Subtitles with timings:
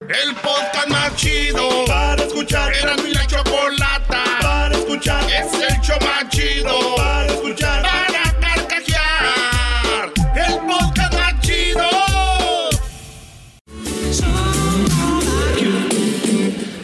[0.00, 2.72] El podcast más chido para escuchar.
[2.72, 5.24] Era mi la chocolata para escuchar.
[5.24, 7.82] Es el show más chido para escuchar.
[7.82, 10.12] Para carcajear.
[10.36, 11.88] El podcast más chido.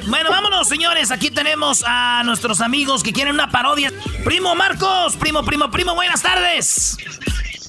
[0.09, 1.13] Bueno, vámonos, señores.
[1.13, 3.93] Aquí tenemos a nuestros amigos que quieren una parodia.
[4.25, 6.97] Primo Marcos, primo, primo, primo, buenas tardes.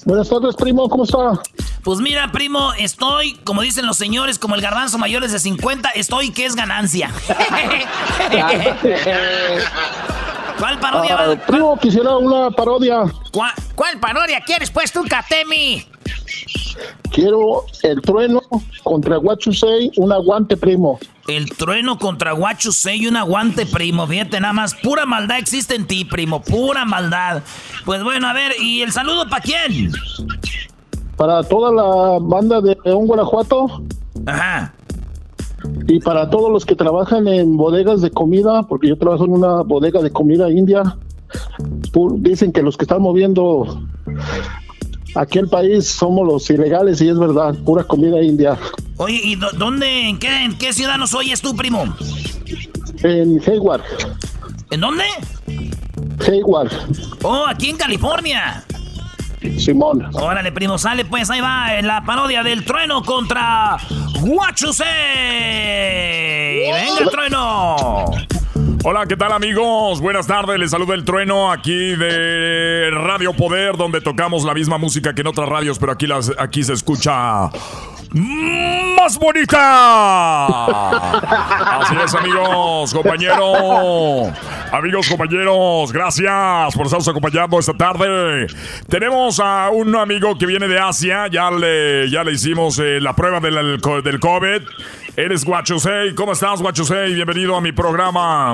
[0.06, 1.32] Buenas tardes, primo, ¿cómo está?
[1.82, 6.30] Pues mira, primo, estoy, como dicen los señores, como el garbanzo mayores de 50, estoy
[6.30, 7.10] que es ganancia.
[10.60, 11.34] ¿Cuál parodia va?
[11.34, 13.02] primo, quisiera una parodia.
[13.32, 15.84] ¿Cuál, cuál parodia quieres, pues, tú, Katemi?
[17.10, 18.42] Quiero el trueno
[18.82, 20.98] contra Guachusei, un aguante, primo.
[21.28, 24.06] El trueno contra Guacho y un aguante, primo.
[24.06, 24.74] Fíjate, nada más.
[24.74, 26.40] Pura maldad existe en ti, primo.
[26.42, 27.42] Pura maldad.
[27.84, 29.90] Pues bueno, a ver, ¿y el saludo para quién?
[31.16, 33.82] Para toda la banda de León, Guanajuato.
[34.26, 34.72] Ajá.
[35.88, 39.62] Y para todos los que trabajan en bodegas de comida, porque yo trabajo en una
[39.62, 40.96] bodega de comida india.
[42.18, 43.82] Dicen que los que están moviendo
[45.16, 48.56] aquí el país somos los ilegales y es verdad, pura comida india.
[48.98, 51.84] Oye, ¿y dó- dónde, en qué, en qué ciudad nos oyes tú, primo?
[53.02, 53.82] En Hayward,
[54.70, 55.04] ¿En dónde?
[56.26, 56.70] Hayward,
[57.22, 58.64] Oh, aquí en California.
[59.58, 60.08] Simón.
[60.14, 63.76] Órale, primo, sale pues, ahí va en la parodia del trueno contra
[64.20, 64.84] Guachuse.
[66.72, 68.06] ¡Venga, el trueno!
[68.88, 70.00] Hola, ¿qué tal amigos?
[70.00, 75.12] Buenas tardes, les saluda el trueno aquí de Radio Poder, donde tocamos la misma música
[75.12, 77.50] que en otras radios, pero aquí, las, aquí se escucha
[78.12, 80.46] más bonita.
[81.80, 84.32] Así es, amigos, compañeros.
[84.70, 88.46] Amigos, compañeros, gracias por estarnos acompañando esta tarde.
[88.88, 93.16] Tenemos a un amigo que viene de Asia, ya le, ya le hicimos eh, la
[93.16, 94.62] prueba del, del COVID.
[95.16, 96.14] Eres Guachusei.
[96.14, 97.14] ¿Cómo estás, Guachusei?
[97.14, 98.52] Bienvenido a mi programa.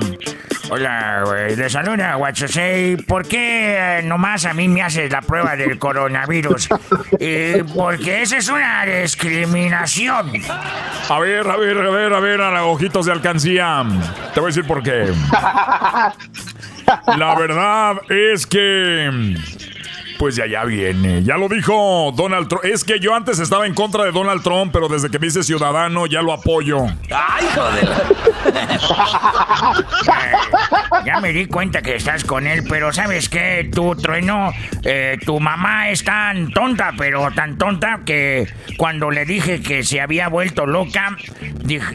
[0.70, 1.56] Hola, güey.
[1.56, 2.96] Le saluda Guachosei.
[2.98, 6.68] ¿Por qué eh, nomás a mí me haces la prueba del coronavirus?
[7.24, 10.32] Eh, porque esa es una discriminación.
[11.08, 13.84] A ver, a ver, a ver, a ver, a los ojitos de alcancía.
[14.34, 15.12] Te voy a decir por qué.
[17.16, 19.36] La verdad es que.
[20.22, 21.24] Pues ya, ya viene.
[21.24, 22.64] Ya lo dijo Donald Trump.
[22.64, 25.42] Es que yo antes estaba en contra de Donald Trump, pero desde que me hice
[25.42, 26.86] ciudadano ya lo apoyo.
[27.10, 27.88] ¡Ay, joder!
[31.04, 33.68] Ya me di cuenta que estás con él, pero ¿sabes qué?
[33.72, 34.52] Tu trueno,
[34.84, 38.46] eh, tu mamá es tan tonta, pero tan tonta que
[38.76, 41.16] cuando le dije que se había vuelto loca,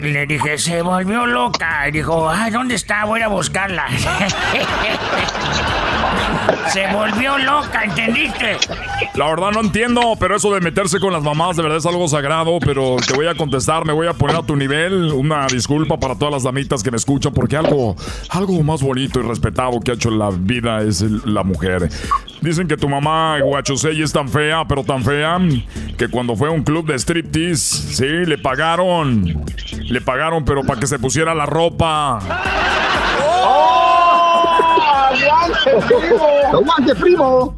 [0.02, 1.88] le dije, se volvió loca.
[1.88, 3.06] Y dijo, ay, ¿dónde está?
[3.06, 3.86] Voy a buscarla.
[6.68, 7.84] Se volvió loca,
[8.18, 8.58] ¿entendiste?
[9.14, 12.06] La verdad no entiendo, pero eso de meterse con las mamás de verdad es algo
[12.08, 15.12] sagrado, pero te voy a contestar, me voy a poner a tu nivel.
[15.12, 17.96] Una disculpa para todas las damitas que me escuchan, porque algo,
[18.30, 21.88] algo más bonito y respetado que ha hecho en la vida es la mujer.
[22.40, 25.38] Dicen que tu mamá Guachusei es tan fea, pero tan fea,
[25.96, 29.44] que cuando fue a un club de striptease, sí, le pagaron.
[29.88, 32.18] Le pagaron, pero para que se pusiera la ropa.
[36.52, 37.54] ¡Aguante, primo!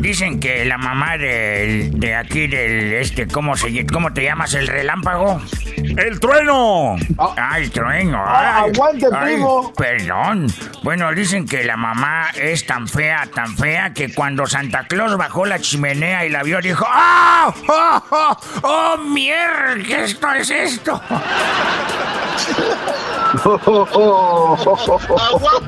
[0.00, 4.54] Dicen que la mamá de, de aquí del este, ¿cómo se cómo te llamas?
[4.54, 5.40] ¿El relámpago?
[5.76, 6.96] ¡El trueno!
[7.18, 8.22] Ah, el trueno.
[8.26, 9.72] Ah, Ay, aguante, ay, primo.
[9.74, 10.46] Perdón.
[10.82, 15.44] Bueno, dicen que la mamá es tan fea, tan fea, que cuando Santa Claus bajó
[15.46, 17.52] la chimenea y la vio, dijo, ¡Ah!
[17.68, 19.76] ¡Oh, oh, oh, mierda!
[19.86, 21.00] ¿Qué esto es esto?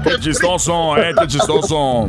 [0.04, 2.08] Qué chistoso, eh, qué chistoso.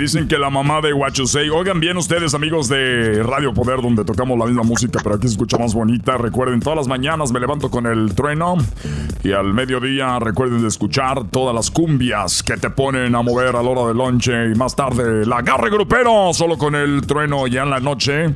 [0.00, 1.50] Dicen que la mamá de Huachusei.
[1.50, 5.34] Oigan bien ustedes, amigos de Radio Poder, donde tocamos la misma música, pero aquí se
[5.34, 6.16] escucha más bonita.
[6.16, 8.56] Recuerden, todas las mañanas me levanto con el trueno.
[9.22, 13.62] Y al mediodía recuerden de escuchar todas las cumbias que te ponen a mover a
[13.62, 14.32] la hora del lonche.
[14.50, 17.46] Y más tarde, el agarre grupero, solo con el trueno.
[17.46, 18.32] Ya en la noche,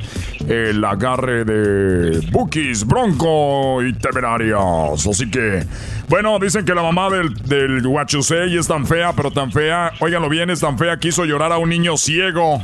[0.47, 5.07] el agarre de Bookies, Bronco y Temerarios.
[5.07, 5.65] Así que,
[6.09, 9.93] bueno, dicen que la mamá del, del Huachusei es tan fea, pero tan fea.
[10.01, 12.63] Óiganlo bien, es tan fea que hizo llorar a un niño ciego.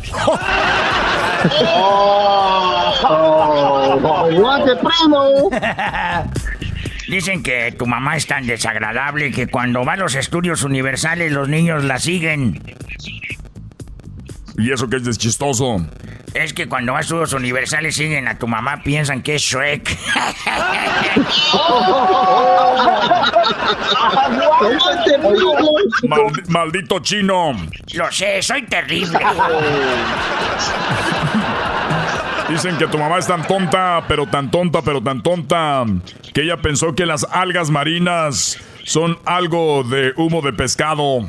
[3.03, 5.51] ¡Aguante, primo!
[7.09, 11.49] Dicen que tu mamá es tan desagradable que cuando va a los estudios universales los
[11.49, 12.63] niños la siguen.
[14.57, 15.85] Y eso que es de chistoso.
[16.35, 19.99] Es que cuando va a estudios universales siguen a tu mamá, piensan que es Shrek.
[26.49, 27.53] Maldito chino.
[27.95, 29.19] Lo sé, soy terrible.
[32.49, 35.85] Dicen que tu mamá es tan tonta, pero tan tonta, pero tan tonta,
[36.35, 41.27] que ella pensó que las algas marinas son algo de humo de pescado.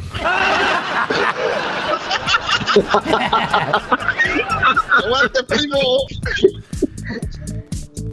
[5.06, 5.78] ¡Aguante, primo!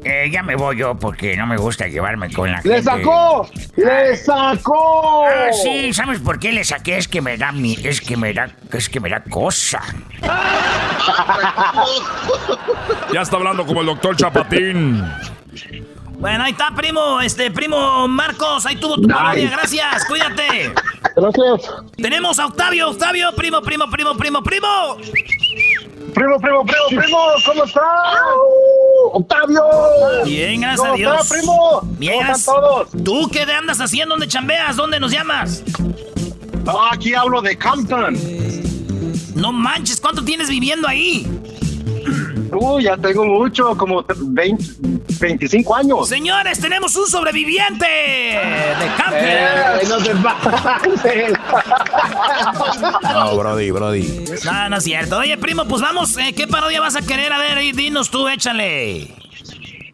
[0.04, 2.82] Eh, ya me voy yo porque no me gusta llevarme con la ¡Le gente.
[2.82, 3.48] sacó!
[3.76, 5.26] ¡Le sacó!
[5.26, 6.98] Ah, sí, ¿sabes por qué le saqué?
[6.98, 9.82] Es que me da mi, es que me da, es que me da cosa.
[13.12, 15.02] Ya está hablando como el doctor Chapatín.
[16.18, 17.20] Bueno, ahí está, primo.
[17.20, 19.50] Este, primo Marcos, ahí tuvo tu parodia.
[19.50, 20.72] Gracias, cuídate.
[21.16, 21.72] Gracias.
[21.96, 24.98] Tenemos a Octavio, Octavio, primo, primo, primo, primo, primo.
[26.14, 27.82] Primo, primo, primo, primo, ¿cómo estás?
[29.12, 29.62] Octavio.
[30.24, 31.12] Bien, gracias a ¿Cómo Dios.
[31.22, 31.80] estás, primo?
[31.98, 32.88] Bien, ¿Cómo están todos?
[33.04, 34.14] ¿Tú qué andas haciendo?
[34.14, 34.76] ¿Dónde chambeas?
[34.76, 35.62] ¿Dónde nos llamas?
[36.66, 38.16] Ah, aquí hablo de Compton.
[39.34, 41.26] No manches, ¿cuánto tienes viviendo ahí?
[42.80, 44.64] Ya tengo mucho, como 20,
[45.20, 46.08] 25 años.
[46.08, 49.16] Señores, tenemos un sobreviviente de camping.
[49.20, 51.32] Eh, no te pases.
[53.02, 54.24] No, Brody, Brody.
[54.44, 55.18] No, no es cierto.
[55.18, 57.32] Oye, primo, pues vamos, eh, ¿qué parodia vas a querer?
[57.32, 59.14] A ver, dinos tú, échale.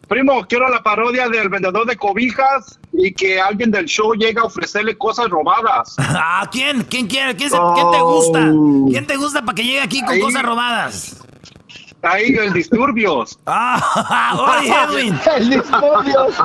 [0.07, 4.43] Primo, quiero la parodia del vendedor de cobijas y que alguien del show llegue a
[4.43, 5.95] ofrecerle cosas robadas.
[5.97, 6.83] ¿A quién?
[6.83, 7.35] ¿Quién quiere?
[7.35, 8.51] ¿Quién, se- quién te gusta?
[8.91, 10.19] ¿Quién te gusta para que llegue aquí con Ahí.
[10.21, 11.24] cosas robadas?
[12.05, 13.37] Ahí, el disturbios.
[13.47, 15.19] Ah, oye, Edwin.
[15.37, 16.35] el disturbios.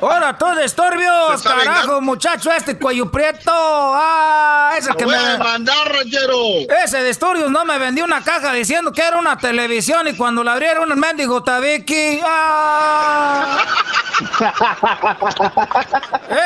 [0.00, 3.50] Ahora tú disturbios, carajo, muchacho, este cuello prieto.
[3.52, 5.20] Ah, ese que ¡Voy me.
[5.20, 6.36] a mandar, ranchero!
[6.84, 10.52] Ese disturbios no me vendió una caja diciendo que era una televisión y cuando la
[10.52, 12.20] abrieron un mendigo tabiqui.
[12.24, 13.58] Ah.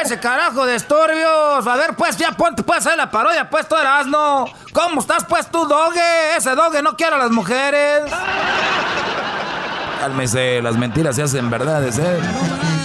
[0.03, 1.67] Ese carajo de disturbios.
[1.67, 4.47] A ver, pues ya ponte pues ahí la parodia, pues tú eras, no.
[4.73, 6.37] ¿Cómo estás, pues tú, doge?
[6.37, 8.03] Ese doge no quiere a las mujeres.
[10.01, 12.19] Cálmese, las mentiras se hacen verdades, ¿eh?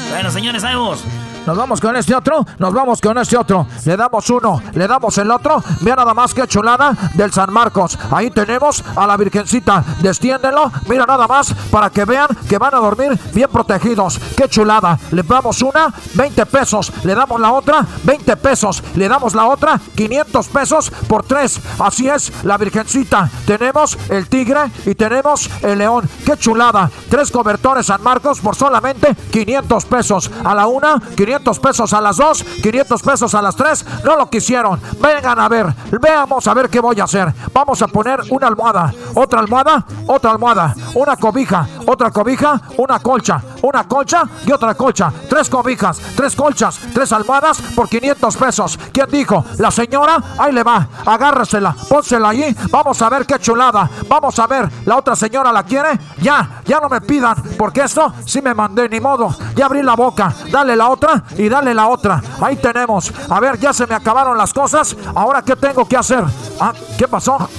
[0.09, 1.03] Bueno, señores, vamos.
[1.47, 3.65] Nos vamos con este otro, nos vamos con este otro.
[3.85, 5.63] Le damos uno, le damos el otro.
[5.79, 7.97] Vea nada más que chulada del San Marcos.
[8.11, 9.81] Ahí tenemos a la Virgencita.
[10.01, 14.19] Destiéndelo, mira nada más para que vean que van a dormir bien protegidos.
[14.35, 14.99] Qué chulada.
[15.11, 16.91] Le damos una, 20 pesos.
[17.05, 18.83] Le damos la otra, 20 pesos.
[18.95, 21.61] Le damos la otra, 500 pesos por tres.
[21.79, 23.29] Así es, la Virgencita.
[23.45, 26.09] Tenemos el tigre y tenemos el león.
[26.25, 26.91] Qué chulada.
[27.09, 30.29] Tres cobertores San Marcos por solamente 500 pesos.
[30.43, 33.85] A la una, 500 pesos a las dos, 500 pesos a las tres.
[34.03, 34.79] No lo quisieron.
[34.99, 35.73] Vengan a ver.
[36.01, 37.33] Veamos a ver qué voy a hacer.
[37.53, 43.41] Vamos a poner una almohada, otra almohada, otra almohada, una cobija, otra cobija, una colcha.
[43.61, 48.79] una colcha y otra colcha, tres cobijas, tres colchas, tres almohadas por 500 pesos.
[48.91, 49.43] ¿Quién dijo?
[49.57, 54.47] La señora, ahí le va, agárresela, pónsela ahí, vamos a ver qué chulada, vamos a
[54.47, 58.53] ver, la otra señora la quiere, ya, ya no me pidan, porque esto sí me
[58.53, 62.55] mandé, ni modo, ya abrí la boca, dale la otra y dale la otra, ahí
[62.55, 66.23] tenemos, a ver, ya se me acabaron las cosas, ahora qué tengo que hacer,
[66.59, 67.49] ah, ¿qué pasó?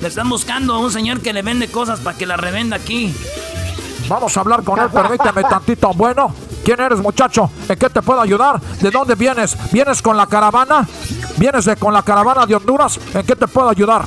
[0.00, 3.14] Le están buscando a un señor que le vende cosas para que la revenda aquí.
[4.08, 5.92] Vamos a hablar con él, permíteme tantito.
[5.94, 6.32] Bueno,
[6.64, 7.50] ¿quién eres, muchacho?
[7.68, 8.60] ¿En qué te puedo ayudar?
[8.60, 9.56] ¿De dónde vienes?
[9.72, 10.86] ¿Vienes con la caravana?
[11.38, 13.00] ¿Vienes de, con la caravana de Honduras?
[13.14, 14.04] ¿En qué te puedo ayudar?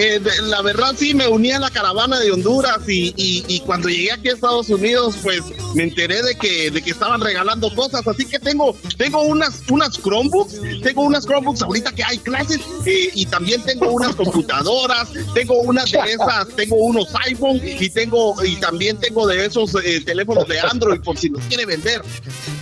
[0.00, 3.60] Eh, de- la verdad sí me uní a la caravana de Honduras y, y- y
[3.60, 5.42] cuando llegué aquí a Estados Unidos pues
[5.74, 8.06] me enteré de que, de que estaban regalando cosas.
[8.06, 13.10] Así que tengo tengo unas unas Chromebooks tengo unas Chromebooks ahorita que hay clases eh,
[13.12, 18.54] y también tengo unas computadoras tengo unas de esas tengo unos iPhone y tengo y
[18.56, 22.02] también tengo de esos eh, teléfonos de Android por si los quiere vender.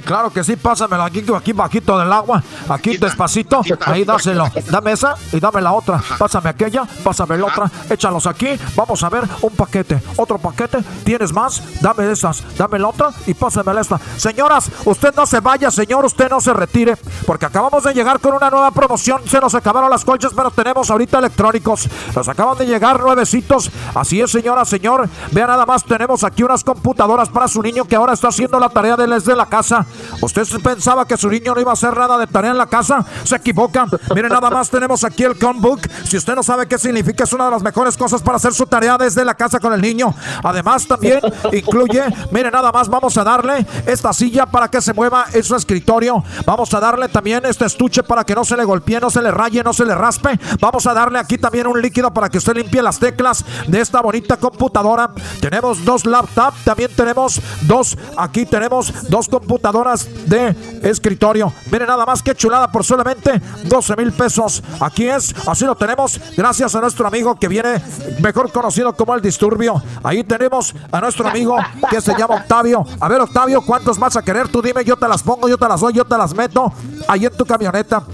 [0.05, 4.49] Claro que sí, pásamelo aquí, aquí bajito del agua, aquí despacito, ahí dáselo.
[4.71, 6.00] Dame esa y dame la otra.
[6.16, 8.49] Pásame aquella, pásame la otra, échalos aquí.
[8.75, 10.78] Vamos a ver un paquete, otro paquete.
[11.04, 11.62] ¿Tienes más?
[11.80, 13.99] Dame esas, dame la otra y pásamela esta.
[14.16, 18.35] Señoras, usted no se vaya, señor, usted no se retire, porque acabamos de llegar con
[18.35, 19.23] una nueva promoción.
[19.26, 21.88] Se nos acabaron las colchas, pero tenemos ahorita electrónicos.
[22.14, 23.71] Nos acaban de llegar nuevecitos.
[23.95, 25.09] Así es, señora, señor.
[25.33, 28.68] Vea nada más, tenemos aquí unas computadoras para su niño que ahora está haciendo la
[28.68, 29.87] tarea de desde la casa.
[30.21, 33.04] ¿Usted pensaba que su niño no iba a hacer nada de tarea en la casa?
[33.25, 33.88] Se equivocan.
[34.14, 35.80] Mire, nada más tenemos aquí el Chromebook.
[36.04, 38.66] Si usted no sabe qué significa, es una de las mejores cosas para hacer su
[38.66, 40.12] tarea desde la casa con el niño.
[40.42, 41.20] Además, también
[41.52, 45.54] incluye, mire, nada más vamos a darle esta silla para que se mueva en su
[45.54, 46.25] escritorio.
[46.44, 49.30] Vamos a darle también este estuche para que no se le golpee, no se le
[49.30, 50.38] raye, no se le raspe.
[50.60, 54.00] Vamos a darle aquí también un líquido para que usted limpie las teclas de esta
[54.00, 55.10] bonita computadora.
[55.40, 61.52] Tenemos dos laptops, también tenemos dos, aquí tenemos dos computadoras de escritorio.
[61.70, 64.60] Mire nada más que chulada por solamente 12 mil pesos.
[64.80, 67.83] Aquí es, así lo tenemos, gracias a nuestro amigo que viene,
[68.21, 69.83] mejor conocido como el Disturbio.
[70.05, 71.57] Ahí tenemos a nuestro amigo
[71.91, 72.87] que se llama Octavio.
[73.00, 74.47] A ver, Octavio, ¿cuántos vas a querer?
[74.49, 76.73] Tú dime, yo te las pongo, yo te las doy, yo te las meto
[77.09, 78.05] ahí en tu camioneta.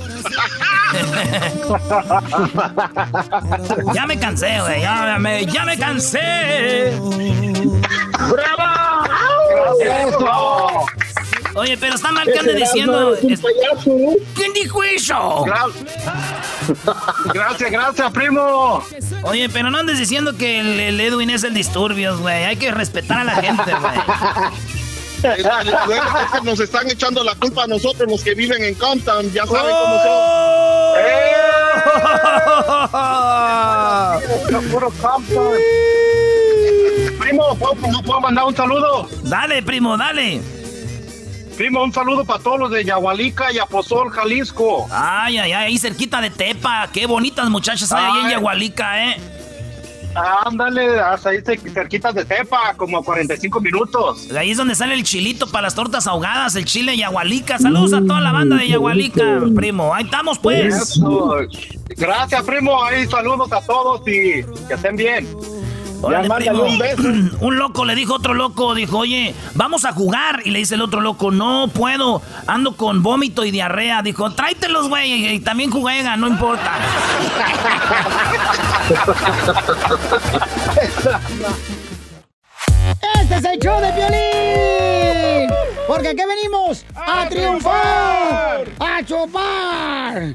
[3.95, 4.81] Ya me cansé, güey.
[4.83, 6.99] Ya me, ya me cansé.
[8.31, 9.03] ¡Bravo!
[11.55, 13.15] Oye, pero está mal que ande diciendo.
[13.15, 13.41] es-
[14.35, 15.45] ¿Quién dijo eso?
[17.35, 18.83] Gracias, gracias, primo.
[19.25, 22.45] Oye, pero no andes diciendo que el, el Edwin es el disturbios, güey.
[22.45, 25.33] Hay que respetar a la gente, güey.
[26.43, 30.03] Nos están echando la culpa a nosotros los que viven en Compton, ya saben cómo
[30.03, 30.13] son.
[35.01, 35.53] Compton.
[37.21, 39.09] Primo, ¿puedo, no puedo mandar un saludo?
[39.23, 40.41] Dale, primo, dale.
[41.63, 44.89] Primo, un saludo para todos los de Yahualica y Aposol, Jalisco.
[44.91, 46.89] Ay, ay, ay, ahí cerquita de Tepa.
[46.93, 48.31] Qué bonitas muchachas hay ahí en.
[48.31, 49.17] Yagualica, ¿eh?
[50.45, 54.29] Ándale, hasta ahí cer- cerquitas de Tepa, como a 45 minutos.
[54.37, 57.61] Ahí es donde sale el chilito para las tortas ahogadas, el chile Yagualica.
[57.61, 59.23] Saludos a toda la banda de Yagualica,
[59.55, 59.95] primo.
[59.95, 60.75] Ahí estamos, pues.
[60.75, 61.37] Eso.
[61.97, 62.83] Gracias, primo.
[62.83, 65.29] Ahí saludos a todos y que estén bien.
[66.03, 66.65] Órale, Ya mándale primo.
[66.65, 67.03] un beso.
[67.47, 70.43] Un loco le dijo a otro loco, dijo, oye, vamos a jugar.
[70.45, 74.03] Y le dice el otro loco, no puedo, ando con vómito y diarrea.
[74.03, 76.73] Dijo, tráetelos, güey, y también juegan, no importa.
[83.21, 85.51] Este es el show de violín.
[85.87, 90.35] Porque aquí venimos a, triunfar, a chupar.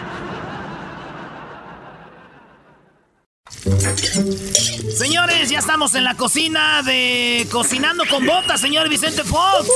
[4.89, 9.69] Señores, ya estamos en la cocina de Cocinando con Botas, señor Vicente Fox.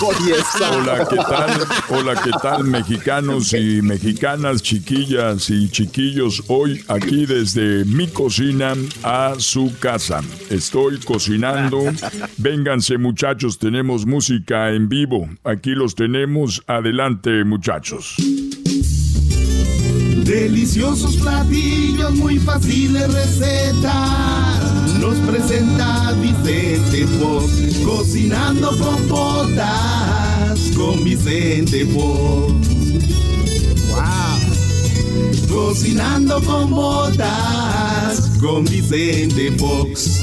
[0.00, 1.66] Hola, ¿qué tal?
[1.88, 6.44] Hola, ¿qué tal, mexicanos y mexicanas, chiquillas y chiquillos?
[6.46, 10.20] Hoy aquí desde mi cocina a su casa.
[10.48, 11.80] Estoy cocinando.
[12.36, 15.28] Vénganse, muchachos, tenemos música en vivo.
[15.42, 16.62] Aquí los tenemos.
[16.68, 18.14] Adelante, muchachos.
[20.32, 24.62] Deliciosos platillos, muy fáciles recetas.
[24.98, 32.66] Nos presenta Vicente Fox, cocinando con botas con Vicente Fox.
[33.90, 34.38] Wow.
[35.50, 40.22] Cocinando con botas con Vicente Fox.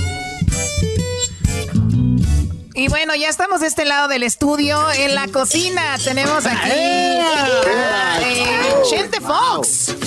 [2.74, 4.80] Y bueno, ya estamos de este lado del estudio.
[4.92, 9.99] En la cocina tenemos aquí a eh, Chente Fox.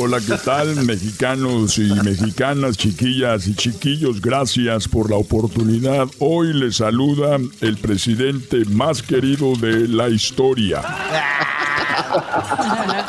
[0.00, 4.20] Hola, ¿qué tal, mexicanos y mexicanas, chiquillas y chiquillos?
[4.20, 6.06] Gracias por la oportunidad.
[6.20, 10.82] Hoy les saluda el presidente más querido de la historia.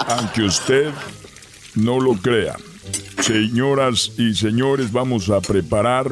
[0.08, 0.89] Aunque usted
[1.75, 2.58] no lo crea.
[3.22, 6.12] Señoras y señores, vamos a preparar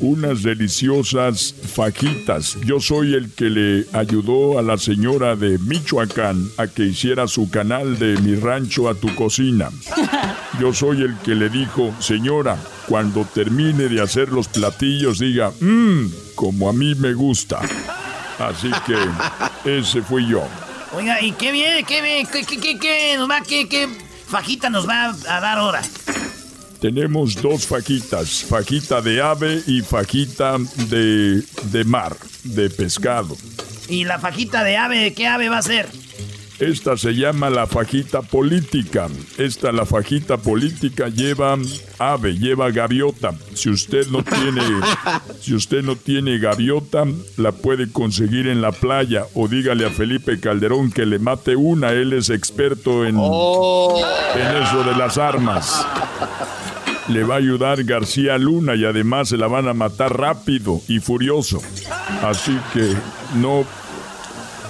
[0.00, 2.56] unas deliciosas fajitas.
[2.64, 7.50] Yo soy el que le ayudó a la señora de Michoacán a que hiciera su
[7.50, 9.70] canal de Mi Rancho a tu Cocina.
[10.60, 16.06] Yo soy el que le dijo, señora, cuando termine de hacer los platillos diga, mmm,
[16.34, 17.60] como a mí me gusta.
[18.38, 20.42] Así que ese fui yo.
[20.94, 23.88] Oiga, ¿y qué bien, qué bien, qué, qué, qué, qué, qué, qué
[24.26, 25.82] fajita nos va a dar ahora?
[26.80, 30.56] Tenemos dos fajitas, fajita de ave y fajita
[30.88, 31.42] de,
[31.72, 33.36] de mar, de pescado.
[33.88, 35.88] ¿Y la fajita de ave, qué ave va a ser?
[36.60, 39.06] Esta se llama la fajita política.
[39.36, 41.56] Esta, la fajita política, lleva
[41.98, 43.32] ave, lleva gaviota.
[43.54, 44.62] Si usted no tiene,
[45.40, 47.04] si usted no tiene gaviota,
[47.36, 51.92] la puede conseguir en la playa o dígale a Felipe Calderón que le mate una.
[51.92, 55.86] Él es experto en, en eso de las armas.
[57.06, 60.98] Le va a ayudar García Luna y además se la van a matar rápido y
[60.98, 61.62] furioso.
[62.22, 62.94] Así que
[63.36, 63.64] no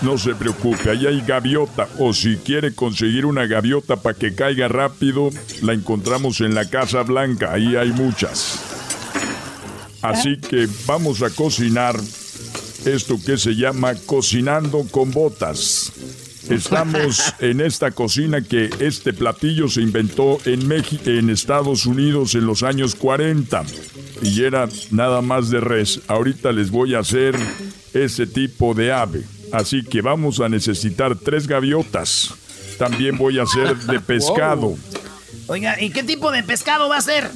[0.03, 1.89] no se preocupe, ahí hay gaviota.
[1.99, 5.31] O si quiere conseguir una gaviota para que caiga rápido,
[5.63, 7.53] la encontramos en la Casa Blanca.
[7.53, 8.61] Ahí hay muchas.
[10.03, 11.97] Así que vamos a cocinar
[12.85, 15.93] esto que se llama cocinando con botas.
[16.49, 22.47] Estamos en esta cocina que este platillo se inventó en México, en Estados Unidos en
[22.47, 23.65] los años 40
[24.23, 26.01] y era nada más de res.
[26.07, 27.37] Ahorita les voy a hacer
[27.93, 29.38] ese tipo de ave.
[29.53, 32.35] Así que vamos a necesitar tres gaviotas.
[32.79, 34.77] También voy a hacer de pescado.
[35.47, 37.31] Oiga, ¿y qué tipo de pescado va a ser?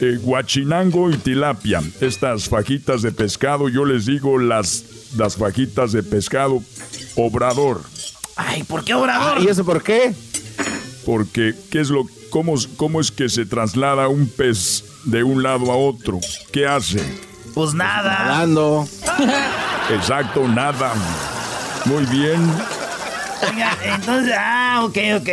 [0.00, 1.82] Eh, guachinango y tilapia.
[2.00, 4.84] Estas fajitas de pescado, yo les digo las,
[5.16, 6.62] las fajitas de pescado
[7.16, 7.82] obrador.
[8.36, 9.42] Ay, ¿por qué obrador?
[9.42, 10.14] ¿Y eso por qué?
[11.04, 15.72] Porque, ¿qué es lo, cómo, ¿cómo es que se traslada un pez de un lado
[15.72, 16.20] a otro?
[16.52, 17.02] ¿Qué hace?
[17.54, 18.24] Pues nada.
[18.24, 18.86] Nadando.
[19.90, 20.92] Exacto, nada.
[21.84, 22.40] Muy bien.
[23.50, 25.28] Oiga, entonces, ah, ok, ok.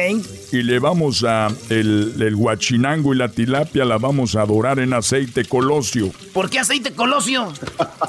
[0.51, 4.93] Y le vamos a, el, el guachinango y la tilapia la vamos a dorar en
[4.93, 6.11] aceite colosio.
[6.33, 7.51] ¿Por qué aceite colosio?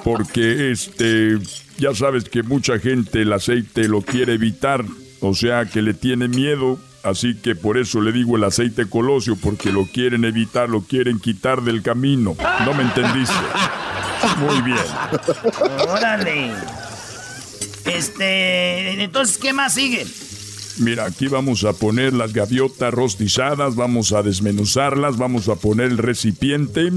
[0.04, 1.38] Porque este,
[1.78, 4.84] ya sabes que mucha gente el aceite lo quiere evitar,
[5.20, 9.36] o sea que le tiene miedo, así que por eso le digo el aceite colosio,
[9.36, 12.36] porque lo quieren evitar, lo quieren quitar del camino.
[12.64, 13.34] ¿No me entendiste?
[14.38, 14.78] Muy bien.
[15.88, 16.52] Órale.
[17.86, 20.06] Este, entonces, ¿qué más sigue?
[20.78, 25.98] Mira, aquí vamos a poner las gaviotas rostizadas, vamos a desmenuzarlas, vamos a poner el
[25.98, 26.90] recipiente.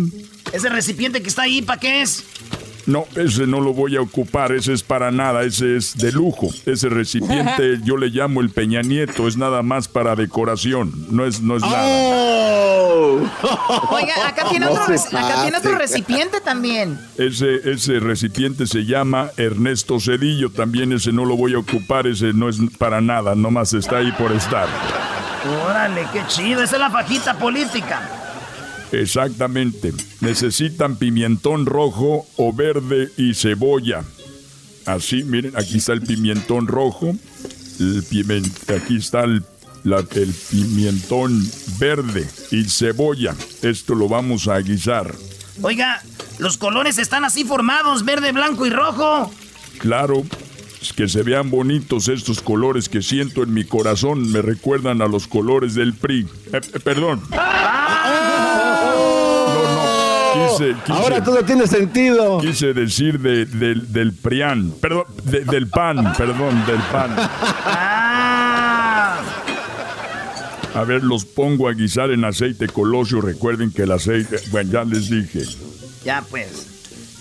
[0.52, 2.23] ¿Ese recipiente que está ahí, para qué es?
[2.89, 6.47] No, ese no lo voy a ocupar, ese es para nada, ese es de lujo.
[6.65, 11.39] Ese recipiente yo le llamo el Peña Nieto, es nada más para decoración, no es,
[11.39, 11.86] no es nada.
[13.91, 16.99] Oiga, acá tiene, otro, reci- acá tiene otro recipiente también.
[17.17, 22.34] Ese, ese recipiente se llama Ernesto Cedillo, también ese no lo voy a ocupar, ese
[22.34, 24.67] no es para nada, nomás está ahí por estar.
[25.65, 26.63] Órale, qué chido.
[26.63, 28.02] Esa es la fajita política.
[28.91, 29.93] Exactamente.
[30.21, 34.04] Necesitan pimentón rojo o verde y cebolla.
[34.86, 37.15] Así, miren, aquí está el pimentón rojo.
[37.80, 39.43] El piment- aquí está el,
[39.84, 41.47] la- el pimentón
[41.80, 43.36] verde y cebolla.
[43.62, 45.13] Esto lo vamos a guisar.
[45.62, 46.02] Oiga,
[46.39, 49.32] los colores están así formados, verde, blanco y rojo.
[49.78, 50.23] Claro,
[50.95, 54.32] que se vean bonitos estos colores que siento en mi corazón.
[54.32, 56.28] Me recuerdan a los colores del PRI.
[56.54, 56.62] Eh,
[60.61, 60.97] eh, perdón.
[61.03, 62.39] Ahora todo tiene sentido.
[62.39, 64.73] Quise decir de, del, del PRIAN.
[64.81, 67.15] Perdón, del PAN, perdón, del PAN.
[70.75, 73.21] A ver, los pongo a guisar en aceite colosio.
[73.21, 74.37] Recuerden que el aceite.
[74.51, 75.43] Bueno, ya les dije.
[76.05, 76.67] Ya pues.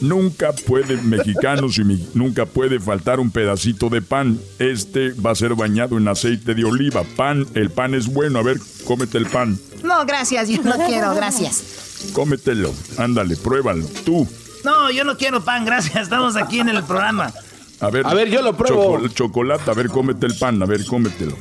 [0.01, 1.83] Nunca puede, mexicanos y
[2.15, 4.39] nunca puede faltar un pedacito de pan.
[4.61, 7.03] Este va a ser bañado en aceite de oliva.
[7.17, 8.39] Pan, el pan es bueno.
[8.39, 9.59] A ver, cómete el pan.
[9.83, 12.11] No, gracias, yo no quiero, gracias.
[12.13, 12.73] Cómetelo.
[12.97, 13.87] Ándale, pruébalo.
[14.05, 14.27] Tú.
[14.65, 16.05] No, yo no quiero pan, gracias.
[16.05, 17.33] Estamos aquí en el programa.
[17.81, 19.07] A ver, a ver, yo lo pruebo.
[19.09, 21.37] chocolate, a ver, cómete el pan, a ver, cómetelo.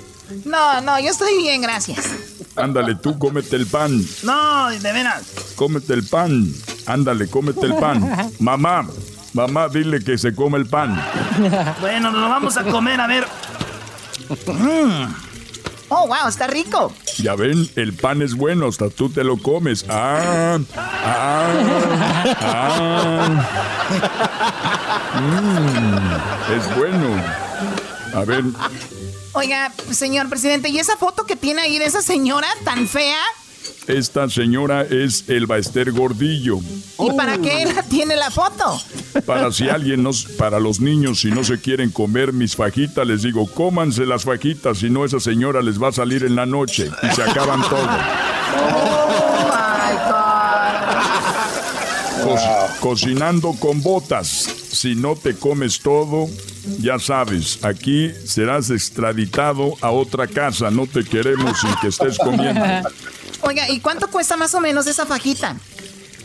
[0.45, 2.11] No, no, yo estoy bien, gracias.
[2.55, 3.99] Ándale, tú cómete el pan.
[4.23, 5.23] No, de veras.
[5.55, 6.45] Cómete el pan.
[6.85, 8.31] Ándale, cómete el pan.
[8.39, 8.87] Mamá,
[9.33, 11.01] mamá, dile que se come el pan.
[11.81, 13.25] Bueno, nos lo vamos a comer, a ver.
[15.89, 16.93] Oh, wow, está rico.
[17.17, 19.85] Ya ven, el pan es bueno, hasta tú te lo comes.
[19.87, 21.53] Ah, ah,
[22.41, 23.47] ah.
[25.17, 27.07] Mm, es bueno.
[28.13, 28.43] A ver,
[29.33, 33.19] Oiga, señor presidente, ¿y esa foto que tiene ahí de esa señora tan fea?
[33.87, 36.59] Esta señora es el Esther Gordillo.
[36.99, 38.81] ¿Y para qué tiene la foto?
[39.25, 43.21] Para si alguien nos, para los niños, si no se quieren comer mis fajitas, les
[43.21, 46.91] digo, cómanse las fajitas, si no esa señora les va a salir en la noche
[47.01, 47.87] y se acaban todo.
[48.59, 49.07] Oh
[49.49, 49.95] my
[52.35, 52.79] God.
[52.79, 54.27] cocinando con botas.
[54.71, 56.27] Si no te comes todo,
[56.79, 60.69] ya sabes, aquí serás extraditado a otra casa.
[60.71, 62.61] No te queremos sin que estés comiendo.
[63.41, 65.55] Oiga, ¿y cuánto cuesta más o menos esa fajita?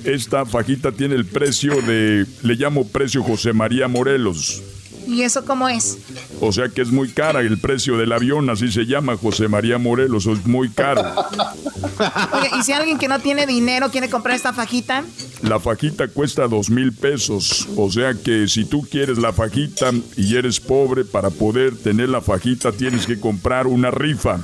[0.05, 4.62] Esta fajita tiene el precio de, le llamo precio José María Morelos.
[5.07, 5.98] ¿Y eso cómo es?
[6.40, 9.79] O sea que es muy cara el precio del avión, así se llama José María
[9.79, 11.03] Morelos, es muy caro.
[12.33, 15.05] Oye, ¿y si alguien que no tiene dinero quiere comprar esta fajita?
[15.42, 20.37] La fajita cuesta dos mil pesos, o sea que si tú quieres la fajita y
[20.37, 24.38] eres pobre, para poder tener la fajita tienes que comprar una rifa.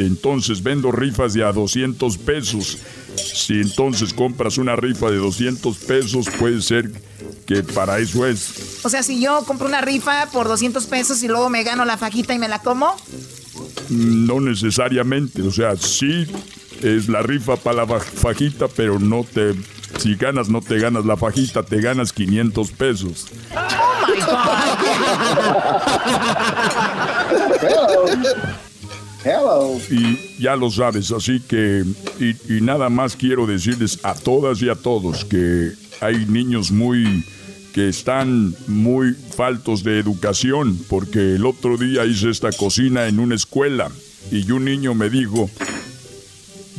[0.00, 2.78] Entonces vendo rifas de a 200 pesos.
[3.16, 6.90] Si entonces compras una rifa de 200 pesos, puede ser
[7.46, 8.80] que para eso es.
[8.82, 11.98] O sea, si yo compro una rifa por 200 pesos y luego me gano la
[11.98, 12.96] fajita y me la como.
[13.90, 16.26] No necesariamente, o sea, sí
[16.82, 19.54] es la rifa para la fajita, pero no te...
[19.98, 23.26] Si ganas, no te ganas la fajita, te ganas 500 pesos.
[23.54, 24.18] ¡Oh, my
[28.30, 28.60] God!
[29.24, 29.78] Hello.
[29.90, 31.84] Y ya lo sabes, así que,
[32.18, 37.24] y, nada más quiero decirles a todas y a todos que hay niños muy
[37.74, 43.36] que están muy faltos de educación, porque el otro día hice esta cocina en una
[43.36, 43.90] escuela
[44.32, 45.48] y un niño me dijo,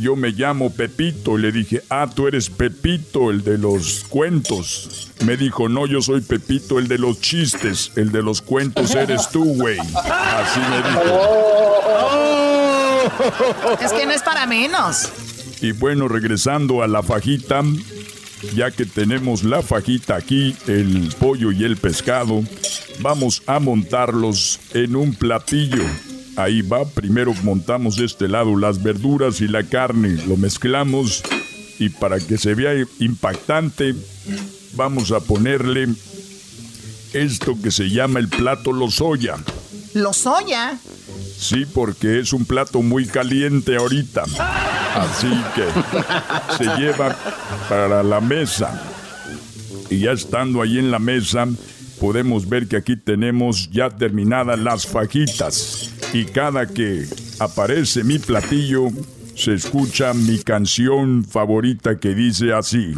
[0.01, 5.11] yo me llamo Pepito, y le dije, ah, tú eres Pepito, el de los cuentos.
[5.25, 9.29] Me dijo, no, yo soy Pepito, el de los chistes, el de los cuentos eres
[9.29, 9.77] tú, güey.
[9.79, 11.01] Así me dijo.
[13.79, 15.09] Es que no es para menos.
[15.61, 17.61] Y bueno, regresando a la fajita,
[18.55, 22.43] ya que tenemos la fajita aquí, el pollo y el pescado,
[22.99, 25.83] vamos a montarlos en un platillo.
[26.37, 31.23] Ahí va, primero montamos de este lado las verduras y la carne, lo mezclamos
[31.77, 33.95] y para que se vea impactante,
[34.75, 35.89] vamos a ponerle
[37.13, 39.35] esto que se llama el plato lozoya.
[39.93, 40.77] ¿Lozoya?
[41.37, 44.23] Sí, porque es un plato muy caliente ahorita.
[44.95, 45.65] Así que
[46.57, 47.15] se lleva
[47.67, 48.79] para la mesa.
[49.89, 51.47] Y ya estando ahí en la mesa,
[51.99, 55.89] podemos ver que aquí tenemos ya terminadas las fajitas.
[56.13, 57.05] Y cada que
[57.39, 58.89] aparece mi platillo,
[59.35, 62.93] se escucha mi canción favorita que dice así.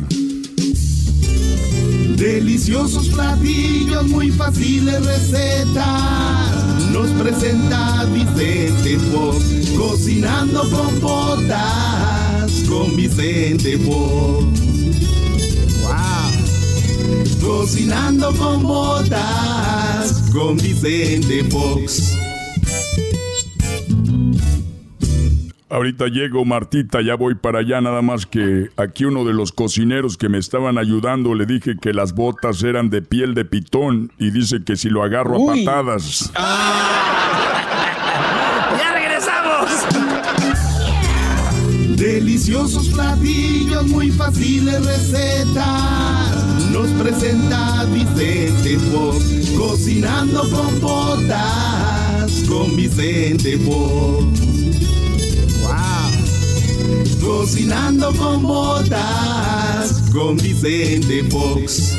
[2.17, 14.59] Deliciosos platillos, muy fáciles recetas nos presenta Vicente Fox, cocinando con botas con Vicente Fox.
[15.81, 16.31] Wow.
[17.41, 22.15] Cocinando con botas con Vicente Fox.
[25.73, 30.17] Ahorita llego, Martita, ya voy para allá, nada más que aquí uno de los cocineros
[30.17, 34.29] que me estaban ayudando le dije que las botas eran de piel de pitón y
[34.29, 36.31] dice que si lo agarro a patadas.
[38.77, 39.67] ¡Ya regresamos!
[41.97, 54.62] Deliciosos platillos, muy fáciles recetas nos presenta Vicente Fox, cocinando con botas con Vicente Fox.
[57.23, 61.97] Cocinando con botas con Vicente Fox.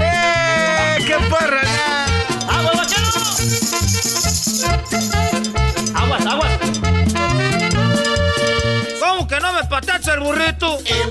[0.00, 0.98] ¡Eh!
[1.06, 1.60] ¡Qué porra!
[2.48, 2.88] ¡Aguas,
[5.94, 6.52] ¡Aguas, aguas!
[9.00, 10.78] ¿Cómo que no me patacha el burrito?
[10.84, 11.08] El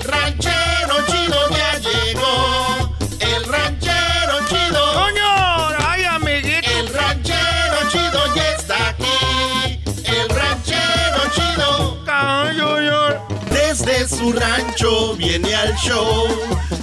[14.10, 16.26] su rancho viene al show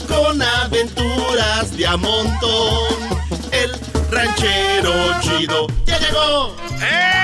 [0.08, 2.88] con aventuras de a montón.
[3.52, 3.72] El
[4.10, 6.56] ranchero chido ya llegó.
[6.82, 7.17] ¡Eh!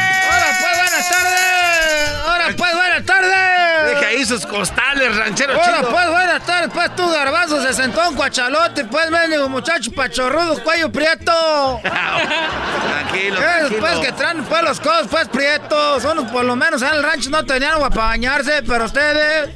[4.40, 5.90] Sus costales, ranchero chido.
[5.90, 10.92] pues, buenas tardes, pues tú garbanzo se sentó un cuachalote, pues mendigo muchacho pachorrudo, cuello
[10.92, 11.80] prieto.
[11.84, 13.80] Tranquilo, Eh, tranquilo.
[13.80, 16.04] Pues que traen pues los codos pues prietos.
[16.06, 19.50] Unos por lo menos en el rancho no tenían agua para bañarse, pero ustedes.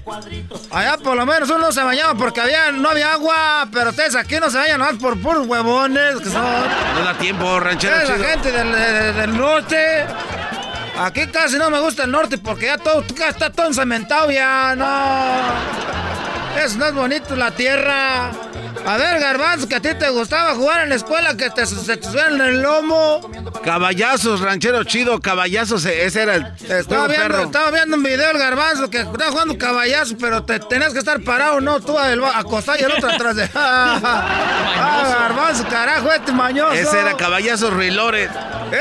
[0.72, 4.40] Allá por lo menos uno se bañaba porque había, no había agua, pero ustedes aquí
[4.40, 6.42] no se bañan más por puros huevones que son.
[6.44, 10.06] No da tiempo, ranchero la gente del, de- del norte.
[11.00, 16.60] Aquí casi no me gusta el norte porque ya todo está todo encementado ya, no.
[16.60, 18.47] Eso no es bonito la tierra.
[18.86, 21.98] A ver, Garbanzo, que a ti te gustaba jugar en la escuela, que te, se
[21.98, 23.20] te el lomo.
[23.64, 27.44] Caballazos, ranchero chido, caballazos, e- ese era el Estaba viendo, perro.
[27.44, 31.22] estaba viendo un video del garbanzo que estaba jugando caballazo, pero te tenías que estar
[31.22, 33.50] parado, no, tú acostado y el otro atrás de.
[33.56, 36.74] ah, garbanzo, carajo, este mañoso.
[36.74, 38.30] Ese era caballazos Rilores.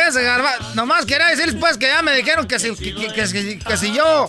[0.08, 0.74] Ese garbanzo.
[0.74, 3.76] Nomás quería decirles pues que ya me dijeron que si, que, que- que si- que
[3.76, 4.28] si yo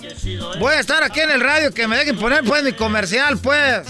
[0.60, 3.82] voy a estar aquí en el radio, que me dejen poner pues mi comercial, pues.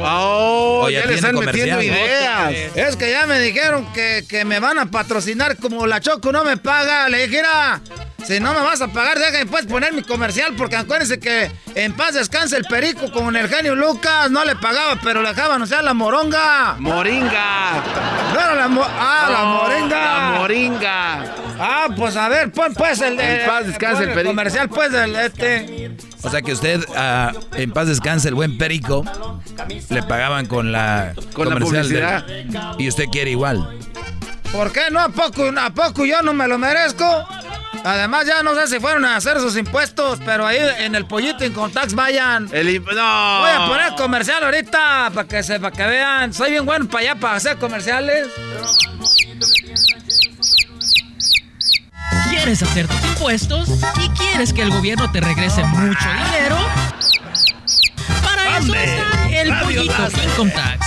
[0.00, 2.52] Oh, ya tiene están metiendo ideas.
[2.74, 6.44] Es que ya me dijeron que, que me van a patrocinar como la Choco no
[6.44, 7.08] me paga.
[7.08, 7.80] Le dije, "Mira,
[8.26, 11.94] si no me vas a pagar, déjame pues poner mi comercial, porque acuérdense que en
[11.94, 14.30] paz descanse el perico con el genio Lucas.
[14.30, 16.74] No le pagaba, pero le dejaban, o sea, la moronga.
[16.78, 17.82] Moringa.
[18.34, 20.30] No era la mo- Ah, la Oh, moringa.
[20.32, 21.34] La moringa.
[21.60, 23.40] Ah, pues a ver, pon pues el de.
[23.42, 24.30] En paz descanse pon el perico.
[24.30, 25.90] comercial, pues del este.
[26.22, 29.04] O sea que usted, ah, en paz descanse, el buen Perico,
[29.88, 32.74] le pagaban con la Con la comercial del- publicidad.
[32.78, 33.78] y usted quiere igual.
[34.52, 34.98] ¿Por qué no?
[35.00, 37.26] ¿A poco, ¿A poco yo no me lo merezco?
[37.84, 41.44] Además, ya no sé si fueron a hacer sus impuestos, pero ahí en el pollito
[41.44, 42.48] Income Tax vayan.
[42.52, 43.40] El, imp- no.
[43.40, 46.32] Voy a poner comercial ahorita para que, se, para que vean.
[46.34, 48.26] Soy bien bueno para allá para hacer comerciales.
[52.30, 53.68] ¿Quieres hacer tus impuestos
[54.04, 56.56] y quieres que el gobierno te regrese mucho dinero?
[58.22, 60.86] Para eso está el pollito Income Tax.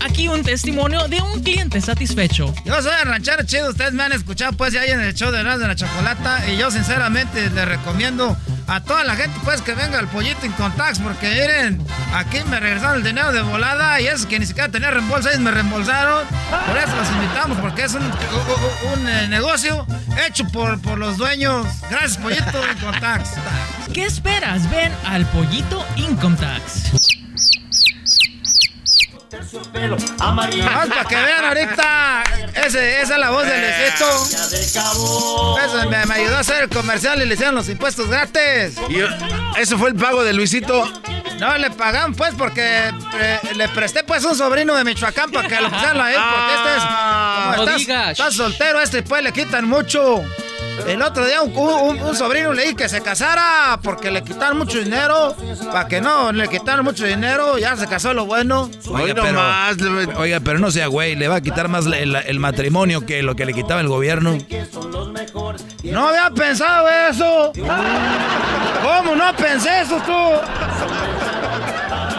[0.00, 2.54] Aquí un testimonio de un cliente satisfecho.
[2.64, 5.40] Yo soy el ranchero chido, ustedes me han escuchado pues ya en el show de
[5.40, 9.74] Erasmo de la Chocolata y yo sinceramente les recomiendo a toda la gente pues que
[9.74, 14.06] venga al pollito Income Tax porque miren, aquí me regresaron el dinero de volada y
[14.06, 16.26] eso que ni siquiera tenía reembolso, ellos me reembolsaron.
[16.66, 19.86] Por eso los invitamos porque es un, un, un, eh, negocio
[20.26, 21.66] hecho por, por los dueños.
[21.90, 23.30] Gracias pollito Income Tax.
[23.92, 24.70] ¿Qué esperas?
[24.70, 25.84] Ven al pollito
[29.30, 29.52] Tax.
[30.18, 32.24] Vamos para que vean ahorita.
[32.54, 35.56] Ese, esa es la voz del Luisito.
[35.64, 38.76] Ese me, me ayudó a hacer el comercial y le hicieron los impuestos gratis.
[38.88, 39.00] Y,
[39.60, 40.84] ¿Eso fue el pago de Luisito?
[41.38, 45.60] No, le pagan pues porque eh, le presté pues un sobrino de Michoacán para que
[45.60, 46.14] lo pusieran ahí.
[46.14, 46.82] Porque este es.
[46.82, 48.10] como No estás, digas.
[48.10, 50.22] estás soltero, este pues le quitan mucho.
[50.86, 54.58] El otro día un, un- un sobrino le dije que se casara porque le quitaron
[54.58, 55.36] mucho dinero.
[55.72, 57.58] Para que no, le quitaron mucho dinero.
[57.58, 58.70] Ya se casó lo bueno.
[58.88, 63.06] Oiga, pero, oiga, pero no sea güey, le va a quitar más el, el matrimonio
[63.06, 64.36] que lo que le quitaba el gobierno.
[65.84, 67.52] No había pensado eso.
[67.54, 70.12] ¿Cómo no pensé eso tú?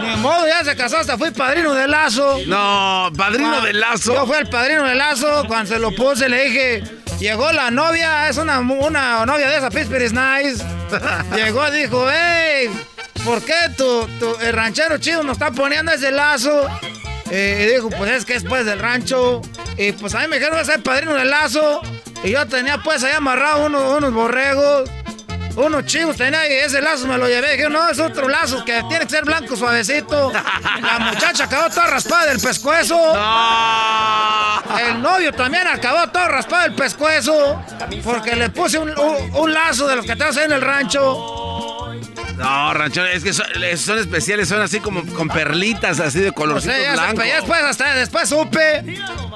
[0.06, 2.38] Ni modo, ya se casó, hasta fui padrino de lazo.
[2.48, 4.14] No, padrino Ah, de lazo.
[4.14, 5.44] Yo fui el padrino de lazo.
[5.48, 6.84] Cuando se lo puse, le dije.
[7.22, 10.64] Llegó la novia, es una, una novia de esa Pittsburgh is nice.
[11.36, 12.68] Llegó y dijo, hey,
[13.24, 16.68] ¿por qué tu, tu- el ranchero chido nos está poniendo ese lazo?
[17.30, 19.42] Eh, y dijo, pues es que es pues del rancho.
[19.78, 21.82] Y pues a mí me dijeron, ser padrino del lazo.
[22.24, 24.90] Y yo tenía pues ahí amarrado unos, unos borregos,
[25.56, 27.56] unos chivos tenía y ese lazo me lo llevé.
[27.58, 30.32] Dije, no, es otro lazo que tiene que ser blanco suavecito.
[30.82, 32.98] La muchacha acabó toda raspada del pescuezo.
[34.80, 37.62] El novio también acabó todo raspado del pescuezo.
[38.04, 41.92] Porque le puse un, un- un lazo de los que traes ahí en el rancho.
[42.38, 43.46] No, ranchero, es que son,
[43.78, 47.24] son especiales, son así como con perlitas, así de O colorcito sea, ya, se- blanco.
[47.24, 48.84] ya después, hasta después supe.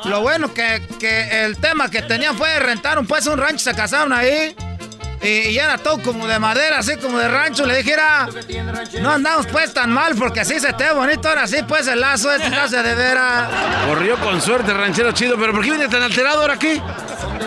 [0.05, 4.11] Lo bueno que, que el tema que tenían fue rentaron pues un rancho, se casaron
[4.13, 4.55] ahí.
[5.25, 7.65] Y, y era todo como de madera, así como de rancho.
[7.65, 8.27] Le dijera,
[9.01, 11.27] no andamos pues tan mal porque así se te ve bonito.
[11.29, 13.49] Ahora sí, pues el lazo este lazo de veras.
[13.87, 16.81] Corrió con suerte, ranchero chido, pero ¿por qué viene tan alterado ahora aquí?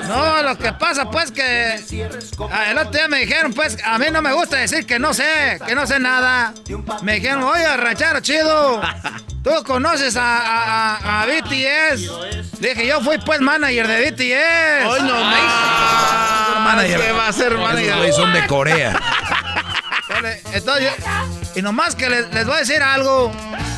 [0.08, 1.80] No, lo que pasa pues que
[2.50, 5.12] ah, el otro día me dijeron pues a mí no me gusta decir que no
[5.14, 6.52] sé, que no sé nada.
[7.02, 8.80] Me dijeron, oye, ranchero chido,
[9.44, 12.58] tú conoces a, a, a- a BTS.
[12.60, 14.86] Dije, yo fui pues manager de BTS.
[14.90, 16.84] Hoy no más.
[16.86, 18.98] ¿Qué va a ser Esos son de Corea.
[20.52, 20.92] Entonces,
[21.54, 23.30] y nomás que les, les voy a decir algo.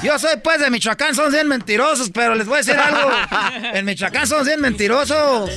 [0.02, 3.10] Yo soy pues de Michoacán, son 100 mentirosos, pero les voy a decir algo.
[3.74, 5.50] En Michoacán son 100 mentirosos.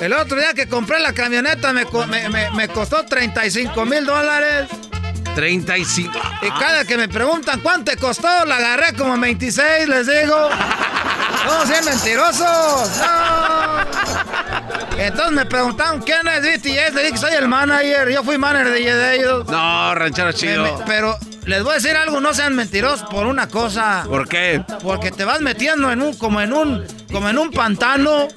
[0.00, 4.68] El otro día que compré la camioneta me, me- me- me costó 35 mil dólares.
[5.34, 6.12] 35.
[6.42, 10.48] Y cada que me preguntan cuánto te costó, la agarré como 26, les digo.
[11.46, 12.90] Son 100 mentirosos.
[12.98, 13.78] No.
[14.98, 16.94] Entonces me preguntaron quién es BTS.
[16.94, 18.08] Le dije que soy el manager.
[18.10, 19.46] Yo fui manager de de ellos.
[19.46, 20.64] No, ranchero chido.
[20.64, 21.16] Me- me- pero
[21.48, 24.04] les voy a decir algo, no sean mentirosos por una cosa.
[24.06, 24.62] ¿Por qué?
[24.82, 28.28] Porque te vas metiendo en un, como en un, como en un pantano,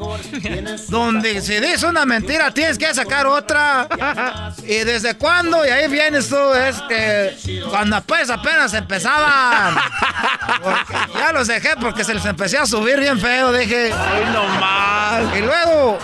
[0.87, 3.89] donde si dices una mentira tienes que sacar otra.
[4.63, 5.65] ¿Y desde cuándo?
[5.65, 9.75] Y ahí vienes tú, es que cuando pues apenas empezaban.
[10.63, 13.91] Porque ya los dejé porque se les empecé a subir bien feo, dije.
[13.91, 15.37] Ay, no más.
[15.37, 15.99] Y luego.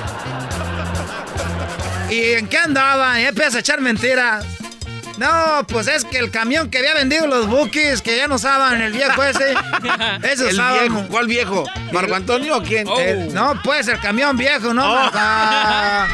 [2.09, 3.21] ¿Y en qué andaban?
[3.21, 4.56] Y empiezas a echar mentiras.
[5.17, 8.79] No, pues es que el camión que había vendido los bookies, que ya no usaban,
[8.81, 9.53] el viejo ese.
[10.23, 10.79] Ese El usaban.
[10.79, 11.63] viejo, ¿cuál viejo?
[11.91, 12.87] ¿Marco Antonio o quién?
[12.87, 14.93] El- no, pues el camión viejo, ¿no?
[14.93, 15.09] Oh.
[15.13, 16.07] Ah.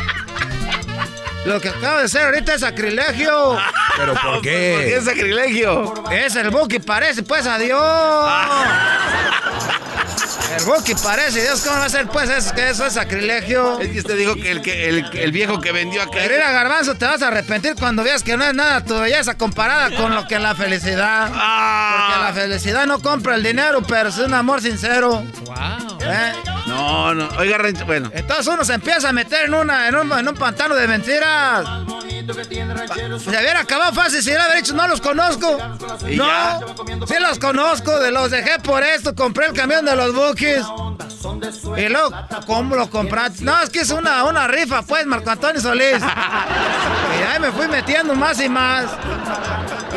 [1.45, 3.57] Lo que acaba de ser ahorita es sacrilegio.
[3.97, 4.49] ¿Pero por ¿Por qué
[4.85, 4.95] qué?
[4.95, 5.93] es sacrilegio?
[6.09, 7.81] Es el Buki, parece, pues, adiós.
[10.57, 13.79] El Buki parece, Dios, ¿cómo va a ser, pues, es que eso es sacrilegio?
[13.79, 16.11] Es que usted dijo que el, que, el, el viejo que vendió acá.
[16.13, 19.35] Pero mira, Garbanzo, te vas a arrepentir cuando veas que no es nada tu belleza
[19.35, 21.31] comparada con lo que es la felicidad.
[21.33, 22.07] Ah.
[22.07, 25.23] Porque la felicidad no compra el dinero, pero es un amor sincero.
[25.45, 25.97] Wow.
[26.01, 26.33] ¿eh?
[26.67, 27.27] No, no.
[27.37, 28.09] Oiga, ranchero, bueno.
[28.13, 31.65] Entonces uno se empieza a meter en, una, en, un, en un pantano de mentiras.
[33.19, 35.57] Se hubiera acabado fácil si hubiera dicho, no los conozco.
[36.07, 36.59] ¿Y no, ya?
[37.05, 40.63] sí los conozco, de los dejé por esto, compré el camión de los buques.
[41.77, 42.11] Y luego,
[42.45, 43.43] ¿cómo lo compraste?
[43.43, 45.97] No, es que es una, una rifa, pues, Marco Antonio Solís.
[47.13, 48.85] Y ahí me fui metiendo más y más.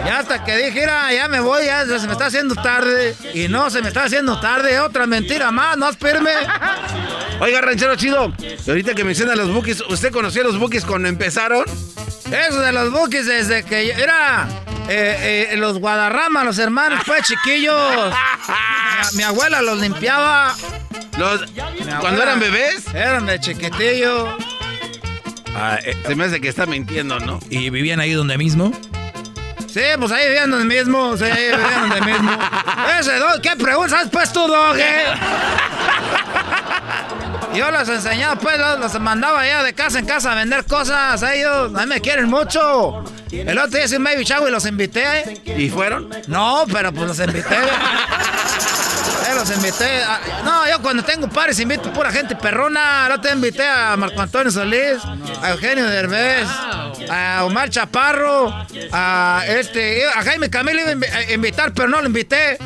[0.05, 3.17] Y hasta que dije, "Mira, ya me voy, ya se me está haciendo tarde.
[3.33, 6.29] Y no, se me está haciendo tarde, otra mentira más, no espérame.
[7.41, 8.33] Oiga, ranchero chido.
[8.67, 11.65] Ahorita que menciona los buques, ¿usted conocía los buques cuando empezaron?
[12.31, 14.49] Eso de los buques desde que era
[14.89, 18.13] eh, eh, los Guadarrama, los hermanos, pues chiquillos.
[19.13, 20.55] Mi, mi abuela los limpiaba.
[21.19, 21.45] Los,
[22.01, 22.87] ¿Cuando eran bebés?
[22.95, 24.37] Eran de chiquitillo.
[25.55, 27.41] Ah, eh, Se me hace que está mintiendo, ¿no?
[27.49, 28.73] ¿Y vivían ahí donde mismo?
[29.67, 31.17] Sí, pues ahí vivían donde mismo.
[31.17, 32.31] Sí, ahí vivían donde mismo.
[33.01, 34.77] Ese ¿qué preguntas pues tú, dog?
[37.57, 37.59] Eh?
[37.59, 41.23] Yo los enseñaba, pues, los, los mandaba allá de casa en casa a vender cosas
[41.23, 41.73] a ellos.
[41.75, 43.05] A mí me quieren mucho.
[43.31, 45.41] El otro día hice un baby shower y los invité.
[45.57, 46.09] ¿Y fueron?
[46.29, 47.57] No, pero pues los invité.
[49.29, 50.03] Eh, los invité.
[50.05, 53.09] a- no, yo cuando tengo pares invito pura gente perrona.
[53.09, 54.99] No te invité a Marco Antonio Solís,
[55.43, 56.47] a Eugenio Derbez,
[57.11, 58.55] a Omar Chaparro,
[58.93, 62.57] a este, a Jaime Camilo iba a invitar, pero no lo invité.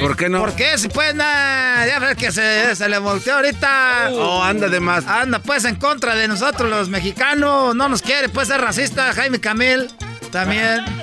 [0.00, 0.40] ¿Por qué no?
[0.40, 4.10] Porque si pues nada, ya ves que se, se le volteó ahorita.
[4.12, 5.06] Oh, anda de más.
[5.06, 7.74] Anda pues en contra de nosotros los mexicanos.
[7.74, 9.12] No nos quiere pues ser racista.
[9.12, 9.88] Jaime Camil
[10.30, 10.84] también.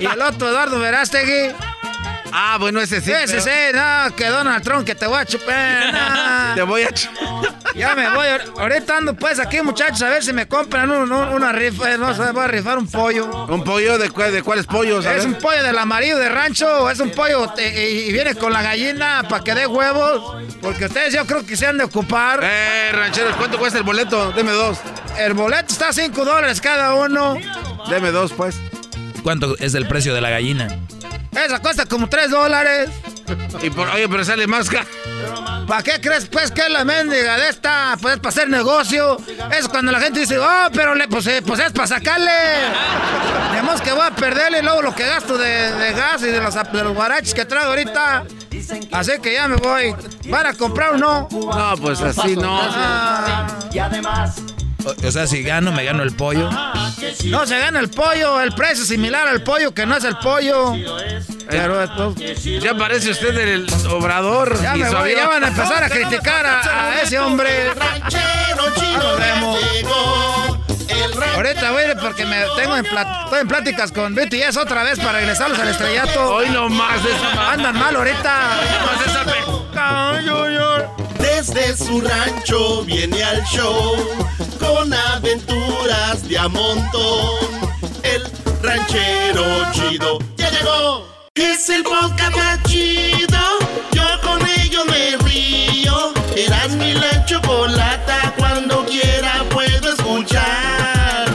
[0.00, 1.54] Y el otro Eduardo Verástegui.
[2.32, 3.10] Ah, bueno, ese sí.
[3.10, 5.92] Sí, sí, pero- sí, no, que Donald Trump, que te voy a chupar.
[5.92, 6.28] no.
[6.54, 6.88] Te voy a...
[6.88, 7.08] ch-
[7.76, 8.26] Ya me voy.
[8.58, 11.96] Ahorita ando pues aquí, muchachos, a ver si me compran un- un- una rifa.
[11.96, 13.46] No sé, voy a rifar un pollo.
[13.46, 13.96] ¿Un pollo?
[13.98, 15.04] ¿De, cuál- de cuáles pollos?
[15.06, 18.52] Es un pollo del amarillo de rancho, es un pollo eh, y, y viene con
[18.52, 20.36] la gallina para que dé huevos.
[20.60, 22.40] Porque ustedes yo creo que se han de ocupar.
[22.42, 24.32] Eh, rancheros, ¿cuánto cuesta el boleto?
[24.32, 24.78] Deme dos.
[25.18, 27.36] El boleto está a 5 dólares cada uno.
[27.88, 28.56] Deme dos, pues.
[29.22, 30.68] ¿Cuánto es el precio de la gallina?
[31.32, 32.90] Esa cuesta como 3 dólares.
[33.60, 34.86] Y por, oye, pero sale más caro.
[35.66, 37.96] ¿Para qué crees, pues, que es la mendiga de esta?
[38.00, 39.18] Pues para hacer negocio.
[39.50, 42.30] Es cuando la gente dice, oh, pero le, pues, eh, pues es para sacarle.
[43.50, 46.54] Tenemos que voy a perderle luego lo que gasto de, de gas y de los,
[46.54, 48.24] de los guaraches que traigo ahorita.
[48.92, 49.94] Así que ya me voy.
[50.28, 51.28] ¿Van a comprar o no?
[51.30, 52.60] No, pues así no.
[53.72, 54.36] Y además,
[54.84, 56.48] O, o sea, si gano, me gano el pollo.
[57.24, 60.16] No se gana el pollo, el precio es similar al pollo que no es el
[60.18, 60.74] pollo.
[61.48, 62.14] Pero esto-
[62.60, 64.60] Ya parece usted el obrador.
[64.62, 67.70] Ya y me voy, ya van a empezar a criticar a, a ese hombre.
[71.34, 74.98] Ahorita voy a ir porque me tengo en estoy en pláticas con BTS otra vez
[74.98, 76.34] para regresarlos al estrellato.
[76.34, 78.50] Hoy no más de esa Andan mal ahorita.
[81.18, 83.94] Desde su rancho viene al show
[84.58, 87.38] con aventuras de a montón.
[88.02, 88.22] El
[88.60, 91.06] ranchero chido ya llegó.
[91.34, 93.38] Es el podcast más chido.
[93.92, 96.12] Yo con ellos me río.
[96.36, 98.34] Eras mi la chocolata.
[98.36, 101.28] Cuando quiera puedo escuchar.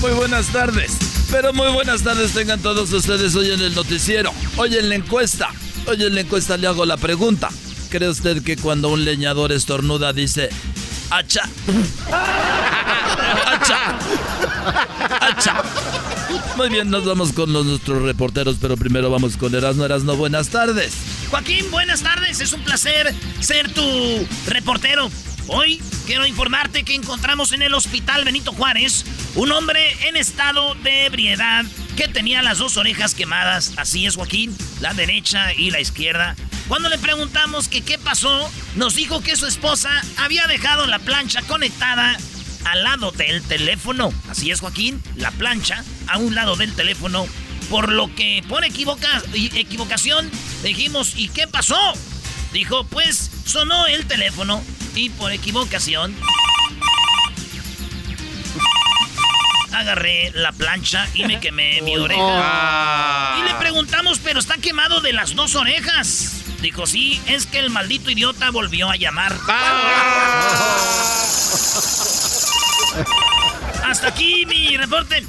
[0.00, 1.11] Muy buenas tardes.
[1.32, 4.30] Pero muy buenas tardes tengan todos ustedes hoy en el noticiero.
[4.58, 5.48] Hoy en la encuesta.
[5.86, 7.48] Hoy en la encuesta le hago la pregunta.
[7.88, 10.50] ¿Cree usted que cuando un leñador estornuda dice
[11.08, 11.40] hacha?
[13.46, 13.98] ¡Hacha!
[15.20, 15.62] ¡Hacha!
[16.58, 19.86] Muy bien, nos vamos con los, nuestros reporteros, pero primero vamos con Erasno.
[19.86, 20.92] Erasno, buenas tardes.
[21.30, 22.42] Joaquín, buenas tardes.
[22.42, 23.82] Es un placer ser tu
[24.48, 25.10] reportero.
[25.48, 31.06] Hoy quiero informarte que encontramos en el hospital Benito Juárez un hombre en estado de
[31.06, 31.64] ebriedad
[31.96, 33.72] que tenía las dos orejas quemadas.
[33.76, 36.36] Así es, Joaquín, la derecha y la izquierda.
[36.68, 41.42] Cuando le preguntamos que qué pasó, nos dijo que su esposa había dejado la plancha
[41.42, 42.16] conectada
[42.64, 44.12] al lado del teléfono.
[44.30, 47.26] Así es, Joaquín, la plancha a un lado del teléfono.
[47.68, 50.30] Por lo que por equivoca- equivocación
[50.62, 51.76] dijimos, ¿y qué pasó?
[52.52, 54.62] Dijo, pues sonó el teléfono
[54.94, 56.14] y por equivocación
[59.74, 63.36] agarré la plancha y me quemé mi oreja.
[63.38, 66.38] Y le preguntamos, pero está quemado de las dos orejas.
[66.60, 69.34] Dijo, sí, es que el maldito idiota volvió a llamar.
[73.84, 75.24] Hasta aquí mi reporte.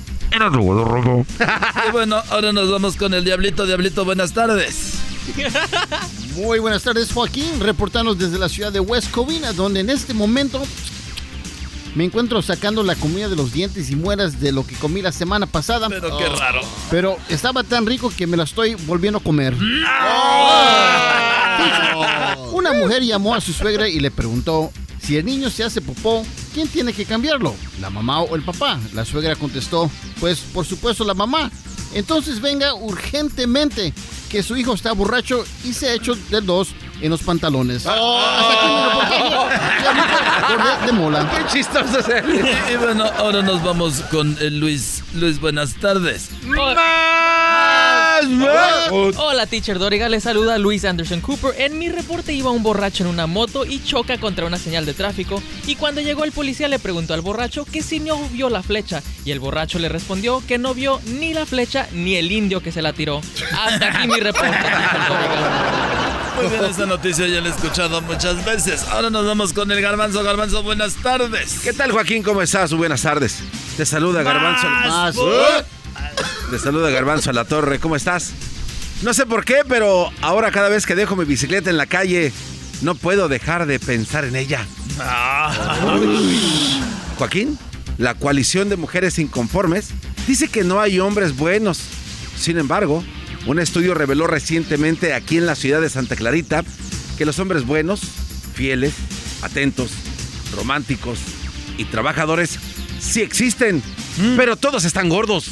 [1.87, 3.65] Y bueno, ahora nos vamos con el Diablito.
[3.65, 5.02] Diablito, buenas tardes.
[6.35, 7.59] Muy buenas tardes, Joaquín.
[7.59, 10.61] Reportanos desde la ciudad de West Covina, donde en este momento
[11.95, 15.11] me encuentro sacando la comida de los dientes y muelas de lo que comí la
[15.11, 15.89] semana pasada.
[15.89, 16.61] Pero qué raro.
[16.89, 19.55] Pero estaba tan rico que me la estoy volviendo a comer.
[22.51, 26.25] Una mujer llamó a su suegra y le preguntó, si el niño se hace popó,
[26.53, 27.53] ¿quién tiene que cambiarlo?
[27.81, 28.79] ¿La mamá o el papá?
[28.93, 31.51] La suegra contestó, pues por supuesto la mamá.
[31.93, 33.93] Entonces venga urgentemente,
[34.33, 36.69] que su hijo está borracho y se ha hecho del dos
[37.01, 37.85] en los pantalones.
[37.85, 39.23] Hasta aquí.
[40.47, 41.29] Diablito de Mola.
[41.29, 45.03] Qué chistoso Y, y bueno, ahora nos vamos con el Luis.
[45.13, 46.31] Luis, buenas tardes.
[49.17, 50.09] Hola, teacher Doriga.
[50.09, 51.53] Le saluda Luis Anderson Cooper.
[51.57, 54.93] En mi reporte iba un borracho en una moto y choca contra una señal de
[54.93, 55.41] tráfico.
[55.65, 59.01] Y cuando llegó el policía le preguntó al borracho que si no vio la flecha.
[59.25, 62.71] Y el borracho le respondió que no vio ni la flecha ni el indio que
[62.71, 63.21] se la tiró.
[63.51, 65.79] Hasta aquí mi reporte, teacher Doriga.
[66.35, 68.83] Muy bien, esta noticia ya la he escuchado muchas veces.
[68.89, 70.23] Ahora nos vamos con el Garbanzo.
[70.23, 71.59] Garbanzo, buenas tardes.
[71.63, 72.23] ¿Qué tal, Joaquín?
[72.23, 72.73] ¿Cómo estás?
[72.73, 73.39] Buenas tardes.
[73.77, 74.67] Te saluda Garbanzo.
[74.67, 75.15] Más,
[76.53, 77.79] Te saluda Garbanzo a la torre.
[77.79, 78.31] ¿Cómo estás?
[79.01, 82.31] No sé por qué, pero ahora cada vez que dejo mi bicicleta en la calle,
[82.83, 84.63] no puedo dejar de pensar en ella.
[87.17, 87.57] Joaquín,
[87.97, 89.89] la coalición de mujeres inconformes
[90.27, 91.79] dice que no hay hombres buenos.
[92.37, 93.03] Sin embargo,
[93.47, 96.63] un estudio reveló recientemente aquí en la ciudad de Santa Clarita
[97.17, 98.01] que los hombres buenos,
[98.53, 98.93] fieles,
[99.41, 99.89] atentos,
[100.55, 101.17] románticos
[101.79, 102.59] y trabajadores
[102.99, 103.81] sí existen,
[104.35, 105.45] pero todos están gordos.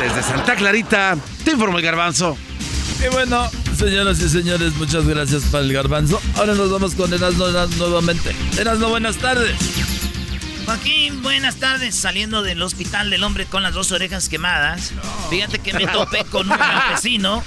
[0.00, 2.36] Desde Santa Clarita, te informo el garbanzo.
[3.04, 6.20] Y bueno, señoras y señores, muchas gracias para el Garbanzo.
[6.36, 8.34] Ahora nos vamos con Erasmo Erasmo nuevamente.
[8.58, 9.56] Erasmo, buenas tardes.
[10.66, 11.94] Joaquín, buenas tardes.
[11.94, 14.92] Saliendo del hospital del hombre con las dos orejas quemadas.
[15.30, 17.42] Fíjate que me topé con un campesino.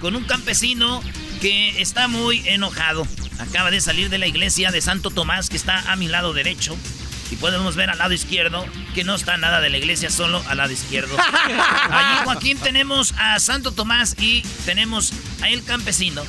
[0.00, 1.02] Con un campesino
[1.40, 3.06] que está muy enojado.
[3.38, 6.76] Acaba de salir de la iglesia de Santo Tomás, que está a mi lado derecho.
[7.30, 8.64] Y podemos ver al lado izquierdo
[8.94, 11.16] que no está nada de la iglesia, solo al lado izquierdo.
[11.90, 15.12] Allí, Joaquín, tenemos a Santo Tomás y tenemos
[15.42, 16.22] a el campesino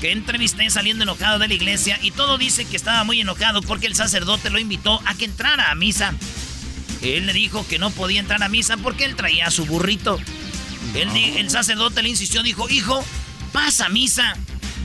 [0.00, 3.86] que entrevisté saliendo enojado de la iglesia y todo dice que estaba muy enojado porque
[3.86, 6.12] el sacerdote lo invitó a que entrara a misa.
[7.02, 10.18] Él le dijo que no podía entrar a misa porque él traía a su burrito.
[10.94, 13.04] Él el sacerdote le insistió, dijo, hijo,
[13.52, 14.36] pasa misa,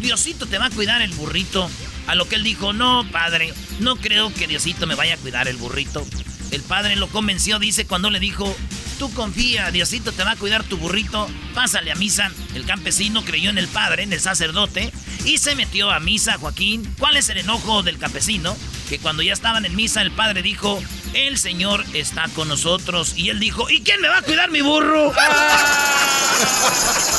[0.02, 1.70] Diosito te va a cuidar el burrito.
[2.12, 5.47] A lo que él dijo, no, padre, no creo que Diosito me vaya a cuidar
[5.47, 6.05] el burrito.
[6.51, 8.53] El padre lo convenció, dice, cuando le dijo,
[8.99, 12.30] tú confía, Diosito te va a cuidar tu burrito, pásale a misa.
[12.53, 14.91] El campesino creyó en el padre, en el sacerdote,
[15.24, 16.93] y se metió a misa, Joaquín.
[16.99, 18.57] ¿Cuál es el enojo del campesino?
[18.89, 20.84] Que cuando ya estaban en misa, el padre dijo,
[21.14, 23.14] el Señor está con nosotros.
[23.16, 25.14] Y él dijo, ¿y quién me va a cuidar mi burro?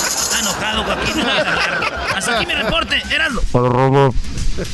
[0.04, 1.16] Está enojado, Joaquín.
[1.16, 1.30] no.
[2.14, 3.40] Hasta aquí mi reporte, Erasmo.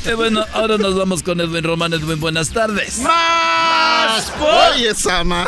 [0.07, 1.93] Eh, bueno, ahora nos vamos con Edwin Román.
[1.93, 2.99] Edwin, buenas tardes.
[2.99, 4.33] ¡Más!
[4.75, 5.47] Oye, Sama.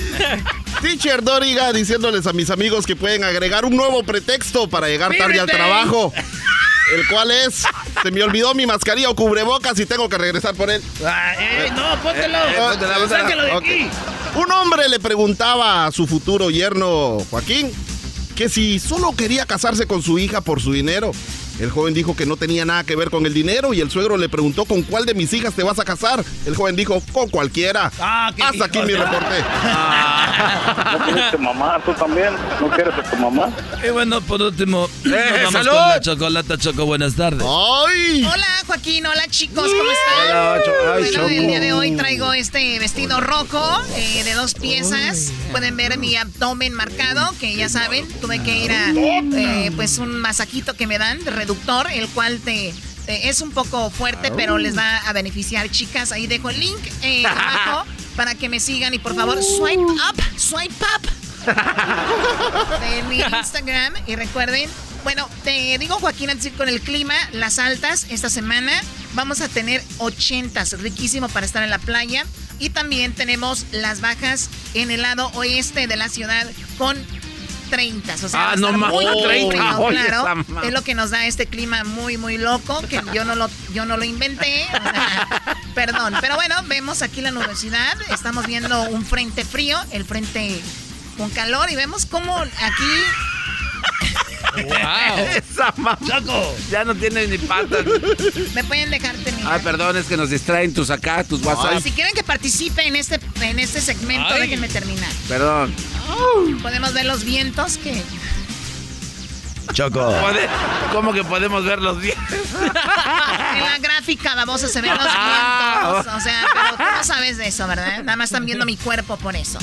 [0.82, 5.40] Teacher Doriga diciéndoles a mis amigos que pueden agregar un nuevo pretexto para llegar tarde
[5.40, 6.12] al trabajo.
[6.94, 7.64] El cual es,
[8.02, 10.82] se me olvidó mi mascarilla o cubrebocas y tengo que regresar por él.
[11.04, 12.38] Ah, eh, no, póntelo.
[12.38, 13.08] Eh.
[13.08, 13.62] Sáquelo de Ok.
[13.64, 13.88] aquí.
[14.36, 17.70] Un hombre le preguntaba a su futuro yerno, Joaquín,
[18.36, 21.10] que si solo quería casarse con su hija por su dinero.
[21.58, 24.16] El joven dijo que no tenía nada que ver con el dinero y el suegro
[24.16, 26.24] le preguntó con cuál de mis hijas te vas a casar.
[26.46, 27.90] El joven dijo, con cualquiera.
[28.00, 29.44] Ah, qué Hasta aquí mi de- reporte.
[30.98, 31.80] ¿No tienes tu mamá?
[31.84, 32.30] ¿Tú también?
[32.60, 33.50] ¿No quieres a tu mamá?
[33.84, 35.70] Y bueno, por último, nos vamos salud.
[35.70, 36.86] con la chocolata Choco.
[36.86, 37.42] Buenas tardes.
[37.44, 38.24] ¡Ay!
[38.24, 40.36] Hola Joaquín, hola chicos, ¿cómo están?
[40.36, 41.28] Hola, Cho- ay, bueno, Choco.
[41.28, 45.32] el día de hoy traigo este vestido rojo eh, de dos piezas.
[45.50, 50.20] Pueden ver mi abdomen marcado, que ya saben, tuve que ir a eh, pues un
[50.20, 51.18] masajito que me dan,
[51.48, 52.74] reductor, el cual te
[53.06, 56.12] es un poco fuerte, pero les va a beneficiar, chicas.
[56.12, 60.22] Ahí dejo el link eh, abajo para que me sigan y por favor swipe up,
[60.36, 61.10] swipe up
[62.80, 63.94] de mi Instagram.
[64.06, 64.68] Y recuerden,
[65.04, 68.72] bueno, te digo Joaquín, antes con el clima, las altas esta semana
[69.14, 72.26] vamos a tener 80, riquísimo para estar en la playa.
[72.58, 76.46] Y también tenemos las bajas en el lado oeste de la ciudad
[76.76, 76.98] con
[77.68, 78.14] 30.
[78.14, 80.44] O sea, Ah, no oh, frío, 30, oye, claro.
[80.64, 83.84] Es lo que nos da este clima muy, muy loco, que yo no lo, yo
[83.84, 84.66] no lo inventé.
[84.72, 85.28] o sea,
[85.74, 86.14] perdón.
[86.20, 87.96] Pero bueno, vemos aquí la nubosidad.
[88.12, 90.60] Estamos viendo un frente frío, el frente
[91.16, 92.92] con calor, y vemos cómo aquí
[95.36, 95.98] Esa mamá.
[96.70, 97.84] Ya no tiene ni patas.
[98.54, 99.52] me pueden dejar terminar.
[99.54, 101.82] Ah, perdón, es que nos distraen tus acá, tus WhatsApp.
[101.82, 104.42] Si quieren que participe en este, en este segmento, Ay.
[104.42, 105.10] déjenme terminar.
[105.28, 105.74] Perdón.
[106.62, 108.02] Podemos ver los vientos que
[109.72, 110.12] Choco.
[110.92, 112.16] ¿Cómo que podemos ver los días?
[112.32, 115.92] en la gráfica babosa se ven los Ah.
[116.02, 116.14] vientos.
[116.14, 118.02] O sea, pero tú no sabes de eso, ¿verdad?
[118.02, 119.58] Nada más están viendo mi cuerpo por eso.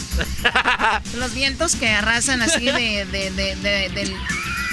[1.18, 4.16] Los vientos que arrasan así de, de- de- de- del,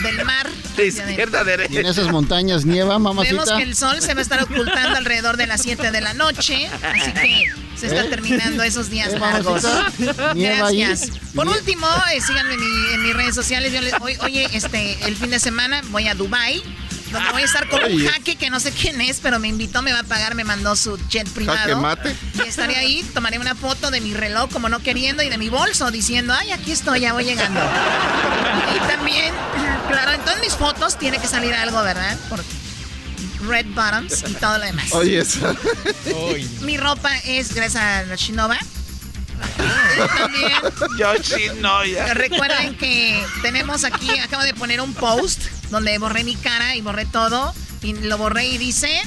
[0.02, 0.48] del mar.
[0.76, 1.80] De izquierda a Y derecha.
[1.80, 3.56] en esas montañas nieva, Vemos mamacita.
[3.56, 6.66] que el sol se va a estar ocultando alrededor de las 7 de la noche,
[6.82, 8.08] así que se está ¿Eh?
[8.08, 9.62] terminando esos días ¿Eh, largos.
[10.34, 11.10] Gracias.
[11.34, 13.72] Por último, eh, síganme en, mi- en mis redes sociales.
[13.72, 16.62] Yo les- hoy- oye, este, el fin de semana voy a Dubai.
[17.12, 19.82] Donde voy a estar con un jaque que no sé quién es, pero me invitó,
[19.82, 21.58] me va a pagar, me mandó su jet privado.
[21.58, 22.16] ¿Jaque mate?
[22.34, 25.48] Y estaré ahí, tomaré una foto de mi reloj como no queriendo y de mi
[25.48, 27.60] bolso diciendo, ay, aquí estoy, ya voy llegando.
[28.74, 29.34] Y también,
[29.88, 32.16] claro, en todas mis fotos tiene que salir algo, ¿verdad?
[32.28, 32.42] Por
[33.46, 34.92] red bottoms y todo lo demás.
[34.92, 35.54] Oye, esa.
[36.62, 38.58] Mi ropa es gracias a Shinova.
[42.14, 47.06] Recuerden que tenemos aquí, acabo de poner un post donde borré mi cara y borré
[47.06, 47.54] todo.
[47.82, 49.02] Y lo borré y dice...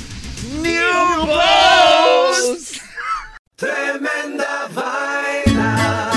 [0.61, 2.77] New Post.
[3.55, 6.11] Tremenda vaina.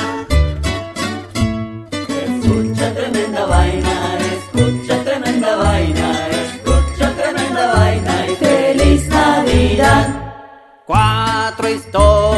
[1.92, 10.08] Escucha tremenda vaina, escucha tremenda vaina, escucha tremenda vaina y feliz Navidad.
[10.84, 12.37] Cuatro historias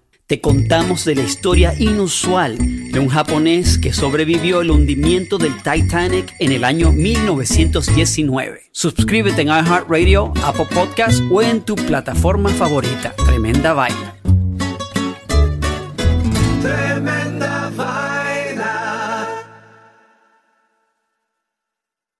[0.31, 6.33] te contamos de la historia inusual de un japonés que sobrevivió el hundimiento del Titanic
[6.39, 8.61] en el año 1919.
[8.71, 13.13] Suscríbete en iHeartRadio, Apple Podcast o en tu plataforma favorita.
[13.25, 14.15] Tremenda vaina.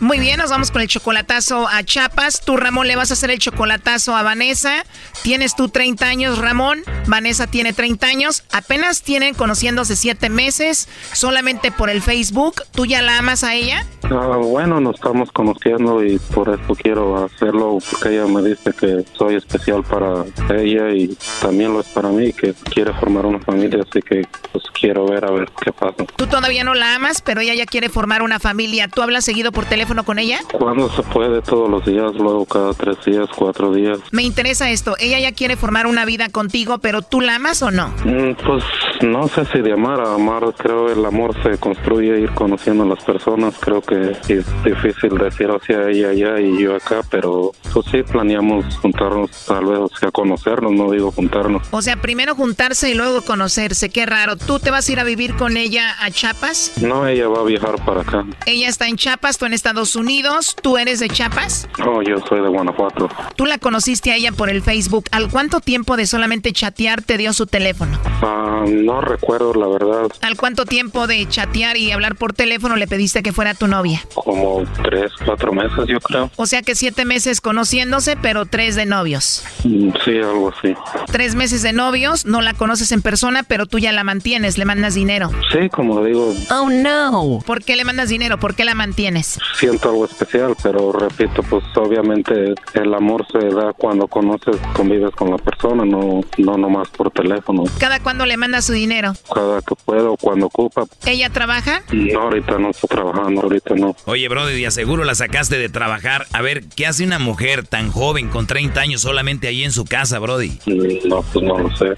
[0.00, 2.40] Muy bien, nos vamos con el chocolatazo a Chapas.
[2.40, 4.86] Tú, Ramón, le vas a hacer el chocolatazo a Vanessa.
[5.22, 6.82] Tienes tú 30 años, Ramón.
[7.06, 8.44] Vanessa tiene 30 años.
[8.50, 10.88] Apenas tienen conociéndose 7 meses.
[11.12, 12.62] Solamente por el Facebook.
[12.72, 13.86] ¿Tú ya la amas a ella?
[14.04, 19.04] Ah, bueno, nos estamos conociendo y por eso quiero hacerlo, porque ella me dice que
[19.12, 20.24] soy especial para
[20.58, 24.64] ella y también lo es para mí, que quiere formar una familia, así que pues
[24.72, 26.04] quiero ver a ver qué pasa.
[26.16, 28.88] Tú todavía no la amas, pero ella ya quiere formar una familia.
[28.88, 30.38] ¿Tú hablas seguido por teléfono con ella?
[30.52, 33.98] Cuando se puede, todos los días, luego cada tres días, cuatro días.
[34.12, 34.94] Me interesa esto.
[35.00, 37.88] Ella ya quiere formar una vida contigo, pero ¿tú la amas o no?
[38.04, 38.64] Mm, Pues
[39.02, 42.86] no sé si de amar a amar, creo el amor se construye ir conociendo a
[42.86, 47.86] las personas, creo que es difícil decir hacia ella allá y yo acá, pero pues
[47.90, 51.66] sí planeamos juntarnos tal vez, o sea, conocernos, no digo juntarnos.
[51.72, 53.90] O sea, primero juntarse y luego conocerse.
[53.90, 54.36] Qué raro.
[54.36, 56.72] ¿Tú te vas a ir a vivir con ella a Chiapas?
[56.82, 58.24] No, ella va a viajar para acá.
[58.46, 60.54] Ella está en Chiapas, tú en Estados Unidos.
[60.60, 61.66] ¿Tú eres de Chiapas?
[61.78, 63.08] No, yo soy de Guanajuato.
[63.36, 65.06] Tú la conociste a ella por el Facebook.
[65.10, 67.98] ¿Al cuánto tiempo de solamente chatear te dio su teléfono?
[68.22, 72.86] Ah, no recuerdo la verdad, ¿Al cuánto tiempo de chatear y hablar por teléfono le
[72.86, 74.02] pediste que fuera tu novia?
[74.14, 76.30] como tres, cuatro meses yo creo.
[76.36, 79.44] O sea que siete meses conociéndose, pero tres de novios.
[79.64, 80.74] Mm, Sí, algo así.
[81.10, 84.64] Tres meses de novios, no la conoces en persona, pero tú ya la mantienes, le
[84.64, 85.30] mandas dinero.
[85.52, 87.40] Sí, como digo, Oh no.
[87.46, 88.38] ¿Por qué le mandas dinero?
[88.38, 89.38] ¿Por qué la mantienes?
[89.70, 95.30] Siento algo especial, pero repito, pues obviamente el amor se da cuando conoces, convives con
[95.30, 97.64] la persona, no, no nomás por teléfono.
[97.78, 99.12] ¿Cada cuándo le mandas su dinero?
[99.32, 100.84] Cada que puedo, cuando ocupa.
[101.06, 101.82] ¿Ella trabaja?
[101.92, 103.94] No, ahorita no estoy trabajando, ahorita no.
[104.06, 106.26] Oye, Brody, de aseguro la sacaste de trabajar.
[106.32, 109.84] A ver, ¿qué hace una mujer tan joven con 30 años solamente ahí en su
[109.84, 110.58] casa, Brody?
[110.66, 111.94] Mm, No, pues no lo sé.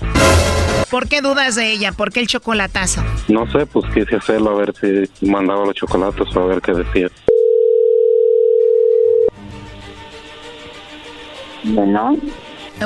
[0.90, 1.92] ¿Por qué dudas de ella?
[1.92, 3.02] ¿Por qué el chocolatazo?
[3.28, 6.72] No sé, pues quise hacerlo a ver si mandaba los chocolates o a ver qué
[6.74, 7.08] decía.
[11.64, 12.16] Bueno,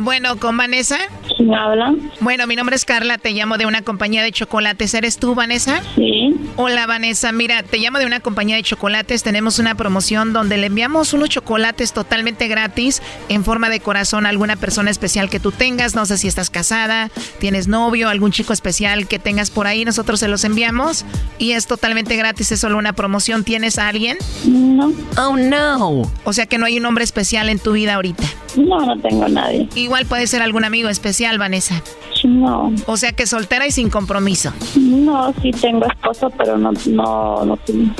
[0.03, 0.99] Bueno, ¿con Vanessa?
[1.37, 1.95] ¿quién habla?
[2.20, 4.93] Bueno, mi nombre es Carla, te llamo de una compañía de chocolates.
[4.95, 5.81] ¿Eres tú, Vanessa?
[5.95, 6.35] Sí.
[6.57, 7.33] Hola, Vanessa.
[7.33, 9.22] Mira, te llamo de una compañía de chocolates.
[9.22, 14.29] Tenemos una promoción donde le enviamos unos chocolates totalmente gratis en forma de corazón a
[14.31, 15.95] alguna persona especial que tú tengas.
[15.95, 19.85] No sé si estás casada, tienes novio, algún chico especial que tengas por ahí.
[19.85, 21.05] Nosotros se los enviamos
[21.39, 22.53] y es totalmente gratis.
[22.53, 23.45] Es solo una promoción.
[23.45, 24.18] ¿Tienes a alguien?
[24.45, 24.93] No.
[25.18, 26.03] Oh, no.
[26.24, 28.24] O sea que no hay un hombre especial en tu vida ahorita.
[28.57, 29.69] No, no tengo nadie.
[29.75, 31.83] Igual puede ser algún amigo especial, Vanessa.
[32.25, 32.73] No.
[32.87, 34.53] O sea que soltera y sin compromiso.
[34.77, 37.93] No, sí tengo esposo, pero no, no, no tengo.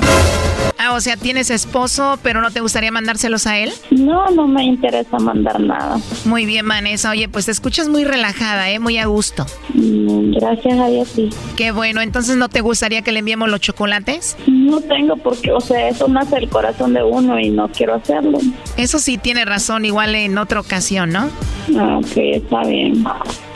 [0.79, 3.71] Ah, o sea, tienes esposo, pero no te gustaría mandárselos a él.
[3.91, 5.97] No, no me interesa mandar nada.
[6.25, 7.11] Muy bien, Vanessa.
[7.11, 8.79] Oye, pues te escuchas muy relajada, ¿eh?
[8.79, 9.45] Muy a gusto.
[9.73, 11.29] Mm, Gracias a Dios, sí.
[11.55, 12.01] Qué bueno.
[12.01, 14.37] Entonces, ¿no te gustaría que le enviemos los chocolates?
[14.47, 18.37] No tengo porque, o sea, eso nace del corazón de uno y no quiero hacerlo.
[18.75, 21.29] Eso sí tiene razón, igual en otra ocasión, ¿no?
[21.77, 23.03] Ah, ok, está bien.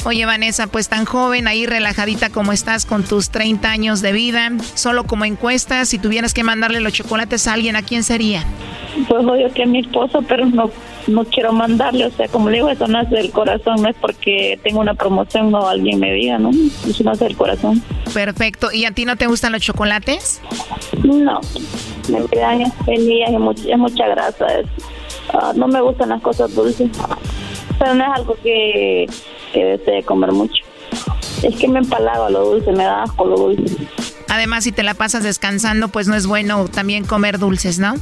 [0.04, 4.52] Oye, Vanessa, pues tan joven, ahí relajadita como estás con tus 30 años de vida,
[4.74, 8.44] solo como encuesta, si tuvieras que mandarle los chocolates a alguien, ¿a quién sería?
[9.08, 10.70] Pues obvio que a mi esposo, pero no,
[11.08, 12.08] no quiero mandarle.
[12.08, 13.82] O sea, como le digo, eso nace del corazón.
[13.82, 16.50] No es porque tengo una promoción o alguien me diga, ¿no?
[16.50, 17.82] Eso nace del corazón.
[18.14, 18.70] Perfecto.
[18.74, 20.42] ¿Y a ti no te gustan los chocolates?
[21.04, 21.40] No,
[22.10, 24.46] me quedan y mucha, es mucha grasa.
[24.60, 24.68] es-
[25.34, 26.90] ah, no me gustan las cosas dulces,
[27.80, 29.08] pero no es algo que,
[29.54, 30.64] que desee comer mucho.
[31.44, 33.88] Es que me empalago a lo dulce, me da asco lo dulce.
[34.32, 37.96] Además, si te la pasas descansando, pues no es bueno también comer dulces, ¿no?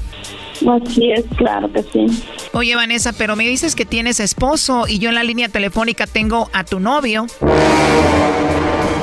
[0.84, 2.06] Así es, claro que sí.
[2.54, 6.48] Oye, Vanessa, pero me dices que tienes esposo y yo en la línea telefónica tengo
[6.54, 7.26] a tu novio.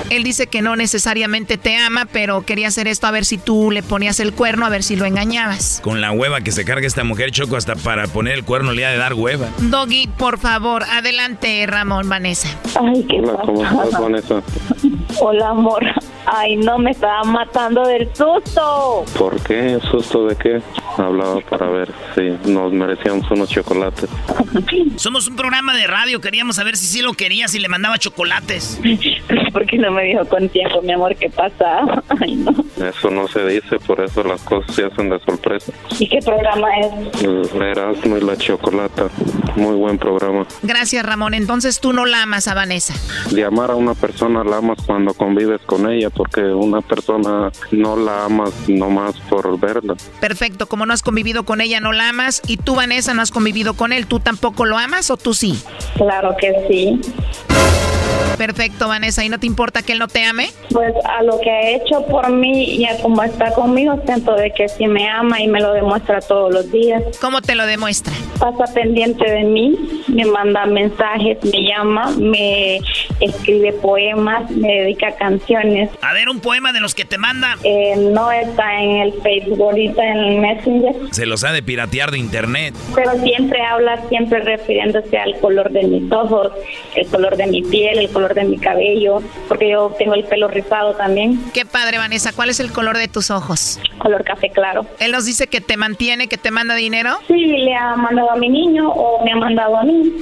[0.09, 3.73] Él dice que no necesariamente te ama, pero quería hacer esto a ver si tú
[3.73, 5.81] le ponías el cuerno, a ver si lo engañabas.
[5.83, 8.87] Con la hueva que se carga esta mujer, Choco, hasta para poner el cuerno le
[8.87, 9.49] ha de dar hueva.
[9.59, 12.49] Doggy, por favor, adelante, Ramón, Vanessa.
[12.81, 14.43] Ay, qué Hola, ¿cómo estás, Vanessa?
[15.21, 15.85] Hola, amor.
[16.27, 19.05] Ay, no, me estaba matando del susto.
[19.17, 19.79] ¿Por qué?
[19.91, 20.61] ¿Susto de qué?
[20.99, 24.11] Hablaba para ver si nos merecíamos unos chocolates.
[24.97, 28.81] Somos un programa de radio, queríamos saber si sí lo quería, si le mandaba chocolates.
[29.53, 32.03] ¿Por qué no me dijo con tiempo, mi amor, qué pasa?
[32.21, 32.53] Ay, no.
[32.85, 35.73] Eso no se dice, por eso las cosas se hacen de sorpresa.
[35.99, 37.23] ¿Y qué programa es?
[37.23, 39.09] El Erasmo y la Chocolata,
[39.55, 40.47] muy buen programa.
[40.63, 41.35] Gracias, Ramón.
[41.35, 42.95] Entonces tú no la amas a Vanessa.
[43.31, 47.97] De amar a una persona la amas cuando convives con ella, porque una persona no
[47.97, 49.95] la amas nomás por verla.
[50.21, 52.43] Perfecto, como no has convivido con ella, no la amas.
[52.47, 54.07] Y tú, Vanessa, no has convivido con él.
[54.07, 55.59] ¿Tú tampoco lo amas o tú sí?
[55.97, 57.01] Claro que sí.
[58.37, 59.25] Perfecto, Vanessa.
[59.25, 60.51] ¿Y no te importa que él no te ame?
[60.71, 64.51] Pues a lo que ha hecho por mí y a cómo está conmigo, siento de
[64.51, 67.03] que sí me ama y me lo demuestra todos los días.
[67.21, 68.13] ¿Cómo te lo demuestra?
[68.39, 72.81] Pasa pendiente de mí, me manda mensajes, me llama, me
[73.21, 75.91] escribe poemas, me dedica canciones.
[76.03, 77.57] A ver, un poema de los que te manda.
[77.65, 82.11] Eh, no está en el Facebook, ahorita en el Messenger, Se los ha de piratear
[82.11, 82.75] de internet.
[82.95, 86.53] pero siempre habla, siempre refiriéndose al color de mis ojos,
[86.95, 90.49] el color de mi piel, el color de mi cabello, porque yo tengo el pelo
[90.49, 91.41] rizado también.
[91.53, 92.33] Qué padre, Vanessa.
[92.33, 93.79] ¿Cuál es el color de tus ojos?
[93.99, 94.87] Color café claro.
[95.01, 97.19] Él nos dice que te mantiene, que te manda dinero.
[97.27, 100.13] Sí, le ha mandado a mi niño o me ha mandado a mí.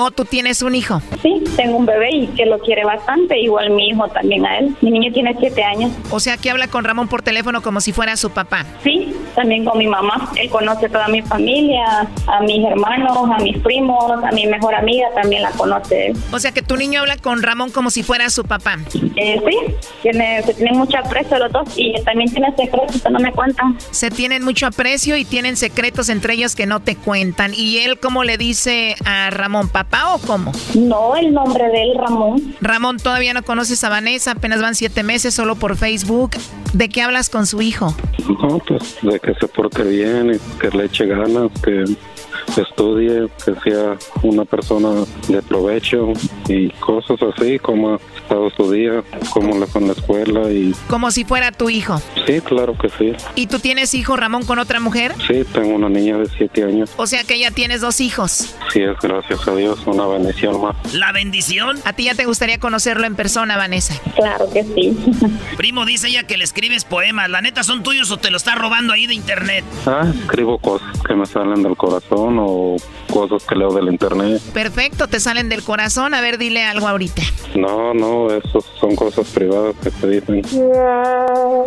[0.00, 1.02] ¿O tú tienes un hijo?
[1.22, 4.76] Sí, tengo un bebé y que lo quiere bastante, igual mi hijo también a él.
[4.80, 5.90] Mi niño tiene siete años.
[6.10, 8.64] O sea, que habla con Ramón por teléfono como si fuera su papá.
[8.84, 10.30] Sí, también con mi mamá.
[10.36, 15.08] Él conoce toda mi familia, a mis hermanos, a mis primos, a mi mejor amiga
[15.16, 16.12] también la conoce.
[16.30, 18.78] O sea, que tu niño habla con Ramón como si fuera su papá.
[19.16, 23.18] Eh, sí, tiene, se tienen mucho aprecio los dos y también tiene secretos que no
[23.18, 23.76] me cuentan.
[23.90, 27.52] Se tienen mucho aprecio y tienen secretos entre ellos que no te cuentan.
[27.52, 30.52] ¿Y él cómo le dice a Ramón, papá o cómo?
[30.74, 32.54] No, el nombre de él, Ramón.
[32.60, 36.30] Ramón, todavía no conoces a Vanessa, apenas van siete meses solo por Facebook.
[36.72, 37.94] ¿De qué hablas con su hijo?
[38.28, 41.84] No, pues de que se porte bien, y que le eche ganas, que
[42.56, 46.12] estudie, que sea una persona de provecho
[46.48, 50.74] y cosas así, como ha estado su día, cómo le fue en la escuela y
[50.88, 52.00] Como si fuera tu hijo.
[52.26, 53.12] sí, claro que sí.
[53.34, 55.14] ¿Y tú tienes hijo, Ramón, con otra mujer?
[55.26, 56.90] Sí, tengo una niña de siete años.
[56.96, 58.54] O sea que ya tienes dos hijos.
[58.72, 60.76] Sí, es gracias a Dios, una bendición más.
[60.94, 61.78] ¿La bendición?
[61.84, 63.94] ¿A ti ya te gustaría conocerlo en persona, Vanessa?
[64.16, 64.96] Claro que sí.
[65.56, 67.30] Primo, dice ella que le escribes poemas.
[67.30, 69.64] ¿La neta son tuyos o te lo está robando ahí de internet?
[69.86, 72.76] Ah, escribo cosas que me salen del corazón o
[73.12, 74.40] cosas que leo del internet.
[74.52, 76.14] Perfecto, te salen del corazón.
[76.14, 77.22] A ver, dile algo ahorita.
[77.54, 80.42] No, no, eso son cosas privadas que se dicen.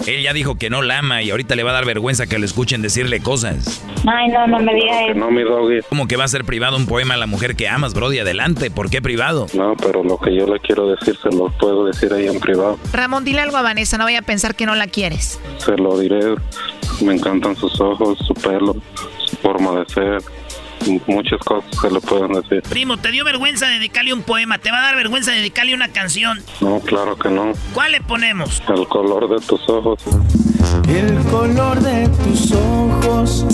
[0.07, 2.39] Él ya dijo que no la ama y ahorita le va a dar vergüenza que
[2.39, 3.83] le escuchen decirle cosas.
[4.07, 5.19] Ay, no, no me digas eso.
[5.19, 5.81] No, mi doggy.
[5.89, 8.19] ¿Cómo que va a ser privado un poema a la mujer que amas, Brody?
[8.19, 9.47] Adelante, ¿por qué privado?
[9.53, 12.77] No, pero lo que yo le quiero decir se lo puedo decir ahí en privado.
[12.93, 15.39] Ramón, dile algo a Vanessa, no vaya a pensar que no la quieres.
[15.57, 16.35] Se lo diré.
[17.01, 18.75] Me encantan sus ojos, su pelo,
[19.25, 20.21] su forma de ser.
[21.07, 22.61] Muchas cosas se le pueden decir.
[22.63, 24.57] Primo, ¿te dio vergüenza dedicarle un poema?
[24.57, 26.41] ¿Te va a dar vergüenza dedicarle una canción?
[26.59, 27.53] No, claro que no.
[27.73, 28.61] ¿Cuál le ponemos?
[28.67, 29.99] El color de tus ojos.
[30.87, 33.45] El color de tus ojos.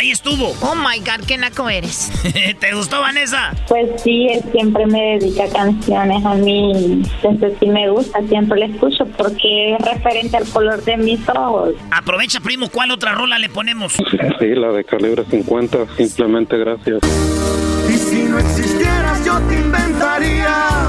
[0.00, 0.54] Ahí estuvo.
[0.62, 2.10] Oh my God, qué naco eres.
[2.58, 3.54] ¿Te gustó, Vanessa?
[3.68, 7.02] Pues sí, él siempre me dedica canciones a mí.
[7.22, 11.74] Entonces sí me gusta, siempre le escucho porque es referente al color de mis ojos.
[11.90, 13.92] Aprovecha, primo, ¿cuál otra rola le ponemos?
[13.92, 15.94] Sí, la de calibre 50.
[15.98, 17.00] Simplemente gracias.
[17.86, 20.88] Y si no existieras, yo te inventaría.